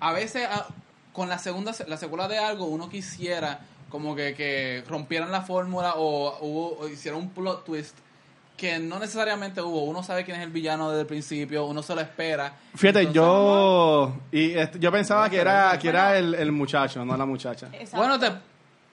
a 0.00 0.12
veces 0.12 0.46
a- 0.48 0.66
con 1.12 1.28
la 1.28 1.38
segunda 1.38 1.72
la 1.88 1.96
secuela 1.96 2.28
de 2.28 2.38
algo 2.38 2.66
uno 2.66 2.88
quisiera 2.88 3.60
como 3.88 4.14
que, 4.14 4.34
que 4.34 4.84
rompieran 4.88 5.32
la 5.32 5.42
fórmula 5.42 5.94
o, 5.96 6.38
hubo, 6.40 6.78
o 6.78 6.88
hicieran 6.88 7.20
un 7.20 7.30
plot 7.30 7.64
twist 7.64 7.96
que 8.60 8.78
no 8.78 8.98
necesariamente 8.98 9.62
hubo. 9.62 9.84
Uno 9.84 10.02
sabe 10.02 10.22
quién 10.24 10.36
es 10.36 10.42
el 10.44 10.50
villano 10.50 10.90
desde 10.90 11.00
el 11.00 11.06
principio, 11.06 11.64
uno 11.64 11.82
se 11.82 11.94
lo 11.94 12.02
espera. 12.02 12.52
Fíjate, 12.74 13.00
Entonces, 13.00 13.14
yo 13.14 14.14
y 14.30 14.52
este, 14.52 14.78
yo 14.78 14.92
pensaba 14.92 15.30
que 15.30 15.38
era 15.38 15.78
que 15.78 15.88
era 15.88 16.18
el, 16.18 16.34
el 16.34 16.52
muchacho, 16.52 17.02
no 17.04 17.16
la 17.16 17.24
muchacha. 17.24 17.68
Exacto. 17.72 17.96
Bueno, 17.96 18.18
te, 18.20 18.30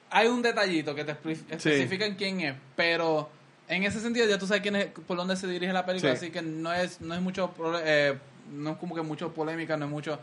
hay 0.09 0.27
un 0.27 0.41
detallito 0.41 0.95
que 0.95 1.03
te 1.03 1.11
expli- 1.13 1.43
especifica 1.49 2.05
en 2.05 2.15
quién 2.15 2.39
es, 2.39 2.55
pero 2.77 3.29
en 3.67 3.83
ese 3.83 3.99
sentido 3.99 4.25
ya 4.25 4.39
tú 4.39 4.47
sabes 4.47 4.61
quién 4.63 4.77
es, 4.77 4.85
por 5.05 5.17
dónde 5.17 5.35
se 5.35 5.47
dirige 5.47 5.73
la 5.73 5.85
película, 5.85 6.13
Sí. 6.15 6.27
así 6.27 6.31
que 6.31 6.41
no 6.41 6.71
es 6.71 7.01
no 7.01 7.13
es 7.13 7.19
mucho 7.21 7.53
eh, 7.83 8.17
no 8.53 8.71
es 8.71 8.77
como 8.77 8.95
que 8.95 9.01
mucho 9.01 9.33
polémica, 9.33 9.75
no 9.75 9.83
es 9.85 9.91
mucho 9.91 10.17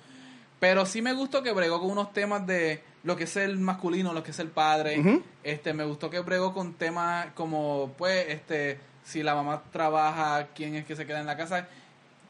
pero 0.59 0.87
sí 0.87 1.02
me 1.02 1.12
gustó 1.12 1.42
que 1.42 1.52
bregó 1.52 1.78
con 1.80 1.90
unos 1.90 2.14
temas 2.14 2.46
de 2.46 2.83
lo 3.02 3.16
que 3.16 3.24
es 3.24 3.37
el 3.37 3.59
masculino, 3.59 4.14
lo 4.14 4.22
que 4.22 4.30
es 4.30 4.38
el 4.38 4.48
padre. 4.48 5.20
Este 5.42 5.74
me 5.74 5.85
gustó 5.85 6.09
que 6.09 6.20
bregó 6.20 6.54
con 6.54 6.72
temas 6.74 7.26
como 7.35 7.92
pues 7.98 8.24
este 8.30 8.78
si 9.04 9.22
la 9.22 9.34
mamá 9.34 9.62
trabaja, 9.72 10.48
quién 10.54 10.74
es 10.74 10.84
que 10.84 10.96
se 10.96 11.06
queda 11.06 11.20
en 11.20 11.26
la 11.26 11.36
casa. 11.36 11.66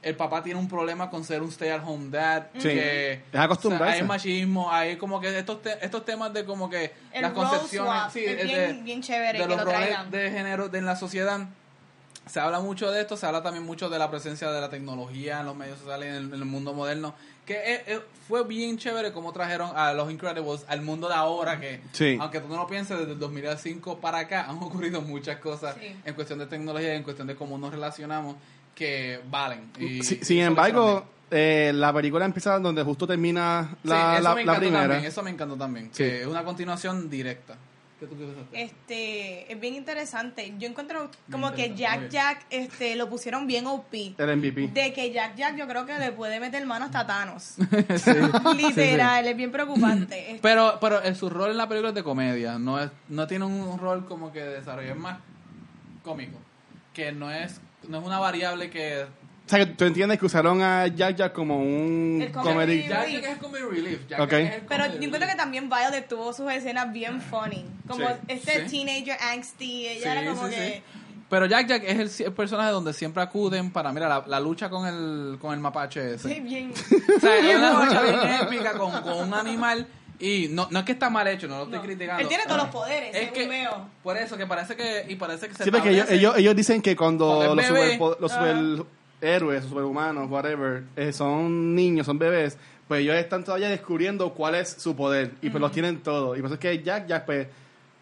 El 0.02 0.16
papá 0.16 0.42
tiene 0.42 0.60
un 0.60 0.68
problema 0.68 1.08
con 1.08 1.24
ser 1.24 1.40
un 1.40 1.48
stay 1.48 1.70
at 1.70 1.80
home 1.82 2.10
dad. 2.10 2.48
Sí. 2.54 2.68
que, 2.68 3.12
Es 3.32 3.40
acostumbrarse. 3.40 3.84
o 3.84 3.94
sea, 3.94 4.02
hay 4.02 4.06
machismo, 4.08 4.70
hay 4.70 4.96
como 4.96 5.18
que 5.18 5.38
estos, 5.38 5.62
te- 5.62 5.82
estos 5.82 6.04
temas 6.04 6.30
de 6.34 6.44
como 6.44 6.68
que 6.68 6.92
El 7.10 7.22
las 7.22 7.32
concepciones 7.32 7.90
swap 7.90 8.10
sí, 8.10 8.22
es 8.24 8.36
de- 8.36 8.44
bien- 8.44 8.84
bien 8.84 9.00
chévere 9.02 9.38
de 9.38 9.44
que 9.44 9.48
los 9.48 9.56
lo 9.56 9.64
roles 9.64 10.10
de 10.10 10.30
género 10.30 10.68
de- 10.68 10.78
en 10.78 10.84
la 10.84 10.96
sociedad. 10.96 11.40
se 12.26 12.40
habla 12.40 12.60
mucho 12.60 12.90
de 12.90 13.00
esto, 13.02 13.16
se 13.16 13.24
habla 13.26 13.42
también 13.42 13.64
mucho 13.64 13.88
de 13.90 13.98
la 13.98 14.10
presencia 14.10 14.50
de 14.50 14.60
la 14.60 14.68
tecnología 14.70 15.40
en 15.40 15.46
los 15.46 15.54
medios 15.56 15.78
sociales, 15.78 16.08
en 16.08 16.14
el, 16.14 16.24
en 16.28 16.34
el 16.34 16.44
mundo 16.46 16.72
moderno, 16.74 17.14
que 17.44 17.54
eh, 17.54 17.84
eh, 17.86 18.00
fue 18.28 18.42
bien 18.44 18.78
chévere 18.78 19.12
como 19.12 19.32
trajeron 19.32 19.70
a 19.76 19.92
los 19.92 20.10
Incredibles 20.10 20.64
al 20.68 20.80
mundo 20.82 21.08
de 21.08 21.14
ahora, 21.14 21.60
que 21.60 21.80
Sí. 21.92 22.16
aunque 22.20 22.40
tú 22.40 22.48
no 22.48 22.56
lo 22.56 22.66
pienses, 22.66 22.98
desde 22.98 23.12
el 23.12 23.18
2005 23.18 23.98
para 23.98 24.18
acá 24.20 24.46
han 24.48 24.56
ocurrido 24.62 25.00
muchas 25.02 25.36
cosas 25.38 25.76
Sí. 25.80 25.94
en 26.04 26.14
cuestión 26.14 26.38
de 26.38 26.46
tecnología 26.46 26.94
en 26.94 27.02
cuestión 27.02 27.26
de 27.26 27.34
cómo 27.36 27.58
nos 27.58 27.70
relacionamos 27.72 28.36
que 28.74 29.20
valen. 29.30 29.70
Y- 29.78 30.02
Si- 30.02 30.18
y 30.20 30.24
sin 30.24 30.38
embargo, 30.40 31.04
eh, 31.30 31.70
la 31.74 31.92
película 31.92 32.24
empieza 32.24 32.58
donde 32.58 32.82
justo 32.82 33.06
termina 33.06 33.68
Sí, 33.82 33.88
la, 33.88 34.14
eso 34.14 34.22
la- 34.22 34.34
me 34.34 34.44
la 34.44 34.56
primera. 34.56 34.80
también, 34.88 35.04
eso 35.04 35.22
me 35.22 35.30
encantó 35.30 35.56
también, 35.56 35.86
Sí. 35.92 36.02
que 36.02 36.20
es 36.22 36.26
una 36.26 36.42
continuación 36.44 37.08
directa. 37.10 37.56
¿Qué 37.98 38.06
tú 38.06 38.16
piensas? 38.16 38.44
Este, 38.52 39.52
es 39.52 39.60
bien 39.60 39.74
interesante. 39.74 40.52
Yo 40.58 40.68
encuentro 40.68 41.10
como 41.30 41.52
que 41.52 41.74
Jack. 41.74 42.08
Jack 42.08 42.46
este, 42.50 42.96
lo 42.96 43.08
pusieron 43.08 43.46
bien 43.46 43.66
OP. 43.66 43.94
El 44.18 44.36
MVP. 44.36 44.68
De 44.68 44.92
que 44.92 45.12
Jack 45.12 45.36
Jack 45.36 45.56
yo 45.56 45.68
creo 45.68 45.86
que 45.86 45.98
le 45.98 46.12
puede 46.12 46.40
meter 46.40 46.64
mano 46.66 46.86
hasta 46.86 47.06
Thanos. 47.06 47.54
Sí. 47.96 48.10
Literal, 48.56 49.26
es 49.26 49.36
bien 49.36 49.52
preocupante. 49.52 50.38
Pero, 50.42 50.78
pero 50.80 51.14
su 51.14 51.30
rol 51.30 51.50
en 51.52 51.56
la 51.56 51.68
película 51.68 51.90
es 51.90 51.94
de 51.94 52.02
comedia, 52.02 52.58
no 52.58 52.80
es, 52.80 52.90
no 53.08 53.26
tiene 53.26 53.44
un 53.44 53.78
rol 53.78 54.04
como 54.06 54.32
que 54.32 54.40
de 54.40 54.54
desarrollo, 54.54 54.92
es 54.92 54.96
más 54.96 55.18
cómico, 56.02 56.38
que 56.92 57.12
no 57.12 57.30
es, 57.30 57.60
no 57.88 57.98
es 57.98 58.04
una 58.04 58.18
variable 58.18 58.70
que 58.70 59.06
O 59.46 59.48
sea, 59.48 59.58
que 59.58 59.66
tú 59.66 59.84
entiendes 59.84 60.18
que 60.18 60.24
usaron 60.24 60.62
a 60.62 60.86
Jack 60.86 61.16
Jack 61.16 61.32
como 61.34 61.58
un 61.58 62.26
comedy. 62.32 62.84
Jack 62.88 63.08
Jack 63.10 63.24
es 63.24 63.30
el 63.32 63.38
comedy 63.38 63.62
relief. 63.64 64.00
Jack 64.08 64.32
es 64.32 64.62
Pero 64.66 64.86
yo 64.86 65.02
encuentro 65.02 65.28
que 65.28 65.36
también 65.36 65.68
Violet 65.68 66.08
tuvo 66.08 66.32
sus 66.32 66.50
escenas 66.50 66.90
bien 66.92 67.20
funny. 67.20 67.66
Como 67.86 68.06
Sí. 68.08 68.14
este 68.28 68.68
Sí. 68.68 68.84
teenager 68.84 69.16
angsty. 69.20 69.86
Ella 69.88 70.12
Sí, 70.12 70.18
era 70.18 70.30
como 70.34 70.48
sí, 70.48 70.54
que. 70.54 70.66
sí. 70.76 70.82
Pero 71.28 71.46
Jack 71.46 71.66
Jack 71.66 71.82
es 71.84 72.20
el, 72.20 72.26
el 72.26 72.32
personaje 72.32 72.70
donde 72.70 72.92
siempre 72.94 73.22
acuden 73.22 73.70
para, 73.70 73.92
mira, 73.92 74.08
la, 74.08 74.24
la 74.26 74.40
lucha 74.40 74.70
con 74.70 74.86
el, 74.86 75.38
con 75.40 75.52
el 75.52 75.60
mapache 75.60 76.14
ese. 76.14 76.28
Sí, 76.34 76.40
bien. 76.40 76.72
O 77.16 77.20
sea, 77.20 77.36
es 77.36 77.56
una 77.56 77.72
lucha 77.84 78.02
bien 78.02 78.18
épica 78.42 78.72
con, 78.78 78.92
con 79.02 79.28
un 79.28 79.34
animal 79.34 79.86
y 80.20 80.48
no, 80.50 80.68
no 80.70 80.78
es 80.78 80.84
que 80.84 80.92
está 80.92 81.10
mal 81.10 81.26
hecho, 81.26 81.48
no 81.48 81.56
lo 81.58 81.62
estoy 81.64 81.78
No. 81.78 81.84
criticando. 81.84 82.22
Él 82.22 82.28
tiene 82.28 82.44
todos 82.44 82.58
los 82.58 82.68
poderes, 82.68 83.10
Es 83.14 83.20
según 83.20 83.34
que, 83.34 83.48
veo. 83.48 83.88
por 84.02 84.16
eso, 84.16 84.36
que 84.38 84.46
parece 84.46 84.76
que, 84.76 85.06
y 85.08 85.16
parece 85.16 85.48
que 85.48 85.54
se 85.54 85.64
Sí, 85.64 85.70
porque 85.70 85.90
ellos, 85.90 86.04
establece- 86.06 86.14
ellos, 86.18 86.36
ellos 86.38 86.56
dicen 86.56 86.80
que 86.82 86.94
cuando 86.96 87.54
los, 87.54 87.56
bebé. 87.56 87.98
superpo- 87.98 88.16
los 88.20 88.32
Ajá. 88.32 88.44
Superhéroes, 89.24 89.64
superhumanos, 89.64 90.30
whatever, 90.30 90.82
eh, 90.96 91.12
son 91.12 91.74
niños, 91.74 92.04
son 92.06 92.18
bebés, 92.18 92.58
pues 92.86 93.00
ellos 93.00 93.16
están 93.16 93.42
todavía 93.42 93.68
descubriendo 93.70 94.34
cuál 94.34 94.54
es 94.54 94.68
su 94.78 94.94
poder 94.94 95.32
y 95.40 95.48
pues 95.48 95.60
los 95.62 95.72
tienen 95.72 96.02
todos. 96.02 96.36
Y 96.36 96.40
por 96.40 96.46
eso 96.48 96.54
es 96.54 96.60
que 96.60 96.82
Jack 96.82 97.06
Jack, 97.06 97.24
pues, 97.24 97.46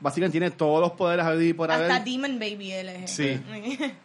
básicamente 0.01 0.33
tiene 0.33 0.51
todos 0.51 0.81
los 0.81 0.93
poderes 0.93 1.25
a 1.25 1.33
por 1.57 1.71
Hasta 1.71 1.95
haber. 1.97 2.05
Demon 2.05 2.41
Baby 2.41 2.73
él 2.73 2.89
es. 2.89 3.11
Sí. 3.13 3.41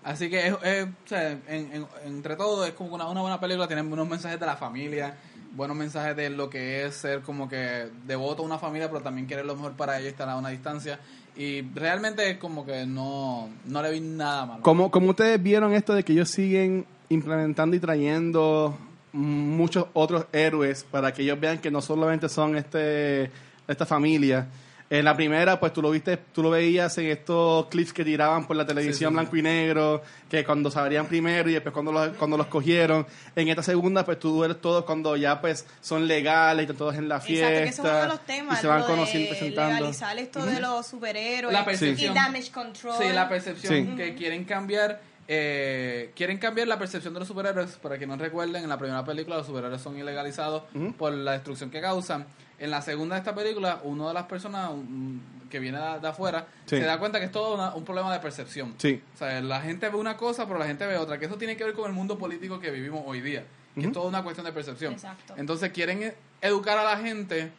Así 0.04 0.30
que, 0.30 0.48
es, 0.48 0.54
es- 0.64 0.86
o 0.86 1.08
sea, 1.08 1.32
en- 1.32 1.42
en- 1.74 1.88
entre 2.06 2.36
todo, 2.36 2.64
es 2.66 2.74
como 2.74 2.94
una, 2.94 3.08
una 3.10 3.22
buena 3.22 3.40
película. 3.40 3.66
Tiene 3.68 3.82
buenos 3.82 4.08
mensajes 4.08 4.40
de 4.40 4.46
la 4.46 4.56
familia, 4.56 5.16
buenos 5.56 5.76
mensajes 5.76 6.16
de 6.16 6.30
lo 6.30 6.52
que 6.52 6.86
es 6.86 6.94
ser 6.96 7.22
como 7.22 7.50
que 7.50 7.88
devoto 8.06 8.44
a 8.44 8.46
una 8.46 8.60
familia, 8.60 8.88
pero 8.90 9.02
también 9.02 9.26
querer 9.26 9.46
lo 9.46 9.56
mejor 9.56 9.74
para 9.76 9.96
ellos 9.98 10.06
y 10.06 10.10
estar 10.12 10.30
a 10.30 10.38
una 10.38 10.50
distancia. 10.50 11.00
Y 11.36 11.62
realmente 11.74 12.30
es 12.30 12.38
como 12.38 12.64
que 12.66 12.86
no, 12.86 13.50
no 13.66 13.82
le 13.82 13.92
vi 13.92 14.00
nada 14.00 14.46
malo. 14.46 14.62
¿Cómo, 14.62 14.92
cómo 14.92 15.10
ustedes 15.12 15.42
vieron 15.42 15.74
esto 15.74 15.94
de 15.96 16.04
que 16.04 16.14
ellos 16.14 16.30
siguen 16.30 16.86
implementando 17.10 17.76
y 17.76 17.80
trayendo 17.80 18.78
muchos 19.14 19.86
otros 19.94 20.26
héroes 20.34 20.84
para 20.84 21.14
que 21.14 21.24
ellos 21.24 21.40
vean 21.40 21.60
que 21.60 21.72
no 21.72 21.82
solamente 21.82 22.30
son 22.30 22.56
este 22.56 23.32
esta 23.68 23.86
familia? 23.86 24.48
En 24.90 25.04
la 25.04 25.18
primera, 25.18 25.60
pues 25.60 25.74
tú 25.74 25.82
lo 25.82 25.90
viste, 25.92 26.16
tú 26.16 26.42
lo 26.42 26.50
veías 26.50 26.98
en 26.98 27.08
estos 27.08 27.66
clips 27.66 27.92
que 27.92 28.06
tiraban 28.06 28.48
por 28.48 28.56
la 28.56 28.66
televisión 28.66 29.12
sí, 29.12 29.14
sí. 29.14 29.14
blanco 29.14 29.36
y 29.36 29.42
negro, 29.42 30.02
que 30.30 30.46
cuando 30.46 30.72
sabrían 30.72 31.08
primero 31.08 31.50
y 31.50 31.54
después 31.56 31.74
cuando 31.74 31.92
los, 31.92 32.16
cuando 32.16 32.38
los 32.38 32.48
cogieron. 32.48 33.06
En 33.36 33.50
esta 33.50 33.62
segunda, 33.64 34.06
pues 34.06 34.18
tú 34.18 34.46
eres 34.46 34.62
todos 34.62 34.86
cuando 34.86 35.18
ya 35.18 35.42
pues 35.42 35.66
son 35.82 36.08
legales 36.08 36.62
y 36.62 36.64
están 36.64 36.78
todos 36.78 36.96
en 36.96 37.10
la 37.10 37.20
fiesta. 37.20 37.50
Exacto, 37.50 37.64
que 37.66 37.70
eso 37.70 37.84
es 37.84 37.90
uno 37.90 38.02
de 38.02 38.08
los 38.08 38.26
temas. 38.26 38.58
Y 38.60 38.62
se 38.62 38.68
van 38.68 38.80
lo 38.80 38.86
conociendo, 38.88 39.30
presentando. 39.32 39.74
legalizar 39.76 40.18
esto 40.20 40.46
de 40.46 40.60
los 40.62 40.88
superhéroes. 40.88 41.54
La 41.54 41.66
percepción. 41.66 42.14
Y 42.14 42.16
damage 42.16 42.52
control. 42.52 42.96
Sí, 42.98 43.10
la 43.12 43.28
percepción 43.28 43.74
Sí. 43.88 43.96
que 43.98 44.16
quieren 44.16 44.46
cambiar. 44.46 45.02
Eh, 45.28 46.12
quieren 46.16 46.38
cambiar 46.38 46.68
la 46.68 46.80
percepción 46.80 47.14
de 47.14 47.20
los 47.20 47.28
superhéroes. 47.28 47.72
Para 47.78 47.98
que 47.98 48.08
no 48.08 48.16
recuerden, 48.18 48.64
en 48.64 48.70
la 48.70 48.78
primera 48.78 49.04
película 49.04 49.38
los 49.38 49.46
superhéroes 49.48 49.82
son 49.82 49.98
ilegalizados 49.98 50.64
por 50.98 51.14
la 51.14 51.34
destrucción 51.34 51.70
que 51.70 51.82
causan. 51.82 52.26
En 52.60 52.72
la 52.72 52.82
segunda 52.82 53.16
de 53.16 53.20
esta 53.20 53.36
película, 53.36 53.82
una 53.84 54.08
de 54.08 54.14
las 54.16 54.24
personas 54.24 54.72
un- 54.72 55.22
que 55.50 55.60
viene 55.60 55.78
de, 55.80 56.00
de 56.00 56.08
afuera 56.08 56.48
Sí. 56.66 56.78
se 56.78 56.84
da 56.84 56.98
cuenta 57.00 57.20
que 57.20 57.26
es 57.26 57.32
todo 57.32 57.56
una- 57.56 57.74
un 57.76 57.86
problema 57.86 58.12
de 58.12 58.20
percepción. 58.20 58.74
Sí. 58.78 59.02
O 59.14 59.18
sea, 59.18 59.40
la 59.42 59.62
gente 59.62 59.88
ve 59.90 59.96
una 59.96 60.18
cosa, 60.18 60.46
pero 60.48 60.58
la 60.60 60.66
gente 60.66 60.86
ve 60.88 60.98
otra. 60.98 61.18
Que 61.20 61.26
eso 61.26 61.38
tiene 61.38 61.56
que 61.56 61.64
ver 61.64 61.74
con 61.74 61.86
el 61.88 61.94
mundo 61.94 62.18
político 62.18 62.60
que 62.60 62.72
vivimos 62.72 63.04
hoy 63.06 63.22
día. 63.22 63.46
Que 63.76 63.86
es 63.86 63.92
toda 63.92 64.08
una 64.08 64.24
cuestión 64.24 64.44
de 64.46 64.52
percepción. 64.54 64.94
Exacto. 64.94 65.36
Entonces 65.38 65.72
quieren 65.72 66.14
educar 66.42 66.80
a 66.80 66.84
la 66.84 66.98
gente 66.98 67.52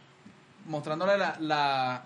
mostrándole 0.67 1.17
la, 1.17 1.37
la, 1.41 2.03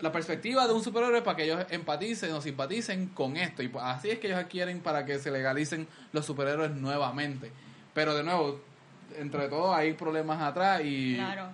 la 0.00 0.12
perspectiva 0.12 0.66
de 0.66 0.72
un 0.74 0.82
superhéroe 0.82 1.22
para 1.22 1.36
que 1.36 1.44
ellos 1.44 1.64
empaticen 1.70 2.32
o 2.32 2.40
simpaticen 2.40 3.08
con 3.08 3.36
esto. 3.36 3.62
Y 3.62 3.68
pues 3.68 3.84
así 3.84 4.10
es 4.10 4.18
que 4.18 4.26
ellos 4.28 4.44
quieren 4.48 4.80
para 4.80 5.04
que 5.04 5.18
se 5.18 5.30
legalicen 5.30 5.86
los 6.12 6.24
superhéroes 6.26 6.70
nuevamente. 6.72 7.50
Pero 7.94 8.14
de 8.14 8.22
nuevo, 8.22 8.60
entre 9.16 9.48
todo 9.48 9.74
hay 9.74 9.92
problemas 9.94 10.40
atrás 10.42 10.82
y... 10.84 11.16
Claro. 11.16 11.48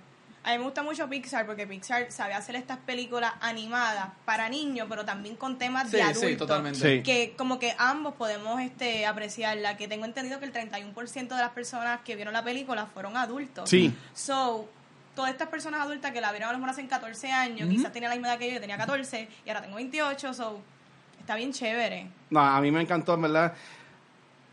A 0.45 0.51
mí 0.51 0.59
me 0.59 0.65
gusta 0.65 0.83
mucho 0.83 1.09
Pixar 1.09 1.47
porque 1.47 1.69
Pixar 1.69 2.11
sabe 2.11 2.35
hacer 2.35 2.57
estas 2.57 2.77
películas 2.79 3.33
animadas 3.41 4.09
para 4.25 4.49
niños, 4.49 4.89
pero 4.91 5.05
también 5.05 5.37
con 5.37 5.57
temas 5.57 5.89
Sí, 5.89 5.99
de 5.99 6.03
sí, 6.03 6.09
adultos. 6.09 6.37
totalmente. 6.39 6.97
Sí. 6.97 7.03
Que 7.05 7.35
como 7.39 7.61
que 7.61 7.77
ambos 7.79 8.15
podemos 8.15 8.61
este 8.61 9.07
apreciarla. 9.07 9.77
Que 9.77 9.87
tengo 9.87 10.05
entendido 10.05 10.41
que 10.41 10.47
el 10.47 10.53
31% 10.53 11.29
de 11.29 11.37
las 11.37 11.51
personas 11.53 12.01
que 12.01 12.17
vieron 12.17 12.35
la 12.35 12.43
película 12.43 12.87
fueron 12.87 13.17
adultos. 13.17 13.71
Sí. 13.71 13.95
So, 14.15 14.69
todas 15.14 15.31
estas 15.31 15.48
personas 15.48 15.81
adultas 15.83 16.12
que 16.12 16.20
la 16.20 16.31
vieron 16.33 16.48
a 16.48 16.53
lo 16.53 16.59
mejor 16.59 16.70
hace 16.70 16.87
14 16.87 17.31
años, 17.31 17.68
quizás 17.68 17.92
tenían 17.92 18.11
la 18.11 18.16
misma 18.16 18.29
edad 18.29 18.38
que 18.38 18.48
yo, 18.48 18.55
yo 18.55 18.61
tenía 18.61 18.77
14 18.79 19.29
y 19.44 19.48
ahora 19.51 19.62
tengo 19.62 19.77
28, 19.77 20.35
so, 20.35 20.61
está 21.20 21.35
bien 21.37 21.53
chévere. 21.53 22.07
No, 22.31 22.40
a 22.40 22.61
mí 22.61 22.70
me 22.70 22.81
encantó, 22.81 23.14
en 23.14 23.22
verdad. 23.22 23.53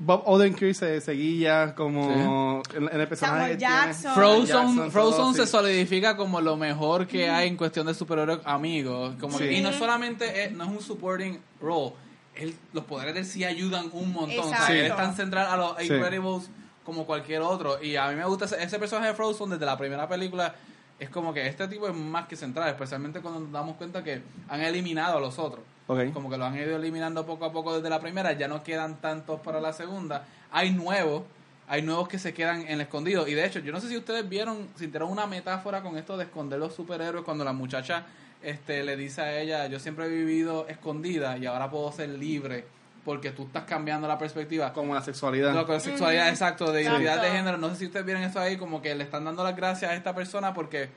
Bob 0.01 0.23
Odenkirk 0.25 0.73
se 0.75 1.01
seguía 1.01 1.75
como 1.75 2.61
en, 2.73 2.87
en 2.87 3.01
el 3.01 3.07
personaje. 3.09 3.57
Jackson. 3.57 4.13
Frozen, 4.13 4.45
Jackson, 4.45 4.91
Frozen 4.91 5.17
todo, 5.17 5.33
se 5.33 5.45
sí. 5.45 5.51
solidifica 5.51 6.15
como 6.15 6.39
lo 6.39 6.55
mejor 6.55 7.05
que 7.05 7.29
hay 7.29 7.49
en 7.49 7.57
cuestión 7.57 7.85
de 7.85 7.93
superhéroes 7.93 8.39
amigos. 8.45 9.15
Como 9.19 9.37
Sí. 9.37 9.43
que- 9.43 9.53
y 9.57 9.61
no 9.61 9.73
solamente 9.73 10.45
es, 10.45 10.51
no 10.53 10.63
es 10.63 10.69
un 10.69 10.81
supporting 10.81 11.41
role, 11.59 11.91
él- 12.35 12.55
los 12.71 12.85
poderes 12.85 13.13
de 13.13 13.19
él 13.19 13.25
sí 13.25 13.43
ayudan 13.43 13.89
un 13.91 14.13
montón. 14.13 14.39
O 14.45 14.49
sea, 14.49 14.67
él 14.69 14.85
es 14.85 14.95
tan 14.95 15.15
central 15.17 15.47
a 15.49 15.57
los 15.57 15.77
Sí. 15.77 15.91
Incredibles 15.93 16.49
como 16.89 17.05
cualquier 17.05 17.41
otro. 17.41 17.81
Y 17.83 17.95
a 17.97 18.07
mí 18.09 18.15
me 18.15 18.25
gusta 18.25 18.45
ese, 18.45 18.63
ese 18.63 18.79
personaje 18.79 19.09
de 19.09 19.13
Frozen 19.13 19.51
desde 19.51 19.63
la 19.63 19.77
primera 19.77 20.07
película. 20.07 20.55
Es 20.99 21.07
como 21.11 21.31
que 21.31 21.45
este 21.45 21.67
tipo 21.67 21.87
es 21.87 21.93
más 21.93 22.27
que 22.27 22.35
central, 22.35 22.67
especialmente 22.67 23.21
cuando 23.21 23.41
nos 23.41 23.51
damos 23.51 23.75
cuenta 23.75 24.03
que 24.03 24.23
han 24.47 24.61
eliminado 24.61 25.19
a 25.19 25.21
los 25.21 25.37
otros. 25.37 25.63
Como 26.11 26.31
que 26.31 26.37
lo 26.37 26.45
han 26.45 26.55
ido 26.57 26.75
eliminando 26.75 27.27
poco 27.27 27.45
a 27.45 27.51
poco 27.51 27.75
desde 27.75 27.91
la 27.91 27.99
primera, 27.99 28.33
ya 28.33 28.47
no 28.47 28.63
quedan 28.63 28.99
tantos 29.01 29.39
para 29.41 29.61
la 29.61 29.71
segunda. 29.71 30.25
Hay 30.51 30.71
nuevos, 30.71 31.23
hay 31.67 31.83
nuevos 31.83 32.07
que 32.07 32.17
se 32.17 32.33
quedan 32.33 32.61
en 32.61 32.69
el 32.69 32.81
escondido. 32.81 33.27
Y 33.27 33.35
de 33.35 33.45
hecho, 33.45 33.59
yo 33.59 33.71
no 33.71 33.79
sé 33.79 33.87
si 33.87 33.95
ustedes 33.95 34.27
vieron, 34.27 34.67
sintieron 34.75 35.11
una 35.11 35.27
metáfora 35.27 35.83
con 35.83 35.95
esto 35.95 36.17
de 36.17 36.23
esconder 36.23 36.57
los 36.57 36.73
superhéroes 36.73 37.23
cuando 37.23 37.45
la 37.45 37.53
muchacha 37.53 38.07
este, 38.41 38.83
le 38.83 38.97
dice 38.97 39.21
a 39.21 39.39
ella, 39.39 39.67
yo 39.67 39.79
siempre 39.79 40.05
he 40.05 40.09
vivido 40.09 40.67
escondida 40.67 41.37
y 41.37 41.45
ahora 41.45 41.69
puedo 41.69 41.91
ser 41.91 42.09
libre 42.09 42.65
porque 43.05 43.31
tú 43.31 43.43
estás 43.43 43.63
cambiando 43.63 44.07
la 44.07 44.17
perspectiva. 44.17 44.71
Como 44.73 44.93
la 44.93 45.01
sexualidad. 45.01 45.53
Lo 45.53 45.65
que 45.65 45.75
es 45.75 45.83
sexualidad, 45.83 46.29
exacto, 46.29 46.71
de 46.71 46.81
identidad 46.83 47.13
de 47.21 47.27
Exacto. 47.27 47.37
género. 47.37 47.57
No 47.57 47.69
sé 47.69 47.75
si 47.77 47.85
ustedes 47.87 48.05
vieron 48.05 48.23
eso 48.23 48.39
ahí, 48.39 48.57
como 48.57 48.81
que 48.81 48.93
le 48.95 49.03
están 49.03 49.25
dando 49.25 49.43
las 49.43 49.55
gracias 49.55 49.91
a 49.91 49.95
esta 49.95 50.13
persona 50.13 50.53
porque 50.53 50.89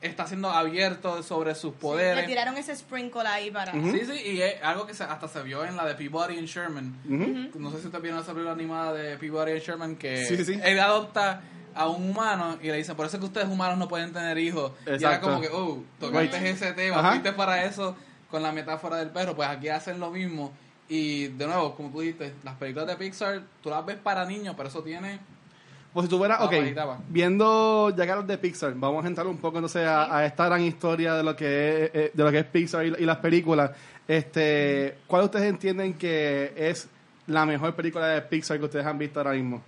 está 0.00 0.26
siendo 0.26 0.50
abierto 0.50 1.22
sobre 1.22 1.54
sus 1.54 1.72
Le 1.74 1.78
poderes. 1.78 2.26
tiraron 2.26 2.56
ese 2.56 2.74
sprinkle 2.74 3.20
ahí 3.26 3.50
para... 3.50 3.72
Sí, 3.72 4.00
sí, 4.06 4.30
y 4.32 4.40
es 4.40 4.54
algo 4.62 4.86
que 4.86 4.94
se- 4.94 5.04
hasta 5.04 5.28
se 5.28 5.42
vio 5.42 5.62
en 5.66 5.76
la 5.76 5.84
de 5.84 5.94
Peabody 5.94 6.38
and 6.38 6.46
Sherman. 6.48 7.50
No 7.54 7.70
sé 7.70 7.80
si 7.80 7.86
ustedes 7.86 8.02
vieron 8.02 8.18
esa 8.20 8.32
película 8.32 8.52
animada 8.52 8.94
de 8.94 9.18
Peabody 9.18 9.52
and 9.52 9.60
Sherman 9.60 9.96
que 9.96 10.24
Sí, 10.24 10.38
sí, 10.38 10.44
sí. 10.54 10.60
él 10.64 10.80
adopta 10.80 11.42
a 11.74 11.86
un 11.88 12.08
humano 12.10 12.56
y 12.62 12.68
le 12.68 12.78
dicen, 12.78 12.96
por 12.96 13.04
eso 13.06 13.16
es 13.16 13.20
que 13.20 13.26
ustedes 13.26 13.48
humanos 13.48 13.76
no 13.76 13.88
pueden 13.88 14.10
tener 14.12 14.38
hijos. 14.38 14.72
Y 14.86 14.88
era 14.88 14.94
Exacto. 14.96 15.28
como 15.28 15.40
que, 15.42 15.48
oh, 15.52 15.84
tocaste 16.00 16.38
Right. 16.38 16.46
ese 16.46 16.72
tema, 16.72 17.10
fuiste 17.10 17.32
para 17.34 17.62
eso 17.64 17.94
con 18.30 18.42
la 18.42 18.52
metáfora 18.52 18.96
del 18.96 19.10
perro. 19.10 19.36
Pues 19.36 19.48
aquí 19.50 19.68
hacen 19.68 20.00
lo 20.00 20.10
mismo. 20.10 20.50
Y 20.90 21.28
de 21.28 21.46
nuevo, 21.46 21.74
como 21.76 21.88
tú 21.90 22.00
dijiste, 22.00 22.34
las 22.42 22.56
películas 22.56 22.88
de 22.88 22.96
Pixar, 22.96 23.40
tú 23.62 23.70
las 23.70 23.86
ves 23.86 23.96
para 23.96 24.26
niños, 24.26 24.54
pero 24.56 24.68
eso 24.68 24.82
tiene... 24.82 25.20
Pues 25.92 26.04
si 26.06 26.10
tú 26.10 26.18
fueras, 26.18 26.38
Ah, 26.40 26.44
ok, 26.44 26.52
viendo 27.08 27.94
ya 27.96 28.06
que 28.06 28.14
los 28.14 28.26
de 28.26 28.38
Pixar, 28.38 28.74
vamos 28.74 29.04
a 29.04 29.08
entrar 29.08 29.26
un 29.26 29.38
poco 29.38 29.58
entonces 29.58 29.86
a, 29.86 30.16
a 30.16 30.26
esta 30.26 30.46
gran 30.46 30.60
historia 30.60 31.14
de 31.14 31.22
lo 31.22 31.34
que 31.34 31.84
es, 31.84 31.90
eh, 31.94 32.10
de 32.12 32.24
lo 32.24 32.30
que 32.30 32.40
es 32.40 32.44
Pixar 32.44 32.84
y, 32.86 32.88
y 32.98 33.04
las 33.04 33.18
películas. 33.18 33.70
Este, 34.06 34.98
¿Cuál 35.06 35.24
ustedes 35.24 35.48
entienden 35.48 35.94
que 35.94 36.52
es 36.56 36.88
la 37.28 37.46
mejor 37.46 37.74
película 37.74 38.08
de 38.08 38.22
Pixar 38.22 38.58
que 38.58 38.64
ustedes 38.64 38.84
han 38.84 38.98
visto 38.98 39.20
ahora 39.20 39.32
mismo? 39.32 39.62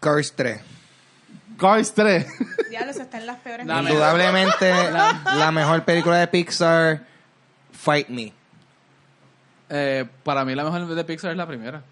Cars 0.00 0.32
3. 0.36 0.60
Cars 1.58 1.92
3. 1.92 2.26
Diablo, 2.70 2.90
eso 2.92 3.02
está 3.02 3.18
en 3.18 3.26
las 3.26 3.38
peores 3.38 3.66
La. 3.66 3.82
Indudablemente 3.82 4.70
la, 4.70 5.50
mejor 5.52 5.84
película 5.84 6.18
de 6.18 6.28
Pixar, 6.28 7.04
Fight 7.72 8.08
Me. 8.08 8.37
Eh, 9.70 10.04
para 10.24 10.44
mí 10.44 10.54
la 10.54 10.64
mejor 10.64 10.86
de 10.86 11.04
Pixar 11.04 11.30
es 11.30 11.36
la 11.36 11.46
primera. 11.46 11.82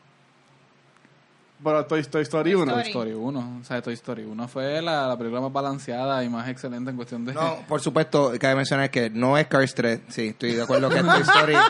Pero 1.63 1.87
Toy, 1.87 2.03
Toy 2.05 2.23
Story 2.23 2.55
1. 2.55 2.65
Story. 2.65 2.83
Toy 2.83 2.91
Story 2.91 3.13
1. 3.15 3.59
O 3.61 3.65
sea, 3.65 3.81
Toy 3.81 3.95
Story 3.95 4.25
1 4.25 4.49
fue 4.49 4.83
la, 4.83 5.09
la 5.09 5.17
película 5.17 5.41
más 5.41 5.53
balanceada 5.53 6.23
y 6.23 6.29
más 6.29 6.47
excelente 6.49 6.91
en 6.91 6.97
cuestión 6.97 7.25
de... 7.25 7.33
No, 7.33 7.59
por 7.69 7.81
supuesto, 7.81 8.33
cabe 8.39 8.57
mencionar 8.57 8.91
que 8.91 9.09
no 9.09 9.39
es 9.39 9.47
Cars 9.47 9.75
3. 9.75 10.01
Sí, 10.09 10.29
estoy 10.29 10.53
de 10.55 10.63
acuerdo 10.63 10.91
que 10.91 10.99
es 10.99 11.05
Toy 11.05 11.23
Story. 11.23 11.55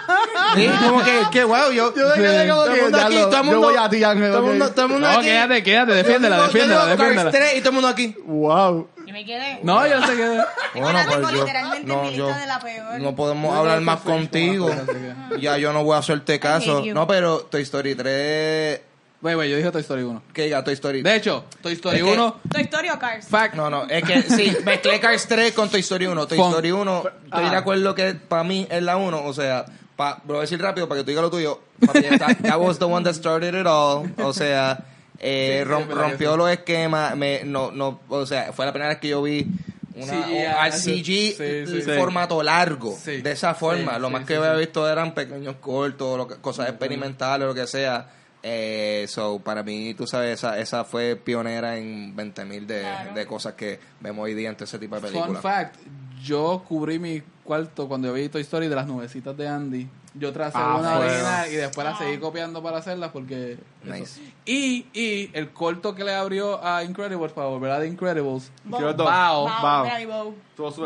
Sí, 0.55 0.69
como 0.87 1.03
que, 1.03 1.23
que 1.33 1.45
wow, 1.45 1.71
yo... 1.73 1.93
Yo 1.95 2.05
como 2.05 2.65
todo 2.65 2.75
el 2.75 2.83
mundo 2.83 2.99
aquí, 2.99 3.15
todo 3.17 3.27
el 3.27 3.33
yo 3.33 3.45
mundo... 3.45 3.61
voy 3.61 3.77
a 3.77 3.89
ti, 3.91 4.05
Ángel, 4.05 4.29
Todo 4.31 4.39
el 4.39 4.45
mundo, 4.45 4.71
todo 4.71 4.87
el 4.87 4.93
mundo 4.93 5.07
No, 5.09 5.19
aquí. 5.19 5.27
quédate, 5.27 5.63
quédate, 5.63 5.93
defiéndela, 5.93 6.37
Yo 6.37 6.43
defiéndela, 6.45 6.81
yo 6.85 6.91
defiéndela. 6.91 7.31
Cars 7.33 7.37
3 7.37 7.57
y 7.57 7.59
todo 7.59 7.69
el 7.71 7.75
mundo 7.75 7.89
aquí. 7.89 8.17
Wow. 8.25 8.89
Me 9.17 9.25
quedé. 9.25 9.61
No, 9.63 9.87
yo 9.87 10.07
sé 10.07 10.15
que... 10.15 10.41
Bueno, 10.79 10.99
pues 11.07 11.21
yo, 11.33 11.41
literalmente 11.45 11.87
no, 11.87 12.03
mi 12.03 12.09
lista 12.11 12.19
yo- 12.19 12.35
de 12.35 12.47
la 12.47 12.61
peor. 12.61 13.01
no 13.01 13.17
podemos 13.17 13.51
Yo 13.51 13.59
hablar 13.59 13.77
creo 13.77 13.87
más 13.87 14.01
contigo. 14.01 14.69
así 14.69 15.41
Ya 15.41 15.57
yo 15.57 15.73
no 15.73 15.85
voy 15.85 15.97
a 15.97 16.01
hacerte 16.01 16.39
caso. 16.39 16.85
you. 16.85 16.93
No, 16.93 17.07
pero 17.07 17.39
Toy 17.41 17.63
Story 17.63 17.95
3... 17.95 18.81
Güey, 19.23 19.35
güey, 19.35 19.51
yo 19.51 19.57
dije 19.57 19.71
Toy 19.71 19.81
Story 19.81 20.03
1. 20.03 20.23
Que 20.35 20.43
diga 20.43 20.63
Toy 20.63 20.75
Story. 20.75 21.01
De 21.01 21.17
hecho, 21.17 21.47
Toy 21.63 21.73
Story 21.73 21.97
Es 21.97 22.05
que- 22.05 22.11
1... 22.13 22.41
Toy 22.53 22.63
Story 22.65 22.91
o 22.91 22.99
Cars. 22.99 23.27
Fact. 23.27 23.55
No, 23.55 23.71
no, 23.71 23.85
es 23.89 24.05
que 24.05 24.21
sí, 24.23 24.55
mezclé 24.67 25.01
Cars 25.01 25.27
3 25.27 25.53
con 25.55 25.71
Toy 25.71 25.81
Story 25.81 26.05
1. 26.09 26.27
Toy 26.27 26.37
Pon- 26.37 26.49
Story 26.51 26.73
1, 26.73 26.99
estoy 27.25 27.45
Ah. 27.47 27.51
de 27.51 27.57
acuerdo 27.57 27.95
que 27.95 28.13
para 28.13 28.45
mí 28.45 28.67
es 28.71 28.83
la 28.83 28.99
1. 28.99 29.25
O 29.25 29.33
sea, 29.33 29.65
pa, 29.97 30.19
lo 30.27 30.35
voy 30.35 30.37
a 30.37 30.41
decir 30.43 30.61
rápido 30.61 30.87
para 30.89 31.01
que 31.01 31.05
tú 31.05 31.09
digas 31.13 31.23
lo 31.23 31.31
tuyo. 31.31 31.59
Papi, 31.87 32.03
that, 32.19 32.37
that 32.43 32.61
was 32.61 32.79
the 32.79 32.85
one 32.85 33.03
that 33.03 33.15
started 33.15 33.55
it 33.59 33.67
all. 33.67 34.07
O 34.23 34.35
sea, 34.35 34.79
eh, 35.19 35.65
Sí, 35.67 35.69
sí, 35.69 35.93
rompió 35.95 36.33
sí. 36.33 36.39
los 36.39 36.51
esquemas. 36.51 37.17
Me, 37.17 37.45
no, 37.45 37.71
no, 37.73 38.01
o 38.09 38.27
sea, 38.27 38.53
fue 38.53 38.67
la 38.67 38.73
primera 38.73 38.91
vez 38.91 38.99
que 38.99 39.09
yo 39.09 39.23
vi 39.23 39.47
una, 39.95 40.07
CGI, 40.25 40.33
un- 40.35 40.47
al 40.47 40.73
sí, 40.73 41.03
CG 41.03 41.67
sí, 41.67 41.83
sí. 41.83 41.91
formato 41.99 42.43
largo. 42.43 42.97
Sí. 43.03 43.23
De 43.23 43.33
esa 43.33 43.55
forma. 43.55 43.95
Sí, 43.95 44.01
lo 44.01 44.09
sí, 44.09 44.13
más 44.13 44.23
sí, 44.23 44.29
que 44.29 44.35
sí. 44.35 44.39
había 44.41 44.55
visto 44.55 44.89
eran 44.91 45.15
pequeños 45.15 45.57
cortos, 45.57 46.19
lo 46.19 46.29
que- 46.29 46.37
cosas 46.37 46.69
experimentales, 46.69 47.47
lo 47.47 47.55
que 47.55 47.67
sea. 47.67 48.11
Eh, 48.43 49.07
so, 49.09 49.41
para 49.41 49.63
mí, 49.65 49.95
tú 49.95 50.07
sabes, 50.07 50.35
esa, 50.39 50.59
esa 50.61 50.85
fue 50.85 51.17
pionera 51.17 51.79
en 51.79 52.15
20.000 52.15 52.67
de, 52.67 52.81
Claro. 52.83 53.15
de 53.15 53.27
cosas 53.27 53.55
que 53.55 53.81
vemos 54.01 54.25
hoy 54.25 54.35
día 54.35 54.51
en 54.51 54.55
todo 54.55 54.65
ese 54.67 54.79
tipo 54.79 54.95
de 54.95 55.01
Fun 55.01 55.11
películas. 55.13 55.43
fact, 55.43 55.77
yo 56.23 56.63
cubrí 56.69 56.99
mi 57.01 57.23
cuarto 57.47 57.89
cuando 57.89 58.09
yo 58.09 58.13
vi 58.15 58.29
Toy 58.29 58.43
Story 58.43 58.69
de 58.69 58.77
las 58.77 58.87
nubecitas 58.87 59.35
de 59.37 59.49
Andy. 59.49 59.89
Yo 60.15 60.33
tracé 60.33 60.57
Ah, 60.59 60.77
una 60.79 60.97
fue. 60.97 61.07
original 61.07 61.53
y 61.53 61.57
después 61.57 61.85
la 61.87 61.93
Ah. 61.93 61.99
seguí 61.99 62.19
copiando 62.19 62.63
para 62.63 62.79
hacerlas 62.79 63.11
porque... 63.13 63.59
Nice. 63.85 64.21
Y, 64.45 64.87
y 64.93 65.31
el 65.35 65.51
corto 65.53 65.95
que 65.95 66.05
le 66.05 66.15
abrió 66.15 66.63
a 66.65 66.83
Incredibles 66.85 67.33
para 67.33 67.47
volver 67.49 67.71
a 67.71 67.81
The 67.81 67.87
Incredibles. 67.87 68.51
Bao. 68.65 68.95
Bao, 68.97 69.45
Bao. 69.63 69.85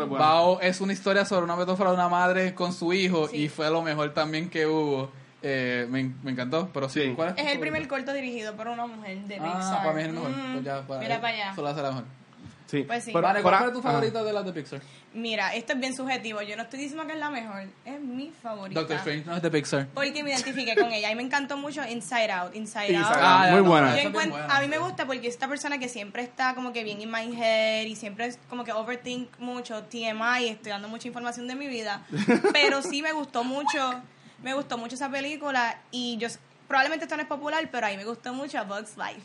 bueno. 0.07 0.59
Es 0.61 0.81
una 0.81 0.93
historia 0.93 1.25
sobre 1.25 1.43
una 1.45 1.55
metáfora 1.55 1.89
de 1.91 1.95
una 1.95 2.09
madre 2.09 2.53
con 2.53 2.73
su 2.73 2.93
hijo 2.93 3.27
Sí. 3.27 3.37
y 3.43 3.49
fue 3.49 3.69
lo 3.69 3.81
mejor 3.81 4.13
también 4.13 4.49
que 4.49 4.65
hubo. 4.67 5.09
Eh, 5.43 5.87
me, 5.89 6.03
me 6.21 6.31
encantó, 6.31 6.69
pero 6.71 6.87
sí, 6.87 7.01
Sí. 7.01 7.13
¿cuál 7.15 7.29
es? 7.29 7.43
Es 7.43 7.51
el 7.53 7.59
primer 7.59 7.87
corto 7.87 8.13
dirigido 8.13 8.55
por 8.55 8.67
una 8.67 8.85
mujer 8.85 9.17
de 9.23 9.37
Ah, 9.37 9.43
Pixar. 9.57 9.77
para 9.81 9.93
mí 9.93 10.01
es 10.01 10.07
el 10.09 10.13
mejor. 10.13 10.29
Mm, 10.29 10.51
Pues 10.53 10.63
ya, 10.65 10.81
para- 10.85 10.99
mira 11.01 11.19
para 11.21 11.33
allá. 11.33 11.55
Solo 11.55 11.67
hace 11.69 11.81
la 11.81 11.89
mejor. 11.89 12.03
Sí. 12.67 12.83
Pues 12.83 13.03
sí. 13.03 13.11
Pero- 13.11 13.21
Vale, 13.27 13.41
¿cuál 13.41 13.57
fue 13.59 13.71
tu 13.71 13.79
ajá. 13.79 13.89
favorita 13.89 14.23
de 14.23 14.31
las 14.33 14.45
de 14.45 14.53
Pixar? 14.53 14.81
Mira, 15.13 15.53
esto 15.53 15.73
es 15.73 15.79
bien 15.81 15.93
subjetivo. 15.93 16.41
Yo 16.41 16.55
no 16.55 16.63
estoy 16.63 16.79
diciendo 16.79 17.05
que 17.05 17.11
es 17.13 17.19
la 17.19 17.29
mejor. 17.29 17.63
Es 17.83 17.99
mi 17.99 18.31
favorita. 18.31 18.79
Doctor 18.79 18.97
Strange 18.97 19.25
no 19.25 19.35
es 19.35 19.41
de 19.41 19.51
Pixar. 19.51 19.87
Porque 19.93 20.23
me 20.23 20.29
identifiqué 20.31 20.73
con 20.75 20.89
ella. 20.93 21.11
Y 21.11 21.15
me 21.15 21.21
encantó 21.23 21.57
mucho 21.57 21.83
Inside 21.85 22.31
Out. 22.31 22.55
Inside, 22.55 22.93
Inside 22.93 23.03
Out. 23.09 23.17
Ah, 23.19 23.47
Muy 23.51 23.61
no, 23.61 23.69
buena. 23.69 24.01
Yo 24.01 24.09
a 24.49 24.61
mí 24.61 24.67
me 24.69 24.77
gusta 24.77 25.05
porque 25.05 25.27
esta 25.27 25.49
persona 25.49 25.79
que 25.79 25.89
siempre 25.89 26.23
está 26.23 26.55
como 26.55 26.71
que 26.71 26.85
bien 26.85 27.01
in 27.01 27.11
my 27.11 27.29
head 27.37 27.85
y 27.87 27.95
siempre 27.97 28.27
es 28.27 28.39
como 28.49 28.63
que 28.63 28.71
overthink 28.71 29.37
mucho, 29.39 29.83
TMI, 29.83 30.47
estoy 30.47 30.71
dando 30.71 30.87
mucha 30.87 31.09
información 31.09 31.47
de 31.49 31.55
mi 31.55 31.67
vida. 31.67 32.05
Pero 32.53 32.81
sí 32.81 33.01
me 33.01 33.11
gustó 33.11 33.43
mucho, 33.43 34.01
me 34.41 34.53
gustó 34.53 34.77
mucho 34.77 34.95
esa 34.95 35.09
película 35.09 35.77
y 35.91 36.15
yo 36.19 36.29
probablemente 36.69 37.03
esto 37.03 37.17
no 37.17 37.23
es 37.23 37.27
popular, 37.27 37.67
pero 37.69 37.85
a 37.85 37.89
mí 37.89 37.97
me 37.97 38.05
gustó 38.05 38.33
mucho 38.33 38.57
A 38.57 38.63
Bug's 38.63 38.95
Life. 38.95 39.21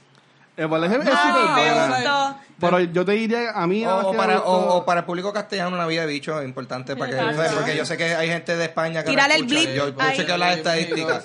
El 0.57 0.73
es 0.85 0.93
súper. 0.93 2.37
Pero 2.59 2.81
yo 2.81 3.05
te 3.05 3.13
diría, 3.13 3.51
a 3.55 3.67
mí... 3.67 3.83
nada 3.83 3.97
más 3.97 4.05
O, 4.07 4.09
o 4.09 4.13
que 4.13 4.17
me 4.17 4.25
para, 4.25 4.35
gustó- 4.39 4.51
o, 4.51 4.77
o 4.77 4.85
para 4.87 5.01
el 5.01 5.07
público 5.07 5.33
castellano, 5.33 5.77
una 5.77 5.87
vida 5.87 6.01
de 6.03 6.07
bicho 6.07 6.41
es 6.41 6.47
importante 6.47 6.97
para 6.97 7.11
que. 7.11 7.53
Porque 7.55 7.77
yo 7.77 7.85
sé 7.85 7.97
que 7.99 8.15
hay 8.15 8.29
gente 8.29 8.57
de 8.57 8.65
España 8.65 9.03
que. 9.05 9.11
Tírale 9.11 9.35
no 9.35 9.41
el 9.45 9.47
escucha. 9.47 9.61
blip 9.61 9.77
Yo, 9.77 9.89
yo 9.91 10.01
ahí. 10.01 10.17
chequeo 10.17 10.37
las 10.39 10.57
estadísticas. 10.57 11.25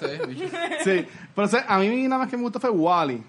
Sí, 0.83 1.07
pero 1.33 1.47
o 1.47 1.49
sea, 1.49 1.65
a 1.67 1.79
mí 1.79 1.87
nada 2.07 2.19
más 2.23 2.29
que 2.29 2.35
me 2.35 2.43
gustó 2.43 2.59
fue 2.59 2.69
Wally. 2.69 3.23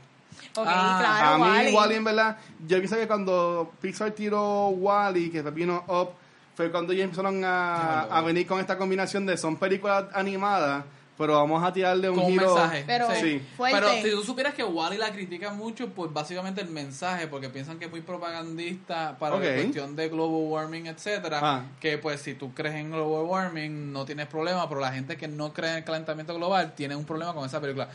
Ok, 0.57 0.67
Ah, 0.69 0.97
claro, 1.01 1.45
a 1.45 1.63
mí. 1.63 1.73
Wally 1.73 1.95
en 1.95 2.05
verdad, 2.05 2.37
yo 2.67 2.79
pienso 2.79 2.97
que 2.97 3.07
cuando 3.07 3.73
Pixar 3.81 4.11
tiró 4.11 4.69
Wally, 4.71 5.31
que 5.31 5.41
vino 5.43 5.85
Up, 5.87 6.11
fue 6.57 6.71
cuando 6.71 6.93
ya 6.93 7.05
empezaron 7.05 7.43
a, 7.45 8.03
a 8.03 8.21
venir 8.23 8.47
con 8.47 8.59
esta 8.61 8.77
combinación 8.77 9.25
de 9.25 9.37
son 9.37 9.57
películas 9.57 10.07
animadas, 10.13 10.85
pero 11.19 11.35
vamos 11.35 11.63
a 11.63 11.73
tirarle 11.73 12.09
un 12.11 12.17
Con 12.17 12.25
un 12.27 12.33
giro. 12.33 12.55
mensaje. 12.55 12.85
Pero 12.87 13.09
Sí. 13.15 13.41
fuerte. 13.57 13.79
Pero 13.81 13.93
si 14.03 14.11
tú 14.11 14.23
supieras 14.25 14.55
que 14.55 14.65
Wally 14.65 14.97
la 14.99 15.13
critica 15.13 15.53
mucho, 15.53 15.89
pues 15.91 16.13
básicamente 16.13 16.61
el 16.61 16.69
mensaje, 16.71 17.27
porque 17.29 17.49
piensan 17.49 17.79
que 17.79 17.85
es 17.85 17.91
muy 17.91 18.01
propagandista 18.01 19.17
para 19.19 19.37
la 19.39 19.55
cuestión 19.55 19.95
de 19.97 20.09
global 20.09 20.51
warming, 20.51 20.87
etcétera. 20.87 21.41
Ah. 21.43 21.65
Que 21.81 21.99
pues 21.99 22.21
si 22.21 22.35
tú 22.35 22.53
crees 22.55 22.75
en 22.75 22.91
global 22.91 23.25
warming 23.27 23.93
no 23.93 24.05
tienes 24.05 24.27
problema, 24.27 24.69
pero 24.69 24.81
la 24.81 24.93
gente 24.93 25.17
que 25.17 25.29
no 25.29 25.53
cree 25.53 25.71
en 25.71 25.77
el 25.79 25.85
calentamiento 25.85 26.35
global 26.35 26.75
tiene 26.75 26.97
un 26.97 27.05
problema 27.05 27.35
con 27.35 27.45
esa 27.47 27.61
película. 27.61 27.89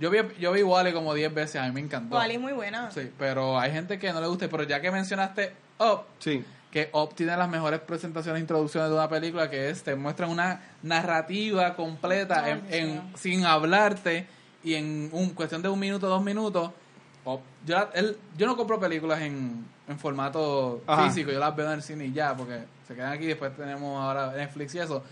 Yo 0.00 0.10
vi, 0.10 0.18
yo 0.40 0.50
vi 0.52 0.62
Wally 0.62 0.92
como 0.92 1.14
10 1.14 1.32
veces, 1.32 1.56
a 1.60 1.66
mí 1.66 1.72
me 1.72 1.80
encantó. 1.80 2.16
Wall-E 2.16 2.34
es 2.34 2.40
muy 2.40 2.52
buena. 2.52 2.90
Sí, 2.90 3.10
pero 3.18 3.58
hay 3.58 3.70
gente 3.70 3.98
que 3.98 4.12
no 4.12 4.20
le 4.20 4.26
gusta. 4.26 4.48
Pero 4.48 4.64
ya 4.64 4.80
que 4.80 4.90
mencionaste 4.90 5.52
Up, 5.78 6.02
Sí. 6.18 6.44
Que 6.74 6.90
Up 6.92 7.14
tiene 7.14 7.36
las 7.36 7.48
mejores 7.48 7.78
presentaciones 7.78 8.38
e 8.38 8.42
introducciones 8.42 8.90
de 8.90 8.96
una 8.96 9.08
película 9.08 9.48
que 9.48 9.70
es, 9.70 9.84
te 9.84 9.94
muestran 9.94 10.28
una 10.28 10.60
narrativa 10.82 11.74
completa 11.76 12.50
en, 12.68 13.00
sin 13.14 13.44
hablarte 13.46 14.26
y 14.64 14.74
en 14.74 15.08
un 15.12 15.30
cuestión 15.30 15.62
de 15.62 15.68
un 15.68 15.78
minuto, 15.78 16.08
dos 16.08 16.20
minutos. 16.24 16.72
Up. 17.24 17.40
Yo, 17.64 17.76
la- 17.76 17.90
él- 17.94 18.16
yo 18.36 18.46
no 18.48 18.56
compro 18.56 18.80
películas 18.80 19.20
en, 19.22 19.64
en 19.86 19.98
formato 20.00 20.82
Ajá. 20.86 21.04
físico, 21.08 21.30
yo 21.30 21.38
las 21.38 21.54
veo 21.54 21.66
en 21.66 21.74
el 21.74 21.82
cine 21.82 22.06
y 22.06 22.12
ya, 22.12 22.36
porque 22.36 22.64
se 22.88 22.94
quedan 22.96 23.12
aquí, 23.12 23.26
después 23.26 23.56
tenemos 23.56 23.96
ahora 24.02 24.32
Netflix 24.32 24.74
y 24.74 24.80
eso. 24.80 25.02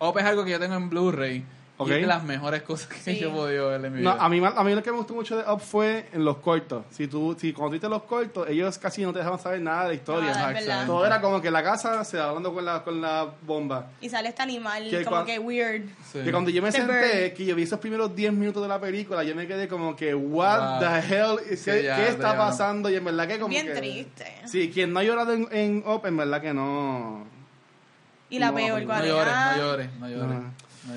Up 0.00 0.18
es 0.18 0.24
algo 0.24 0.44
que 0.44 0.50
yo 0.50 0.58
tengo 0.58 0.74
en 0.74 0.90
Blu-ray 0.90 1.44
Ok. 1.78 1.88
y 1.88 1.92
es 1.92 2.00
de 2.00 2.06
las 2.06 2.24
mejores 2.24 2.62
cosas 2.62 2.88
que 2.88 2.96
Sí. 3.14 3.18
yo 3.18 3.28
he 3.28 3.32
podido 3.32 3.68
ver 3.68 3.84
en 3.84 3.92
mi 3.94 4.00
No, 4.02 4.14
vida. 4.14 4.24
a 4.24 4.28
mí, 4.30 4.40
a 4.42 4.64
mí 4.64 4.74
lo 4.74 4.82
que 4.82 4.90
me 4.90 4.96
gustó 4.96 5.12
mucho 5.14 5.36
de 5.36 5.50
Up 5.50 5.60
fue 5.60 6.08
en 6.12 6.24
los 6.24 6.38
cortos. 6.38 6.84
Si 6.90 7.06
tú, 7.06 7.36
si 7.38 7.52
cuando 7.52 7.72
viste 7.72 7.86
los 7.88 8.04
cortos, 8.04 8.48
ellos 8.48 8.78
casi 8.78 9.02
no 9.02 9.12
te 9.12 9.18
dejaban 9.18 9.38
saber 9.38 9.60
nada 9.60 9.82
de 9.82 9.88
la 9.88 9.94
historia. 9.94 10.32
Ah. 10.34 10.84
Todo 10.86 11.04
era 11.04 11.20
como 11.20 11.42
que 11.42 11.50
la 11.50 11.62
casa 11.62 12.02
se 12.04 12.16
va 12.16 12.28
hablando 12.28 12.54
con 12.54 12.64
la, 12.64 12.82
con 12.82 13.00
la 13.02 13.26
bomba. 13.42 13.88
Y 14.00 14.08
sale 14.08 14.30
este 14.30 14.42
animal 14.42 14.88
Que 14.88 15.04
como 15.04 15.24
que 15.26 15.38
weird. 15.38 15.82
Sí. 16.10 16.20
Que 16.24 16.30
cuando 16.32 16.48
yo 16.50 16.62
me 16.62 16.70
The 16.70 16.78
senté, 16.78 16.92
Bird. 17.24 17.34
que 17.36 17.44
yo 17.44 17.54
vi 17.54 17.64
esos 17.64 17.78
primeros 17.78 18.16
10 18.16 18.32
minutos 18.32 18.62
de 18.62 18.68
la 18.68 18.80
película, 18.80 19.22
yo 19.22 19.34
me 19.36 19.46
quedé 19.46 19.68
como 19.68 19.94
que, 19.94 20.14
what 20.14 20.80
Wow. 20.80 20.80
the 20.80 21.14
hell, 21.14 21.36
¿qué, 21.46 21.56
Sí, 21.58 21.70
ya, 21.82 21.96
qué 21.96 22.02
ya, 22.04 22.08
está 22.08 22.32
ya. 22.32 22.38
pasando? 22.38 22.88
Y 22.88 22.94
en 22.96 23.04
verdad 23.04 23.28
que 23.28 23.36
como 23.38 23.50
Bien 23.50 23.66
que- 23.66 23.74
triste. 23.74 24.34
Sí, 24.46 24.70
quien 24.72 24.92
no 24.94 25.00
ha 25.00 25.04
llorado 25.04 25.32
en, 25.34 25.46
en 25.50 25.84
Up, 25.86 26.06
en 26.06 26.16
verdad 26.16 26.40
que 26.40 26.54
no... 26.54 27.26
Y 28.28 28.38
la 28.40 28.48
No, 28.50 28.54
peor, 28.56 28.80
no 28.80 28.86
¿cuál 28.86 28.98
No 29.00 29.04
es? 29.04 29.10
llores, 29.12 29.34
no 29.34 29.56
llores, 29.58 29.88
no 30.00 30.08
llores. 30.08 30.38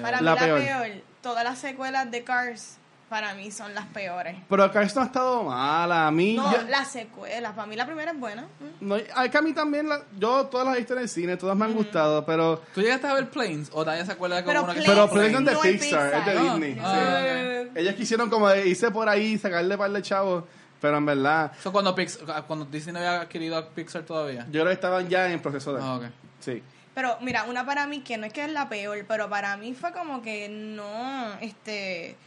Para 0.01 0.19
mí 0.19 0.25
La 0.25 0.35
la, 0.35 0.41
peor. 0.41 0.59
peor. 0.59 0.87
todas 1.21 1.43
las 1.43 1.57
secuelas 1.59 2.09
de 2.11 2.23
Cars, 2.23 2.77
para 3.09 3.33
mí 3.33 3.49
son 3.49 3.73
las 3.73 3.85
peores. 3.87 4.35
Pero 4.47 4.71
Cars 4.71 4.95
no 4.95 5.01
ha 5.01 5.05
estado 5.05 5.43
mala. 5.43 6.07
A 6.07 6.11
mí... 6.11 6.35
No, 6.35 6.51
yo- 6.51 6.61
las 6.69 6.91
secuelas, 6.91 7.53
para 7.53 7.65
mí 7.67 7.75
la 7.75 7.85
primera 7.87 8.11
es 8.11 8.19
buena. 8.19 8.43
Mm. 8.43 8.87
no, 8.87 8.97
hay 9.15 9.29
que 9.29 9.37
a 9.37 9.41
mí 9.41 9.51
también, 9.53 9.89
la- 9.89 10.03
yo 10.19 10.45
todas 10.45 10.67
las 10.67 10.75
he 10.75 10.79
visto 10.79 10.93
en 10.93 10.99
el 10.99 11.09
cine, 11.09 11.35
todas 11.35 11.57
me 11.57 11.65
han 11.65 11.73
gustado, 11.73 12.23
pero... 12.25 12.61
¿Tú 12.73 12.81
llegaste 12.81 13.07
a 13.07 13.13
ver 13.15 13.29
Planes 13.31 13.69
o 13.73 13.83
nadie 13.83 14.05
se 14.05 14.11
acuerda 14.11 14.35
de 14.37 14.43
como 14.43 14.51
Pero 14.53 14.63
una 14.63 14.73
que 14.75 14.81
Pero 14.85 15.09
Planes 15.09 15.33
es 15.33 15.37
de 15.45 15.51
No 15.53 15.63
es 15.63 15.81
Pixar, 15.81 16.13
es 16.13 16.25
de. 16.25 16.39
Disney. 16.39 16.73
Sí. 16.75 17.71
Ellos 17.79 17.95
quisieron 17.95 18.29
como 18.29 18.53
irse 18.53 18.91
por 18.91 19.09
ahí, 19.09 19.37
sacarle 19.39 19.77
par 19.77 19.91
de 19.91 20.01
chavos, 20.03 20.43
pero 20.79 20.97
en 20.97 21.05
verdad, 21.07 21.51
Eso 21.59 21.71
cuando, 21.71 21.93
Disney 22.65 22.93
no 22.93 22.99
había 22.99 23.21
adquirido 23.21 23.57
a 23.57 23.67
Pixar 23.69 24.03
todavía. 24.03 24.43
yo 24.45 24.51
creo 24.61 24.65
que 24.67 24.73
estaban 24.73 25.09
ya 25.09 25.31
en 25.31 25.41
proceso 25.41 25.73
de... 25.73 25.81
Ah, 25.81 25.95
ok. 25.95 26.03
Sí. 26.39 26.61
Pero 26.99 27.15
mira, 27.21 27.45
una 27.45 27.65
para 27.65 27.87
mí 27.87 28.01
que 28.01 28.17
no 28.17 28.25
es 28.25 28.33
que 28.33 28.43
es 28.43 28.51
la 28.51 28.67
peor, 28.67 29.05
pero 29.07 29.29
para 29.29 29.55
mí 29.55 29.73
fue 29.73 29.93
como 29.93 30.21
que 30.21 30.49
no, 30.49 31.33
este, 31.39 32.17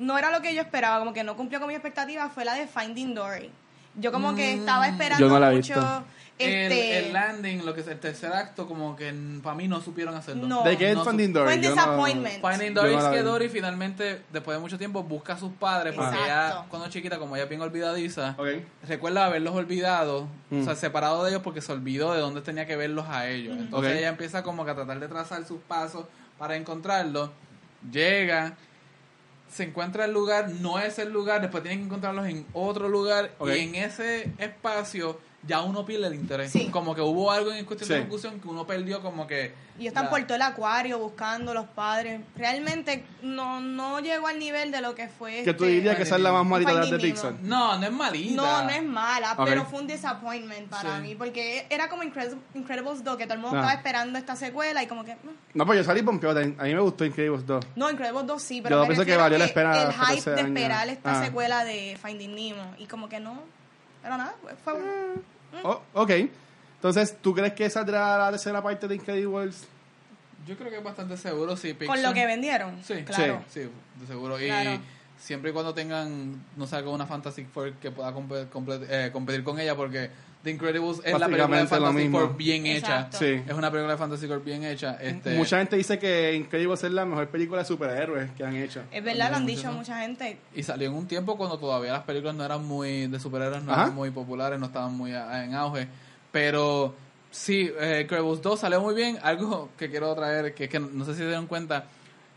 no 0.00 0.18
era 0.18 0.32
lo 0.32 0.42
que 0.42 0.52
yo 0.52 0.62
esperaba, 0.62 0.98
como 0.98 1.12
que 1.12 1.22
no 1.22 1.36
cumplió 1.36 1.60
con 1.60 1.68
mi 1.68 1.74
expectativa, 1.74 2.28
fue 2.28 2.44
la 2.44 2.54
de 2.54 2.66
Finding 2.66 3.14
Dory. 3.14 3.52
Yo 3.94 4.10
como 4.10 4.34
que 4.34 4.54
estaba 4.54 4.88
esperando 4.88 5.24
Yo 5.24 5.32
no 5.32 5.38
la 5.38 5.52
he 5.52 5.54
mucho, 5.54 5.74
visto. 5.74 6.04
Este, 6.44 6.98
El, 6.98 7.04
el 7.06 7.12
landing, 7.12 7.64
lo 7.66 7.74
que 7.74 7.80
es 7.82 7.88
el 7.88 7.98
tercer 8.00 8.32
acto, 8.32 8.66
como 8.66 8.96
que 8.96 9.12
para 9.42 9.54
mí 9.56 9.68
no 9.68 9.80
supieron 9.80 10.14
hacerlo. 10.14 10.46
No. 10.46 10.62
¿De 10.62 10.76
qué 10.76 10.90
es 10.90 10.96
no 10.96 11.04
Finding 11.04 11.32
Dory? 11.32 11.46
Fue 11.52 11.60
Yo 11.62 11.70
no- 11.70 11.74
disappointment. 11.76 12.44
Finding 12.46 12.74
Dory 12.74 12.94
es 12.94 13.04
que. 13.04 13.22
Dory 13.22 13.48
finalmente, 13.48 14.22
después 14.32 14.56
de 14.56 14.60
mucho 14.60 14.78
tiempo, 14.78 15.02
busca 15.02 15.34
a 15.34 15.38
sus 15.38 15.52
padres 15.52 15.94
porque 15.94 16.16
ella, 16.16 16.48
Exacto. 16.48 16.66
cuando 16.70 16.88
chiquita, 16.88 17.18
como 17.18 17.36
ella 17.36 17.46
bien 17.46 17.60
olvidadiza, 17.60 18.36
recuerda 18.88 19.26
haberlos 19.26 19.54
olvidado, 19.54 20.28
Mm. 20.50 20.62
o 20.62 20.64
sea, 20.64 20.74
separado 20.74 21.22
de 21.24 21.30
ellos 21.30 21.42
porque 21.42 21.60
se 21.60 21.72
olvidó 21.72 22.12
de 22.12 22.20
dónde 22.20 22.40
tenía 22.40 22.66
que 22.66 22.76
verlos 22.76 23.06
a 23.08 23.28
ellos. 23.28 23.56
Entonces 23.58 23.92
Ok. 23.92 23.98
ella 23.98 24.08
empieza 24.08 24.42
como 24.42 24.64
que 24.64 24.70
a 24.72 24.74
tratar 24.74 24.98
de 25.00 25.08
trazar 25.08 25.44
sus 25.44 25.60
pasos 25.60 26.06
para 26.38 26.56
encontrarlos, 26.56 27.30
llega, 27.90 28.54
se 29.50 29.64
encuentra 29.64 30.04
el 30.04 30.12
lugar, 30.12 30.48
no 30.60 30.78
es 30.78 30.98
el 30.98 31.10
lugar, 31.10 31.40
después 31.40 31.62
tienen 31.62 31.80
que 31.80 31.86
encontrarlos 31.86 32.26
en 32.26 32.46
otro 32.52 32.88
lugar 32.88 33.32
y 33.46 33.58
en 33.58 33.74
ese 33.74 34.30
espacio 34.38 35.18
ya 35.46 35.62
uno 35.62 35.84
pierde 35.86 36.06
el 36.08 36.14
interés. 36.14 36.50
Sí. 36.52 36.68
Como 36.70 36.94
que 36.94 37.00
hubo 37.00 37.30
algo 37.30 37.50
en 37.52 37.64
cuestión 37.64 37.88
de 37.88 37.94
Sí. 37.96 38.00
ejecución 38.02 38.40
que 38.40 38.48
uno 38.48 38.66
perdió 38.66 39.00
como 39.00 39.26
que... 39.26 39.54
Y 39.78 39.86
están 39.86 40.04
la- 40.04 40.10
por 40.10 40.22
todo 40.24 40.34
el 40.34 40.42
acuario 40.42 40.98
buscando 40.98 41.54
los 41.54 41.64
padres. 41.66 42.20
Realmente 42.36 43.02
no, 43.22 43.60
no 43.60 44.00
llegó 44.00 44.26
al 44.26 44.38
nivel 44.38 44.70
de 44.70 44.82
lo 44.82 44.94
que 44.94 45.08
fue. 45.08 45.42
Que 45.42 45.54
tú 45.54 45.64
este- 45.64 45.76
dirías 45.76 45.96
que 45.96 46.02
esa 46.02 46.16
es 46.16 46.20
la 46.22 46.32
más 46.32 46.44
malita 46.44 46.72
de 46.74 46.78
las 46.80 46.90
de 46.90 46.98
Pixar. 46.98 47.32
No, 47.40 47.78
no 47.78 47.86
es 47.86 47.92
malita. 47.92 48.34
No, 48.42 48.62
no 48.64 48.68
es 48.70 48.82
mala, 48.82 49.32
Ok. 49.32 49.44
pero 49.46 49.64
fue 49.64 49.80
un 49.80 49.86
disappointment 49.86 50.68
para 50.68 50.96
Sí. 50.96 51.02
mí, 51.02 51.14
porque 51.14 51.66
era 51.70 51.88
como 51.88 52.02
Incredibles, 52.02 52.38
Incredibles 52.54 53.02
2, 53.02 53.16
que 53.16 53.24
todo 53.24 53.34
el 53.34 53.40
mundo 53.40 53.56
Ah. 53.56 53.60
estaba 53.60 53.74
esperando 53.78 54.18
esta 54.18 54.36
secuela 54.36 54.82
y 54.82 54.86
como 54.86 55.04
que... 55.04 55.14
mm. 55.14 55.18
No, 55.54 55.64
pues 55.64 55.78
yo 55.78 55.84
salí 55.84 56.02
pompeado. 56.02 56.38
A 56.40 56.42
mí 56.44 56.74
me 56.74 56.80
gustó 56.80 57.06
Incredibles 57.06 57.46
2. 57.46 57.64
No, 57.76 57.90
Incredibles 57.90 58.26
2 58.26 58.42
sí, 58.42 58.60
pero 58.60 58.76
Yo 58.76 58.80
me 58.82 58.86
pienso 58.88 59.06
que 59.06 59.16
valió 59.16 59.38
la 59.38 59.46
espera 59.46 59.82
el 59.84 59.92
hype 59.94 60.30
de 60.32 60.40
esperar 60.42 60.88
esta 60.90 61.18
Ah. 61.20 61.24
secuela 61.24 61.64
de 61.64 61.98
Finding 62.02 62.34
Nemo 62.34 62.74
y 62.76 62.84
como 62.84 63.08
que 63.08 63.18
no, 63.18 63.42
pero 64.02 64.16
nada, 64.16 64.34
pues, 64.42 64.54
fue 64.64 64.74
Oh, 65.64 65.80
ok. 65.94 66.10
Entonces, 66.76 67.16
¿tú 67.20 67.34
crees 67.34 67.52
que 67.54 67.68
saldrá 67.68 68.16
la 68.18 68.30
tercera 68.30 68.62
parte 68.62 68.86
de 68.88 68.94
Incredibles? 68.94 69.66
Yo 70.46 70.56
creo 70.56 70.70
que 70.70 70.78
es 70.78 70.84
bastante 70.84 71.16
seguro, 71.16 71.56
sí. 71.56 71.74
con 71.74 71.86
Pixar- 71.88 72.02
lo 72.02 72.14
que 72.14 72.24
vendieron. 72.26 72.82
Sí, 72.82 73.02
claro. 73.04 73.44
Sí, 73.48 73.60
de 73.60 74.06
seguro. 74.06 74.36
Claro. 74.36 74.70
Y 74.74 74.80
siempre 75.18 75.50
y 75.50 75.52
cuando 75.52 75.74
tengan, 75.74 76.42
no 76.56 76.66
sé, 76.66 76.80
una 76.82 77.04
Fantastic 77.06 77.48
Four 77.50 77.72
que 77.74 77.90
pueda 77.90 78.14
compe- 78.14 78.48
comple- 78.48 78.86
eh, 78.88 79.10
competir 79.12 79.44
con 79.44 79.58
ella, 79.60 79.76
porque 79.76 80.10
The 80.42 80.50
Incredibles 80.50 81.02
es 81.04 81.18
la 81.18 81.26
película 81.28 81.64
de 81.64 81.92
mismo. 81.92 82.18
Four 82.20 82.36
bien 82.36 82.64
hecha. 82.64 83.08
Sí. 83.12 83.42
Es 83.46 83.52
una 83.52 83.70
película 83.70 83.92
de 83.92 83.98
Fantastic 83.98 84.28
Four 84.30 84.42
bien 84.42 84.64
hecha. 84.64 84.94
Este, 85.00 85.36
Mucha 85.36 85.58
gente 85.58 85.76
dice 85.76 85.98
que 85.98 86.34
Incredibles 86.34 86.82
es 86.82 86.90
la 86.92 87.04
mejor 87.04 87.28
película 87.28 87.60
de 87.60 87.66
superhéroes 87.66 88.30
que 88.32 88.44
han 88.44 88.56
hecho. 88.56 88.82
Es 88.90 89.04
verdad, 89.04 89.30
lo 89.30 89.36
han 89.36 89.46
dicho 89.46 89.70
mucha 89.72 90.00
gente. 90.00 90.38
Y 90.54 90.62
salió 90.62 90.88
en 90.88 90.94
un 90.94 91.06
tiempo 91.06 91.36
cuando 91.36 91.58
todavía 91.58 91.92
las 91.92 92.04
películas 92.04 92.34
no 92.34 92.44
eran 92.44 92.64
muy 92.66 93.06
de 93.06 93.20
superhéroes, 93.20 93.62
no 93.64 93.72
Ajá. 93.72 93.82
eran 93.82 93.94
muy 93.94 94.10
populares, 94.10 94.58
no 94.58 94.66
estaban 94.66 94.94
muy 94.94 95.12
a- 95.12 95.44
en 95.44 95.52
auge. 95.54 95.86
Pero 96.32 96.94
sí, 97.30 97.70
eh, 97.78 98.00
Incredibles 98.04 98.40
2 98.40 98.60
salió 98.60 98.80
muy 98.80 98.94
bien. 98.94 99.18
Algo 99.22 99.68
que 99.76 99.90
quiero 99.90 100.14
traer, 100.14 100.54
que 100.54 100.64
es 100.64 100.70
que 100.70 100.80
no 100.80 101.04
sé 101.04 101.12
si 101.12 101.18
se 101.18 101.26
dieron 101.26 101.46
cuenta, 101.48 101.84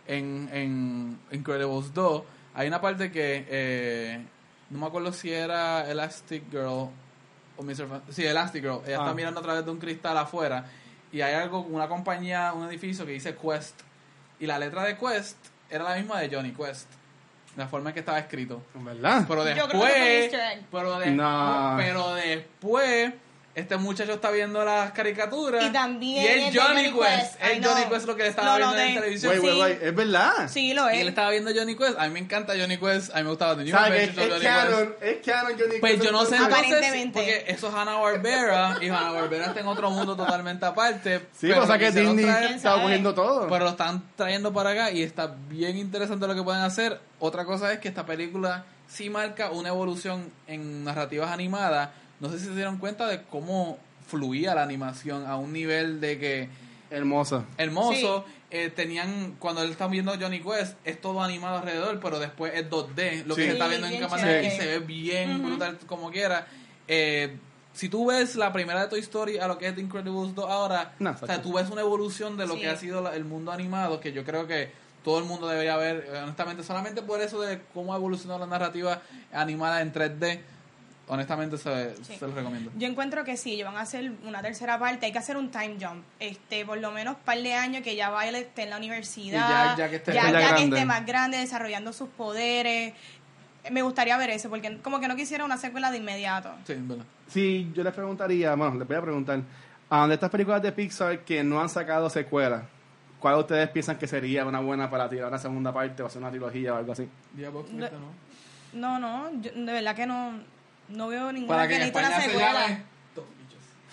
en, 0.07 0.49
en 0.51 1.19
Incredibles 1.31 1.93
2 1.93 2.23
hay 2.55 2.67
una 2.67 2.81
parte 2.81 3.09
que 3.11 3.45
eh, 3.49 4.21
no 4.69 4.79
me 4.79 4.87
acuerdo 4.87 5.13
si 5.13 5.31
era 5.31 5.89
Elastic 5.89 6.43
Girl 6.51 6.89
o 7.57 7.63
Mr. 7.63 7.87
Fan- 7.87 8.01
sí, 8.09 8.25
Elastic 8.25 8.61
Girl. 8.63 8.81
Ella 8.85 8.97
Ah. 8.99 9.01
está 9.03 9.13
mirando 9.13 9.39
a 9.39 9.43
través 9.43 9.65
de 9.65 9.71
un 9.71 9.77
cristal 9.79 10.17
afuera 10.17 10.65
y 11.11 11.21
hay 11.21 11.33
algo, 11.35 11.61
una 11.61 11.87
compañía, 11.87 12.53
un 12.53 12.67
edificio 12.67 13.05
que 13.05 13.11
dice 13.13 13.35
Quest. 13.35 13.79
Y 14.39 14.47
la 14.47 14.57
letra 14.59 14.83
de 14.83 14.97
Quest 14.97 15.37
era 15.69 15.83
la 15.83 15.95
misma 15.95 16.19
de 16.19 16.35
Johnny 16.35 16.51
Quest. 16.51 16.87
La 17.55 17.67
forma 17.67 17.91
en 17.91 17.93
que 17.93 17.99
estaba 17.99 18.17
escrito. 18.17 18.63
¿Verdad? 18.73 19.25
Pero 19.27 19.47
Yo 19.47 19.67
creo 19.67 19.81
que 19.83 19.87
después, 19.87 20.65
pero, 20.71 20.99
de- 20.99 21.11
No. 21.11 21.75
pero 21.77 22.13
después, 22.15 23.13
este 23.55 23.77
muchacho 23.77 24.13
está 24.13 24.31
viendo 24.31 24.63
las 24.65 24.91
caricaturas. 24.93 25.63
Y 25.63 25.69
también 25.71 26.23
y 26.23 26.25
es 26.27 26.47
es 26.47 26.53
de 26.53 26.59
Johnny 26.59 26.85
Johnny 26.89 26.99
Quest. 26.99 27.41
Es 27.41 27.65
Johnny. 27.67 27.85
Quest 27.85 28.05
lo 28.07 28.15
que 28.15 28.23
le 28.23 28.29
estaba 28.29 28.57
viendo 28.57 28.77
en 28.77 28.81
noté. 28.87 28.99
televisión. 28.99 29.31
Wait, 29.33 29.43
wait, 29.43 29.53
Sí. 29.53 29.61
wait, 29.61 29.83
es 29.83 29.95
verdad. 29.95 30.33
Sí, 30.49 30.73
lo 30.73 30.89
Y 30.91 30.95
él 30.95 31.01
es. 31.01 31.07
estaba 31.09 31.29
viendo 31.29 31.51
Johnny 31.55 31.75
Quest. 31.75 31.99
A 31.99 32.03
mí 32.05 32.09
me 32.09 32.19
encanta 32.19 32.53
Johnny 32.59 32.77
Quest. 32.77 33.11
A 33.13 33.17
mí 33.17 33.23
me 33.23 33.29
gustaba 33.29 33.55
The 33.55 33.63
New 33.63 33.71
¿Sabes 33.75 33.91
Adventures 34.09 34.15
que 34.27 34.33
of 34.33 34.43
es, 34.43 34.49
Johnny 34.49 34.73
es 34.73 34.87
Quest. 34.87 35.03
Es 35.03 35.25
canon 35.35 35.51
Johnny 35.59 35.79
Pues 35.79 35.91
Quest, 35.93 36.03
yo 36.05 36.11
no 36.11 36.25
sé 36.25 36.35
entonces- 36.35 37.09
porque 37.13 37.43
eso 37.47 37.67
es 37.67 37.73
Hanna 37.75 37.95
Barbera 37.95 38.77
y 38.81 38.87
Hanna 38.89 39.11
Barbera 39.11 39.45
está 39.45 39.59
en 39.59 39.67
otro 39.67 39.89
mundo 39.91 40.15
totalmente 40.15 40.65
aparte. 40.65 41.19
Sí, 41.33 41.47
pero 41.47 41.63
o 41.63 41.65
sea 41.67 41.75
lo 41.75 41.79
que 41.79 41.91
Disney 41.91 42.59
sabe? 42.59 42.81
cogiendo 42.81 43.13
todo. 43.13 43.47
pero 43.49 43.65
lo 43.65 43.71
están 43.71 44.03
trayendo 44.15 44.51
para 44.51 44.71
acá 44.71 44.91
y 44.91 45.03
está 45.03 45.27
bien 45.49 45.77
interesante 45.77 46.25
lo 46.27 46.33
que 46.35 46.41
pueden 46.43 46.61
hacer. 46.63 46.99
Otra 47.19 47.45
cosa 47.45 47.71
es 47.71 47.79
que 47.79 47.87
esta 47.87 48.05
película 48.05 48.65
sí 48.87 49.09
marca 49.09 49.49
una 49.51 49.69
evolución 49.69 50.31
en 50.47 50.83
narrativas 50.83 51.31
animadas. 51.31 51.89
No 52.19 52.29
sé 52.29 52.39
si 52.39 52.45
se 52.45 52.55
dieron 52.55 52.77
cuenta 52.77 53.07
de 53.07 53.23
cómo 53.23 53.77
fluía 54.07 54.55
la 54.55 54.63
animación 54.63 55.25
a 55.25 55.37
un 55.37 55.51
nivel 55.53 55.99
de 56.01 56.19
que 56.19 56.49
Hermoso. 56.91 57.45
hermoso. 57.57 58.25
eh, 58.51 58.69
tenían, 58.69 59.35
cuando 59.39 59.63
él 59.63 59.71
está 59.71 59.87
viendo 59.87 60.13
Johnny 60.19 60.39
Quest, 60.39 60.77
es 60.85 61.01
todo 61.01 61.23
animado 61.23 61.57
alrededor, 61.57 61.99
pero 61.99 62.19
después 62.19 62.53
es 62.55 62.69
2D, 62.69 63.25
lo 63.25 63.35
que 63.35 63.45
se 63.45 63.51
está 63.53 63.63
Sí, 63.65 63.69
viendo 63.71 63.87
en 63.87 63.99
cámara 63.99 64.43
y 64.43 64.51
se 64.51 64.67
ve 64.67 64.79
bien 64.79 65.43
brutal 65.43 65.79
como 65.87 66.11
quiera. 66.11 66.45
Eh, 66.87 67.35
si 67.73 67.89
tú 67.89 68.05
ves 68.05 68.35
la 68.35 68.53
primera 68.53 68.81
de 68.83 68.87
Toy 68.89 68.99
Story 68.99 69.39
a 69.39 69.47
lo 69.47 69.57
que 69.57 69.67
es 69.69 69.73
The 69.75 69.81
Incredibles 69.81 70.35
2 70.35 70.47
ahora, 70.47 70.93
No, 70.99 71.15
o 71.19 71.25
sea, 71.25 71.41
tú 71.41 71.53
ves 71.53 71.67
una 71.71 71.81
evolución 71.81 72.37
de 72.37 72.45
lo 72.45 72.53
Sí. 72.53 72.59
que 72.61 72.69
ha 72.69 72.75
sido 72.77 73.01
la- 73.01 73.15
el 73.15 73.25
mundo 73.25 73.51
animado, 73.51 73.99
que 73.99 74.11
yo 74.13 74.23
creo 74.23 74.45
que 74.45 74.71
todo 75.03 75.17
el 75.17 75.25
mundo 75.25 75.47
debería 75.47 75.75
ver, 75.77 76.07
honestamente, 76.23 76.61
solamente 76.63 77.01
por 77.01 77.21
eso 77.21 77.41
de 77.41 77.59
cómo 77.73 77.91
ha 77.93 77.97
evolucionado 77.97 78.39
la 78.39 78.45
narrativa 78.45 79.01
animada 79.33 79.81
en 79.81 79.91
3D, 79.91 80.41
honestamente 81.07 81.57
se, 81.57 81.95
Sí. 82.03 82.15
se 82.17 82.25
los 82.25 82.33
recomiendo. 82.33 82.71
Yo 82.77 82.87
encuentro 82.87 83.23
que 83.23 83.35
sí, 83.37 83.53
ellos 83.53 83.67
van 83.67 83.77
a 83.77 83.81
hacer 83.81 84.11
una 84.25 84.41
tercera 84.41 84.79
parte, 84.79 85.05
hay 85.05 85.11
que 85.11 85.17
hacer 85.17 85.35
un 85.37 85.49
time 85.51 85.75
jump, 85.79 86.03
este, 86.19 86.65
por 86.65 86.77
lo 86.77 86.91
menos 86.91 87.15
un 87.17 87.23
par 87.23 87.37
de 87.41 87.53
años 87.53 87.83
que 87.83 87.95
ya 87.95 88.09
Violet 88.09 88.47
esté 88.47 88.63
en 88.63 88.69
la 88.69 88.77
universidad, 88.77 89.73
Y 89.75 89.77
ya- 89.77 89.85
ya 89.85 89.89
que 89.89 89.95
esté- 89.97 90.13
ya, 90.13 90.31
Ya 90.31 90.39
ya 90.39 90.55
que 90.55 90.63
esté 90.63 90.85
más 90.85 91.05
grande, 91.05 91.37
desarrollando 91.37 91.91
sus 91.93 92.09
poderes. 92.09 92.93
Me 93.71 93.81
gustaría 93.81 94.17
ver 94.17 94.29
eso, 94.29 94.49
porque 94.49 94.77
como 94.79 94.99
que 94.99 95.07
no 95.07 95.15
quisiera 95.15 95.45
una 95.45 95.57
secuela 95.57 95.89
de 95.91 95.97
inmediato. 95.97 96.53
Sí, 96.65 96.73
en 96.73 96.87
verdad. 96.87 97.05
Sí, 97.27 97.71
yo 97.73 97.83
les 97.83 97.93
preguntaría, 97.93 98.55
bueno, 98.55 98.75
les 98.77 98.87
voy 98.87 98.97
a 98.97 99.01
preguntar, 99.01 99.41
¿a 99.89 100.07
de 100.07 100.13
estas 100.15 100.29
películas 100.29 100.61
de 100.61 100.71
Pixar 100.71 101.19
que 101.19 101.43
no 101.43 101.61
han 101.61 101.69
sacado 101.69 102.09
secuela, 102.09 102.63
cuál 103.19 103.35
ustedes 103.35 103.69
piensan 103.69 103.97
que 103.97 104.05
sería 104.07 104.45
una 104.45 104.59
buena 104.59 104.89
para 104.89 105.09
tirar 105.09 105.27
una 105.29 105.37
segunda 105.39 105.73
parte 105.73 106.03
o 106.03 106.05
hacer 106.07 106.21
una 106.21 106.29
trilogía 106.29 106.73
o 106.73 106.77
algo 106.77 106.91
así? 106.91 107.07
Box, 107.51 107.71
No-. 107.71 107.87
No, 108.73 108.97
no, 108.99 109.29
yo 109.41 109.51
de 109.53 109.71
verdad 109.71 109.95
que 109.95 110.05
no, 110.07 110.33
no 110.89 111.07
veo 111.07 111.31
ninguna 111.31 111.55
Para 111.55 111.67
que 111.67 111.77
que 111.77 111.83
en 111.83 111.93
necesite 111.93 112.07
una 112.09 112.19
se 112.21 112.29
secuela. 112.29 112.79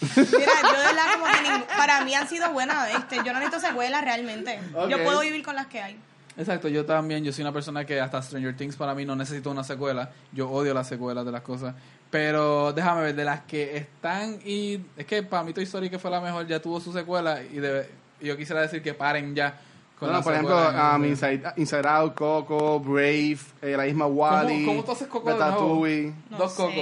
Mira, 0.00 0.52
yo 0.62 0.78
de 0.80 0.86
verdad 0.86 1.04
como 1.12 1.26
que 1.26 1.66
para 1.76 2.04
mí 2.04 2.14
han 2.14 2.26
sido 2.28 2.50
buenas, 2.52 2.88
este, 2.94 3.16
yo 3.16 3.32
no 3.32 3.38
necesito 3.38 3.60
secuelas 3.60 4.02
realmente. 4.02 4.58
Yo 4.88 5.02
puedo 5.04 5.20
vivir 5.20 5.42
con 5.44 5.54
las 5.54 5.66
que 5.66 5.80
hay. 5.82 5.98
Exacto, 6.38 6.68
yo 6.68 6.86
también, 6.86 7.22
yo 7.22 7.32
soy 7.32 7.42
una 7.42 7.52
persona 7.52 7.84
que 7.84 8.00
hasta 8.00 8.22
Stranger 8.22 8.56
Things 8.56 8.76
para 8.76 8.94
mí 8.94 9.04
no 9.04 9.14
necesito 9.14 9.50
una 9.50 9.62
secuela. 9.64 10.10
Yo 10.32 10.48
odio 10.48 10.72
las 10.72 10.88
secuelas 10.88 11.26
de 11.26 11.32
las 11.32 11.42
cosas. 11.42 11.74
Pero 12.10 12.72
déjame 12.72 13.02
ver, 13.02 13.14
de 13.14 13.24
las 13.24 13.40
que 13.42 13.76
están 13.76 14.38
y... 14.44 14.80
Es 14.96 15.04
que 15.06 15.22
para 15.22 15.42
mí 15.44 15.52
Toy 15.52 15.64
Story 15.64 15.90
que 15.90 15.98
fue 15.98 16.10
la 16.10 16.20
mejor 16.20 16.46
ya 16.46 16.60
tuvo 16.60 16.80
su 16.80 16.92
secuela 16.92 17.42
y, 17.42 17.56
de- 17.58 17.88
y 18.20 18.26
yo 18.26 18.36
quisiera 18.38 18.62
decir 18.62 18.82
que 18.82 18.94
paren 18.94 19.34
ya 19.34 19.60
Bueno, 20.00 20.14
la 20.16 20.22
por 20.22 20.32
ejemplo, 20.32 20.56
um, 20.96 21.04
Inside, 21.04 21.42
Inside 21.56 21.86
Out, 21.88 22.14
Coco, 22.14 22.80
Brave, 22.80 23.36
eh, 23.60 23.74
la 23.76 23.84
misma 23.84 24.06
Wally, 24.06 24.64
cómo 24.64 24.82
tú 24.82 24.92
haces 24.92 25.08
Coco 25.08 25.30
de 25.30 25.36
nuevo? 25.38 25.86
No 26.30 26.38
Dos 26.38 26.52
sé. 26.52 26.56
cocos. 26.56 26.74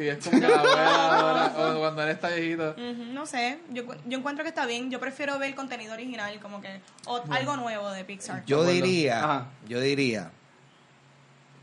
Y 0.00 0.08
es 0.08 0.24
como 0.24 0.40
que 0.40 0.48
la 0.48 0.58
abuela 0.60 1.52
o 1.74 1.78
cuando 1.80 2.02
él 2.02 2.08
está 2.08 2.28
viejito. 2.30 2.70
Ujú, 2.70 3.04
No 3.12 3.26
sé, 3.26 3.58
yo, 3.70 3.82
yo 4.06 4.18
encuentro 4.18 4.42
que 4.42 4.48
está 4.48 4.64
bien. 4.64 4.90
Yo 4.90 4.98
prefiero 5.00 5.38
ver 5.38 5.54
contenido 5.54 5.92
original, 5.92 6.40
como 6.40 6.62
que 6.62 6.80
o- 7.06 7.22
algo 7.30 7.56
nuevo 7.56 7.90
de 7.90 8.04
Pixar. 8.04 8.42
Yo 8.46 8.64
diría, 8.64 9.18
Ajá. 9.22 9.46
yo 9.68 9.78
diría, 9.78 10.30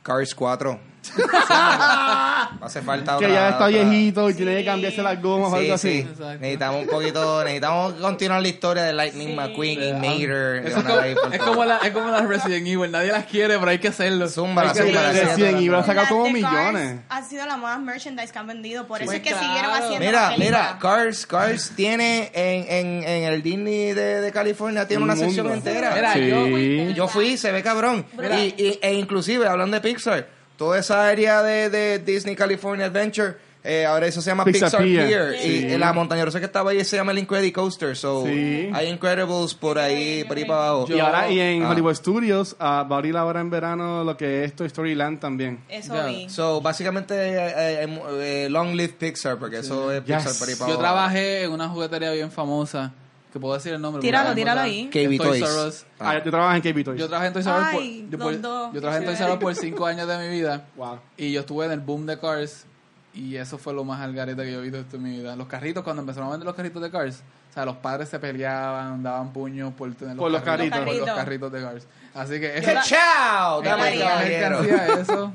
Cars 0.03 0.33
4. 0.35 0.79
Hace 2.61 2.81
falta 2.81 3.17
Que 3.17 3.29
ya 3.29 3.49
está 3.49 3.65
otra- 3.65 3.67
viejito 3.67 4.29
y 4.29 4.33
tiene 4.33 4.57
que 4.57 4.65
cambiarse 4.65 5.01
las 5.01 5.21
gomas 5.21 5.53
o 5.53 5.57
Sí, 5.57 5.65
algo 5.65 5.77
sí. 5.77 5.87
así. 5.89 5.99
Exacto. 5.99 6.39
Necesitamos 6.39 6.81
un 6.81 6.87
poquito, 6.87 7.43
necesitamos 7.43 7.93
continuar 7.93 8.41
la 8.41 8.47
historia 8.47 8.83
de 8.83 8.93
Lightning 8.93 9.27
Sí. 9.29 9.33
McQueen 9.35 9.83
y 9.83 9.93
Mater. 9.93 10.63
Eso 10.65 10.67
es 10.67 10.75
una 10.75 10.89
como, 10.89 11.01
vez 11.01 11.15
por 11.15 11.33
es 11.33 11.39
todas. 11.39 11.49
como 11.49 11.65
la, 11.65 11.77
es 11.77 11.91
como 11.91 12.07
las 12.11 12.27
Resident 12.27 12.67
Evil, 12.67 12.91
nadie 12.91 13.11
las 13.11 13.25
quiere, 13.25 13.57
pero 13.57 13.71
hay 13.71 13.79
que 13.79 13.87
hacerlo. 13.87 14.27
Zúmbala, 14.27 14.69
Hay 14.71 14.75
que 14.77 14.83
zúmbala, 14.83 15.09
hacerlo. 15.09 15.29
sí. 15.29 15.41
Resident 15.41 15.57
Evil 15.57 15.75
ha 15.75 15.79
sacado 15.83 16.01
Las 16.01 16.09
como 16.09 16.23
de 16.25 16.33
millones. 16.33 16.91
Cars 16.91 17.03
Han 17.09 17.29
sido 17.29 17.45
la 17.45 17.57
más 17.57 17.79
merchandise 17.79 18.31
que 18.31 18.39
han 18.39 18.47
vendido, 18.47 18.87
por 18.87 18.97
eso 19.01 19.05
Pues 19.05 19.17
es 19.17 19.23
que 19.23 19.29
claro. 19.29 19.45
siguieron 19.45 19.71
haciendo 19.71 20.05
Mira, 20.05 20.29
las 20.29 20.37
mira. 20.39 20.77
Cars, 20.79 21.25
Cars 21.25 21.71
tiene 21.75 22.31
en, 22.33 22.65
en, 22.69 23.03
en 23.07 23.23
el 23.33 23.41
Disney 23.41 23.93
de, 23.93 24.21
de 24.21 24.31
California 24.31 24.87
tiene 24.87 25.03
Un 25.03 25.09
una 25.09 25.15
sección 25.19 25.47
mundo. 25.47 25.69
entera. 25.69 25.91
Mira, 25.95 26.13
Sí. 26.13 26.27
yo- 26.29 26.93
Yo 26.93 27.07
fui, 27.07 27.37
se 27.37 27.51
ve 27.51 27.63
cabrón. 27.63 28.05
Y, 28.17 28.53
y- 28.61 28.79
e 28.81 28.93
inclusive, 28.93 29.47
hablando 29.47 29.75
de 29.75 29.81
Pixar, 29.81 30.27
toda 30.59 30.77
esa 30.77 31.07
área 31.07 31.41
de, 31.41 31.71
de 31.71 31.97
Disney 31.97 32.35
California 32.35 32.85
Adventure, 32.85 33.35
eh, 33.63 33.85
ahora 33.85 34.07
eso 34.07 34.21
se 34.21 34.29
llama 34.29 34.45
Pixar 34.45 34.69
Pixar, 34.69 34.83
Pier. 34.83 35.07
Pier. 35.07 35.37
Sí. 35.41 35.65
Y 35.73 35.77
la 35.77 35.91
montaña 35.91 36.23
rusa 36.23 36.39
que 36.39 36.45
estaba 36.45 36.71
ahí 36.71 36.83
se 36.85 36.95
llama 36.95 37.11
el 37.11 37.17
Incredicoaster. 37.19 37.95
So, 37.97 38.23
Sí. 38.25 38.69
hay 38.73 38.87
Incredibles 38.87 39.53
por 39.53 39.77
ahí, 39.79 40.23
por 40.25 40.37
ahí 40.37 40.45
para 40.45 40.67
abajo. 40.69 40.87
Yo- 40.87 40.95
y 40.95 40.99
ahora, 40.99 41.29
y 41.29 41.39
en 41.39 41.63
Ah. 41.63 41.69
Hollywood 41.71 41.95
Studios, 41.95 42.55
ah, 42.59 42.85
va 42.89 42.95
a 42.95 42.99
abrir 42.99 43.17
ahora 43.17 43.41
en 43.41 43.49
verano 43.49 44.03
lo 44.03 44.15
que 44.15 44.43
es 44.45 44.55
Toy 44.55 44.67
Story 44.67 44.95
Land 44.95 45.19
también. 45.19 45.59
Eso 45.67 45.93
vi. 46.07 46.29
So, 46.29 46.61
básicamente, 46.61 47.13
eh, 47.15 47.83
eh, 47.83 47.99
eh, 48.21 48.47
Long 48.49 48.73
Live 48.75 48.93
Pixar, 48.99 49.37
porque 49.37 49.59
eso 49.59 49.91
es 49.91 50.01
Pixar 50.01 50.23
Yes. 50.27 50.37
por 50.39 50.47
ahí 50.49 50.55
para 50.55 50.67
Yo 50.71 50.79
abajo. 50.79 50.93
trabajé 50.95 51.43
en 51.43 51.51
una 51.51 51.67
juguetería 51.69 52.11
bien 52.11 52.31
famosa, 52.31 52.93
que 53.31 53.39
puedo 53.39 53.53
decir 53.53 53.73
el 53.73 53.81
nombre. 53.81 54.01
Tíralo, 54.01 54.33
tíralo 54.33 54.61
ahí. 54.61 54.89
KB 54.89 55.17
Toys 55.17 55.41
Toys. 55.43 55.85
Ah. 55.99 56.11
Ah, 56.15 56.23
tú 56.23 56.31
trabajas 56.31 56.63
en 56.65 56.73
KB 56.73 56.83
Toys. 56.83 56.99
Yo 56.99 57.07
trabajé 57.07 57.27
en 57.27 57.33
Toys 57.33 57.45
R 57.45 57.55
Us 57.55 57.71
por, 57.71 57.83
yo, 57.83 58.17
por- 58.17 58.73
yo 58.73 58.81
trabajé 58.81 58.99
en 58.99 59.05
Toys. 59.05 59.19
R 59.21 59.31
Us 59.33 59.37
por 59.39 59.55
cinco 59.55 59.85
años 59.85 60.07
de 60.07 60.17
mi 60.17 60.27
vida 60.29 60.65
Wow. 60.75 60.99
y 61.17 61.31
yo 61.31 61.41
estuve 61.41 61.65
en 61.65 61.71
el 61.73 61.79
boom 61.79 62.05
de 62.05 62.19
Cars 62.19 62.65
y 63.13 63.35
eso 63.35 63.57
fue 63.57 63.73
lo 63.73 63.83
más 63.83 64.01
algarete 64.01 64.43
que 64.43 64.51
yo 64.51 64.59
he 64.63 64.69
visto 64.69 64.95
en 64.97 65.03
mi 65.03 65.17
vida. 65.19 65.35
Los 65.35 65.47
carritos, 65.47 65.83
cuando 65.83 66.01
empezaron 66.01 66.27
a 66.29 66.31
vender 66.31 66.45
los 66.45 66.55
carritos 66.55 66.81
de 66.81 66.89
Cars, 66.89 67.23
o 67.49 67.53
sea, 67.53 67.65
los 67.65 67.77
padres 67.77 68.07
se 68.09 68.19
peleaban, 68.19 69.01
daban 69.03 69.33
puños 69.33 69.73
por 69.73 69.93
tener 69.95 70.15
los, 70.15 70.23
Por 70.23 70.31
los 70.31 70.41
carritos. 70.41 70.79
Por 70.79 70.95
los 70.95 71.09
Carritos. 71.09 71.51
de 71.51 71.61
Cars. 71.61 71.87
Así 72.13 72.39
que 72.39 72.53
¡Qué 72.63 72.77
chao! 72.83 73.63
Yo 73.63 73.73
hacía 73.75 74.87
eso. 74.99 75.31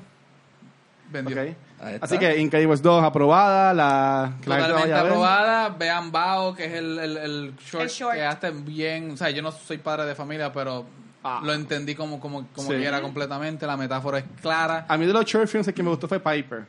vendió. 1.10 1.54
Así 2.00 2.18
que 2.18 2.38
Incredibles 2.38 2.80
2 2.82 3.04
aprobada, 3.04 3.74
la, 3.74 4.32
que 4.40 4.44
Totalmente 4.46 4.94
aprobada. 4.94 5.68
Vean 5.70 6.10
Bao, 6.10 6.54
que 6.54 6.64
es 6.66 6.72
el, 6.72 6.98
el, 6.98 7.16
el 7.18 7.56
short, 7.56 7.84
El 7.84 7.90
short. 7.90 8.14
que 8.14 8.24
hace 8.24 8.50
bien. 8.50 9.10
O 9.12 9.16
sea, 9.16 9.30
yo 9.30 9.42
no 9.42 9.52
soy 9.52 9.78
padre 9.78 10.06
de 10.06 10.14
familia, 10.14 10.52
pero 10.52 10.86
Ah. 11.26 11.40
lo 11.42 11.54
entendí 11.54 11.94
como, 11.94 12.20
como, 12.20 12.46
como 12.54 12.70
Sí. 12.70 12.76
quiera 12.76 13.00
completamente. 13.00 13.66
La 13.66 13.76
metáfora 13.78 14.18
es 14.18 14.24
clara. 14.42 14.84
A 14.88 14.96
mí 14.98 15.06
de 15.06 15.12
los 15.12 15.24
short 15.24 15.48
films 15.48 15.66
el 15.68 15.72
que 15.74 15.82
me 15.82 15.88
gustó 15.90 16.06
fue 16.06 16.20
Piper. 16.20 16.66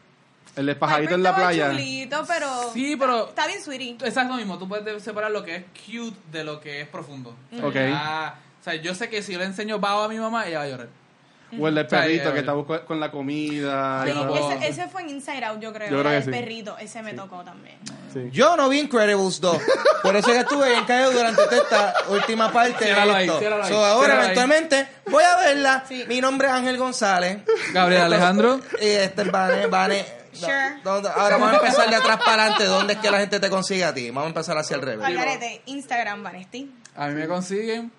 El 0.56 0.66
de 0.68 0.76
pajarito 0.76 1.16
en 1.16 1.24
la 1.24 1.36
playa. 1.36 1.72
chulito, 1.72 2.24
pero... 2.26 2.48
Sí, 2.74 2.96
pero- 2.98 3.28
Está 3.28 3.48
bien 3.48 3.62
sweetie. 3.62 3.98
Lo 4.30 4.36
mismo. 4.36 4.58
Tú 4.58 4.68
puedes 4.70 5.04
separar 5.04 5.32
lo 5.32 5.44
que 5.44 5.56
es 5.58 5.64
cute 5.86 6.16
de 6.32 6.46
lo 6.46 6.62
que 6.62 6.80
es 6.82 6.88
profundo. 6.88 7.36
Ok. 7.62 7.76
Ah, 7.94 8.36
o 8.62 8.64
sea, 8.64 8.76
yo 8.76 8.96
sé 8.96 9.10
que 9.10 9.22
si 9.22 9.34
yo 9.34 9.40
le 9.40 9.46
enseño 9.46 9.80
Bao 9.80 10.04
a 10.04 10.08
mi 10.08 10.18
mamá, 10.18 10.48
ella 10.48 10.60
va 10.60 10.64
a 10.64 10.68
llorar. 10.70 10.88
O 11.60 11.68
el 11.68 11.76
del 11.76 11.88
perrito 11.88 12.34
que 12.34 12.40
está 12.40 12.54
busco- 12.54 12.84
con 12.86 13.00
la 13.00 13.12
comida. 13.12 14.02
Sí, 14.04 14.10
yo 14.10 14.16
no 14.16 14.28
puedo- 14.28 14.52
ese, 14.52 14.68
ese 14.68 14.88
fue 14.88 15.04
en 15.04 15.10
Inside 15.12 15.46
Out, 15.46 15.60
yo 15.62 15.72
creo. 15.72 15.90
Yo 15.90 16.00
creo 16.02 16.12
el 16.14 16.24
sí. 16.24 16.32
perrito. 16.32 16.78
Ese 16.78 17.02
me 17.02 17.14
tocó 17.14 17.44
también. 17.44 17.78
Sí. 18.12 18.30
Yo 18.32 18.58
no 18.58 18.68
vi 18.68 18.80
Incredibles 18.80 19.40
2. 19.40 19.58
Por 20.02 20.16
eso 20.16 20.30
es 20.30 20.34
que 20.36 20.42
estuve 20.42 20.70
bien 20.70 20.86
caído 20.86 21.12
durante 21.12 21.42
esta 21.56 21.94
última 22.10 22.52
parte 22.52 22.84
Ciérralo 22.86 23.12
de 23.14 23.18
ahí, 23.18 23.26
esto. 23.28 23.40
ciérralo 23.40 23.64
ahí, 23.64 23.70
So, 23.72 23.86
ahora, 23.86 24.14
ahí. 24.16 24.20
eventualmente, 24.24 24.88
voy 25.10 25.24
a 25.24 25.38
verla. 25.38 25.84
Sí. 25.88 26.04
Mi 26.08 26.20
nombre 26.20 26.48
es 26.48 26.54
Ángel 26.54 26.78
González. 26.78 27.40
Gabriel 27.74 28.02
Alejandro. 28.04 28.60
Y 28.82 28.88
este 28.88 29.22
es 29.22 29.32
Vane. 29.32 29.68
Vane. 29.68 30.06
Sure. 30.34 30.82
¿Dónde- 30.84 31.08
Ahora 31.10 31.38
vamos 31.38 31.54
a 31.54 31.56
empezar 31.66 31.90
de 31.90 31.96
atrás 31.96 32.18
para 32.26 32.44
adelante. 32.44 32.66
¿Dónde 32.66 32.94
es 32.94 33.00
que 33.00 33.10
la 33.10 33.20
gente 33.20 33.40
te 33.40 33.50
consigue 33.50 33.86
a 33.86 33.94
ti? 33.94 34.08
Vamos 34.10 34.26
a 34.26 34.28
empezar 34.28 34.58
hacia 34.58 34.76
el 34.76 34.82
revés. 34.82 35.08
Instagram, 35.68 36.24
Vanesti. 36.24 36.74
A 36.98 37.08
mí 37.08 37.14
me 37.14 37.28
consiguen 37.28 37.92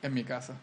en 0.00 0.14
mi 0.14 0.24
casa. 0.24 0.54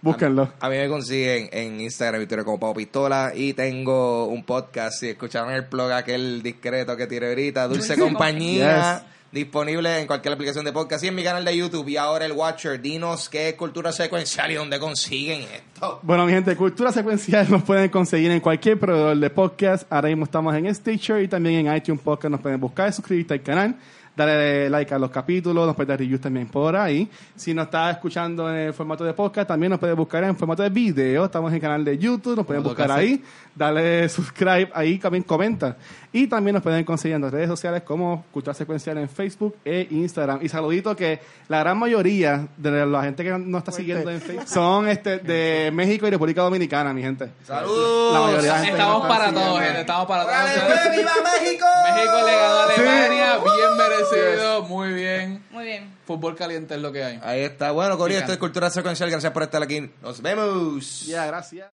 Búsquenlo. 0.00 0.52
A 0.60 0.68
mí 0.68 0.76
me 0.76 0.88
consiguen 0.88 1.48
en 1.52 1.80
Instagram 1.80 2.20
Victoria 2.20 2.44
como 2.44 2.60
Pau 2.60 2.74
Pistola 2.74 3.32
y 3.34 3.52
tengo 3.52 4.26
un 4.26 4.44
podcast, 4.44 5.00
si 5.00 5.08
escucharon 5.08 5.52
el 5.52 5.62
blog 5.62 5.90
aquel 5.90 6.42
discreto 6.42 6.96
que 6.96 7.06
tiré 7.06 7.28
ahorita, 7.28 7.66
Dulce 7.66 7.98
Compañía, 7.98 9.04
disponible 9.32 10.00
en 10.00 10.06
cualquier 10.06 10.34
aplicación 10.34 10.64
de 10.64 10.72
podcast 10.72 11.02
y 11.02 11.08
en 11.08 11.14
mi 11.14 11.24
canal 11.24 11.44
de 11.44 11.56
YouTube 11.56 11.88
y 11.88 11.96
ahora 11.96 12.24
el 12.24 12.32
Watcher, 12.32 12.80
dinos 12.80 13.28
qué 13.28 13.48
es 13.48 13.54
cultura 13.56 13.90
secuencial 13.90 14.50
y 14.52 14.54
dónde 14.54 14.78
consiguen 14.78 15.42
esto. 15.42 15.98
Bueno, 16.02 16.24
mi 16.26 16.32
gente, 16.32 16.56
Cultura 16.56 16.92
Secuencial 16.92 17.50
nos 17.50 17.62
pueden 17.64 17.90
conseguir 17.90 18.30
en 18.30 18.40
cualquier 18.40 18.78
proveedor 18.78 19.16
de 19.16 19.30
podcast. 19.30 19.90
Ahora 19.92 20.08
mismo 20.08 20.24
estamos 20.24 20.54
en 20.54 20.72
Stitcher 20.72 21.22
y 21.22 21.28
también 21.28 21.66
en 21.66 21.76
iTunes 21.76 22.00
Podcast. 22.00 22.30
Nos 22.30 22.40
pueden 22.40 22.60
buscar, 22.60 22.92
suscribirte 22.92 23.34
al 23.34 23.42
canal, 23.42 23.76
darle 24.18 24.68
like 24.68 24.92
a 24.92 24.98
los 24.98 25.10
capítulos, 25.10 25.66
nos 25.66 25.76
pueden 25.76 25.88
dar 25.88 25.98
reviews 25.98 26.20
también 26.20 26.48
por 26.48 26.74
ahí. 26.74 27.08
Si 27.36 27.54
nos 27.54 27.66
está 27.66 27.90
escuchando 27.90 28.50
en 28.50 28.56
el 28.56 28.72
formato 28.74 29.04
de 29.04 29.14
podcast, 29.14 29.48
también 29.48 29.70
nos 29.70 29.78
pueden 29.78 29.96
buscar 29.96 30.24
en 30.24 30.36
formato 30.36 30.62
de 30.62 30.70
video. 30.70 31.24
Estamos 31.24 31.50
en 31.50 31.54
el 31.54 31.60
canal 31.60 31.84
de 31.84 31.96
YouTube, 31.96 32.36
nos 32.36 32.44
pueden 32.44 32.62
buscar 32.62 32.90
ahí, 32.90 33.22
darle 33.54 34.08
subscribe 34.08 34.70
ahí, 34.74 34.98
también 34.98 35.22
comenta. 35.22 35.76
Y 36.12 36.26
también 36.26 36.54
nos 36.54 36.62
pueden 36.62 36.84
conseguir 36.84 37.16
en 37.16 37.22
las 37.22 37.32
redes 37.32 37.48
sociales 37.48 37.82
como 37.82 38.24
Cultura 38.32 38.54
Secuencial 38.54 38.96
en 38.98 39.08
Facebook 39.08 39.56
e 39.64 39.86
Instagram. 39.90 40.38
Y 40.42 40.48
saludito 40.48 40.96
que 40.96 41.20
la 41.48 41.58
gran 41.60 41.78
mayoría 41.78 42.48
de 42.56 42.86
la 42.86 43.02
gente 43.02 43.22
que 43.24 43.30
nos 43.38 43.58
está 43.58 43.72
siguiendo 43.72 44.10
en 44.10 44.20
Facebook 44.20 44.48
son 44.48 44.88
este 44.88 45.18
de 45.18 45.70
México 45.72 46.06
y 46.06 46.10
República 46.10 46.42
Dominicana, 46.42 46.92
mi 46.94 47.02
gente. 47.02 47.30
Saludos. 47.46 48.14
La 48.14 48.20
mayoría 48.20 48.42
de 48.42 48.48
la 48.48 48.64
gente 48.64 48.78
Estamos 48.78 49.06
para 49.06 49.32
todos, 49.34 49.60
gente. 49.60 49.80
Estamos 49.80 50.06
para 50.06 50.24
¡Órale, 50.24 50.54
todos. 50.54 50.96
¡Viva 50.96 51.12
México! 51.40 51.66
México 51.94 52.16
le 52.26 52.36
ganó 52.36 52.58
a 52.60 52.66
Sí. 52.68 52.80
Alemania. 52.80 53.38
Bien 53.38 53.76
merecido. 53.76 54.62
Muy 54.62 54.92
bien. 54.92 55.42
Muy 55.50 55.64
bien. 55.64 55.94
Fútbol 56.06 56.36
caliente 56.36 56.74
es 56.74 56.80
lo 56.80 56.90
que 56.90 57.04
hay. 57.04 57.20
Ahí 57.22 57.40
está. 57.42 57.70
Bueno, 57.72 57.98
Cori, 57.98 58.14
Sigan. 58.14 58.22
esto 58.22 58.32
es 58.32 58.38
Cultura 58.38 58.70
Secuencial. 58.70 59.10
Gracias 59.10 59.32
por 59.32 59.42
estar 59.42 59.62
aquí. 59.62 59.90
Nos 60.00 60.22
vemos. 60.22 61.06
Ya, 61.06 61.26
gracias. 61.26 61.66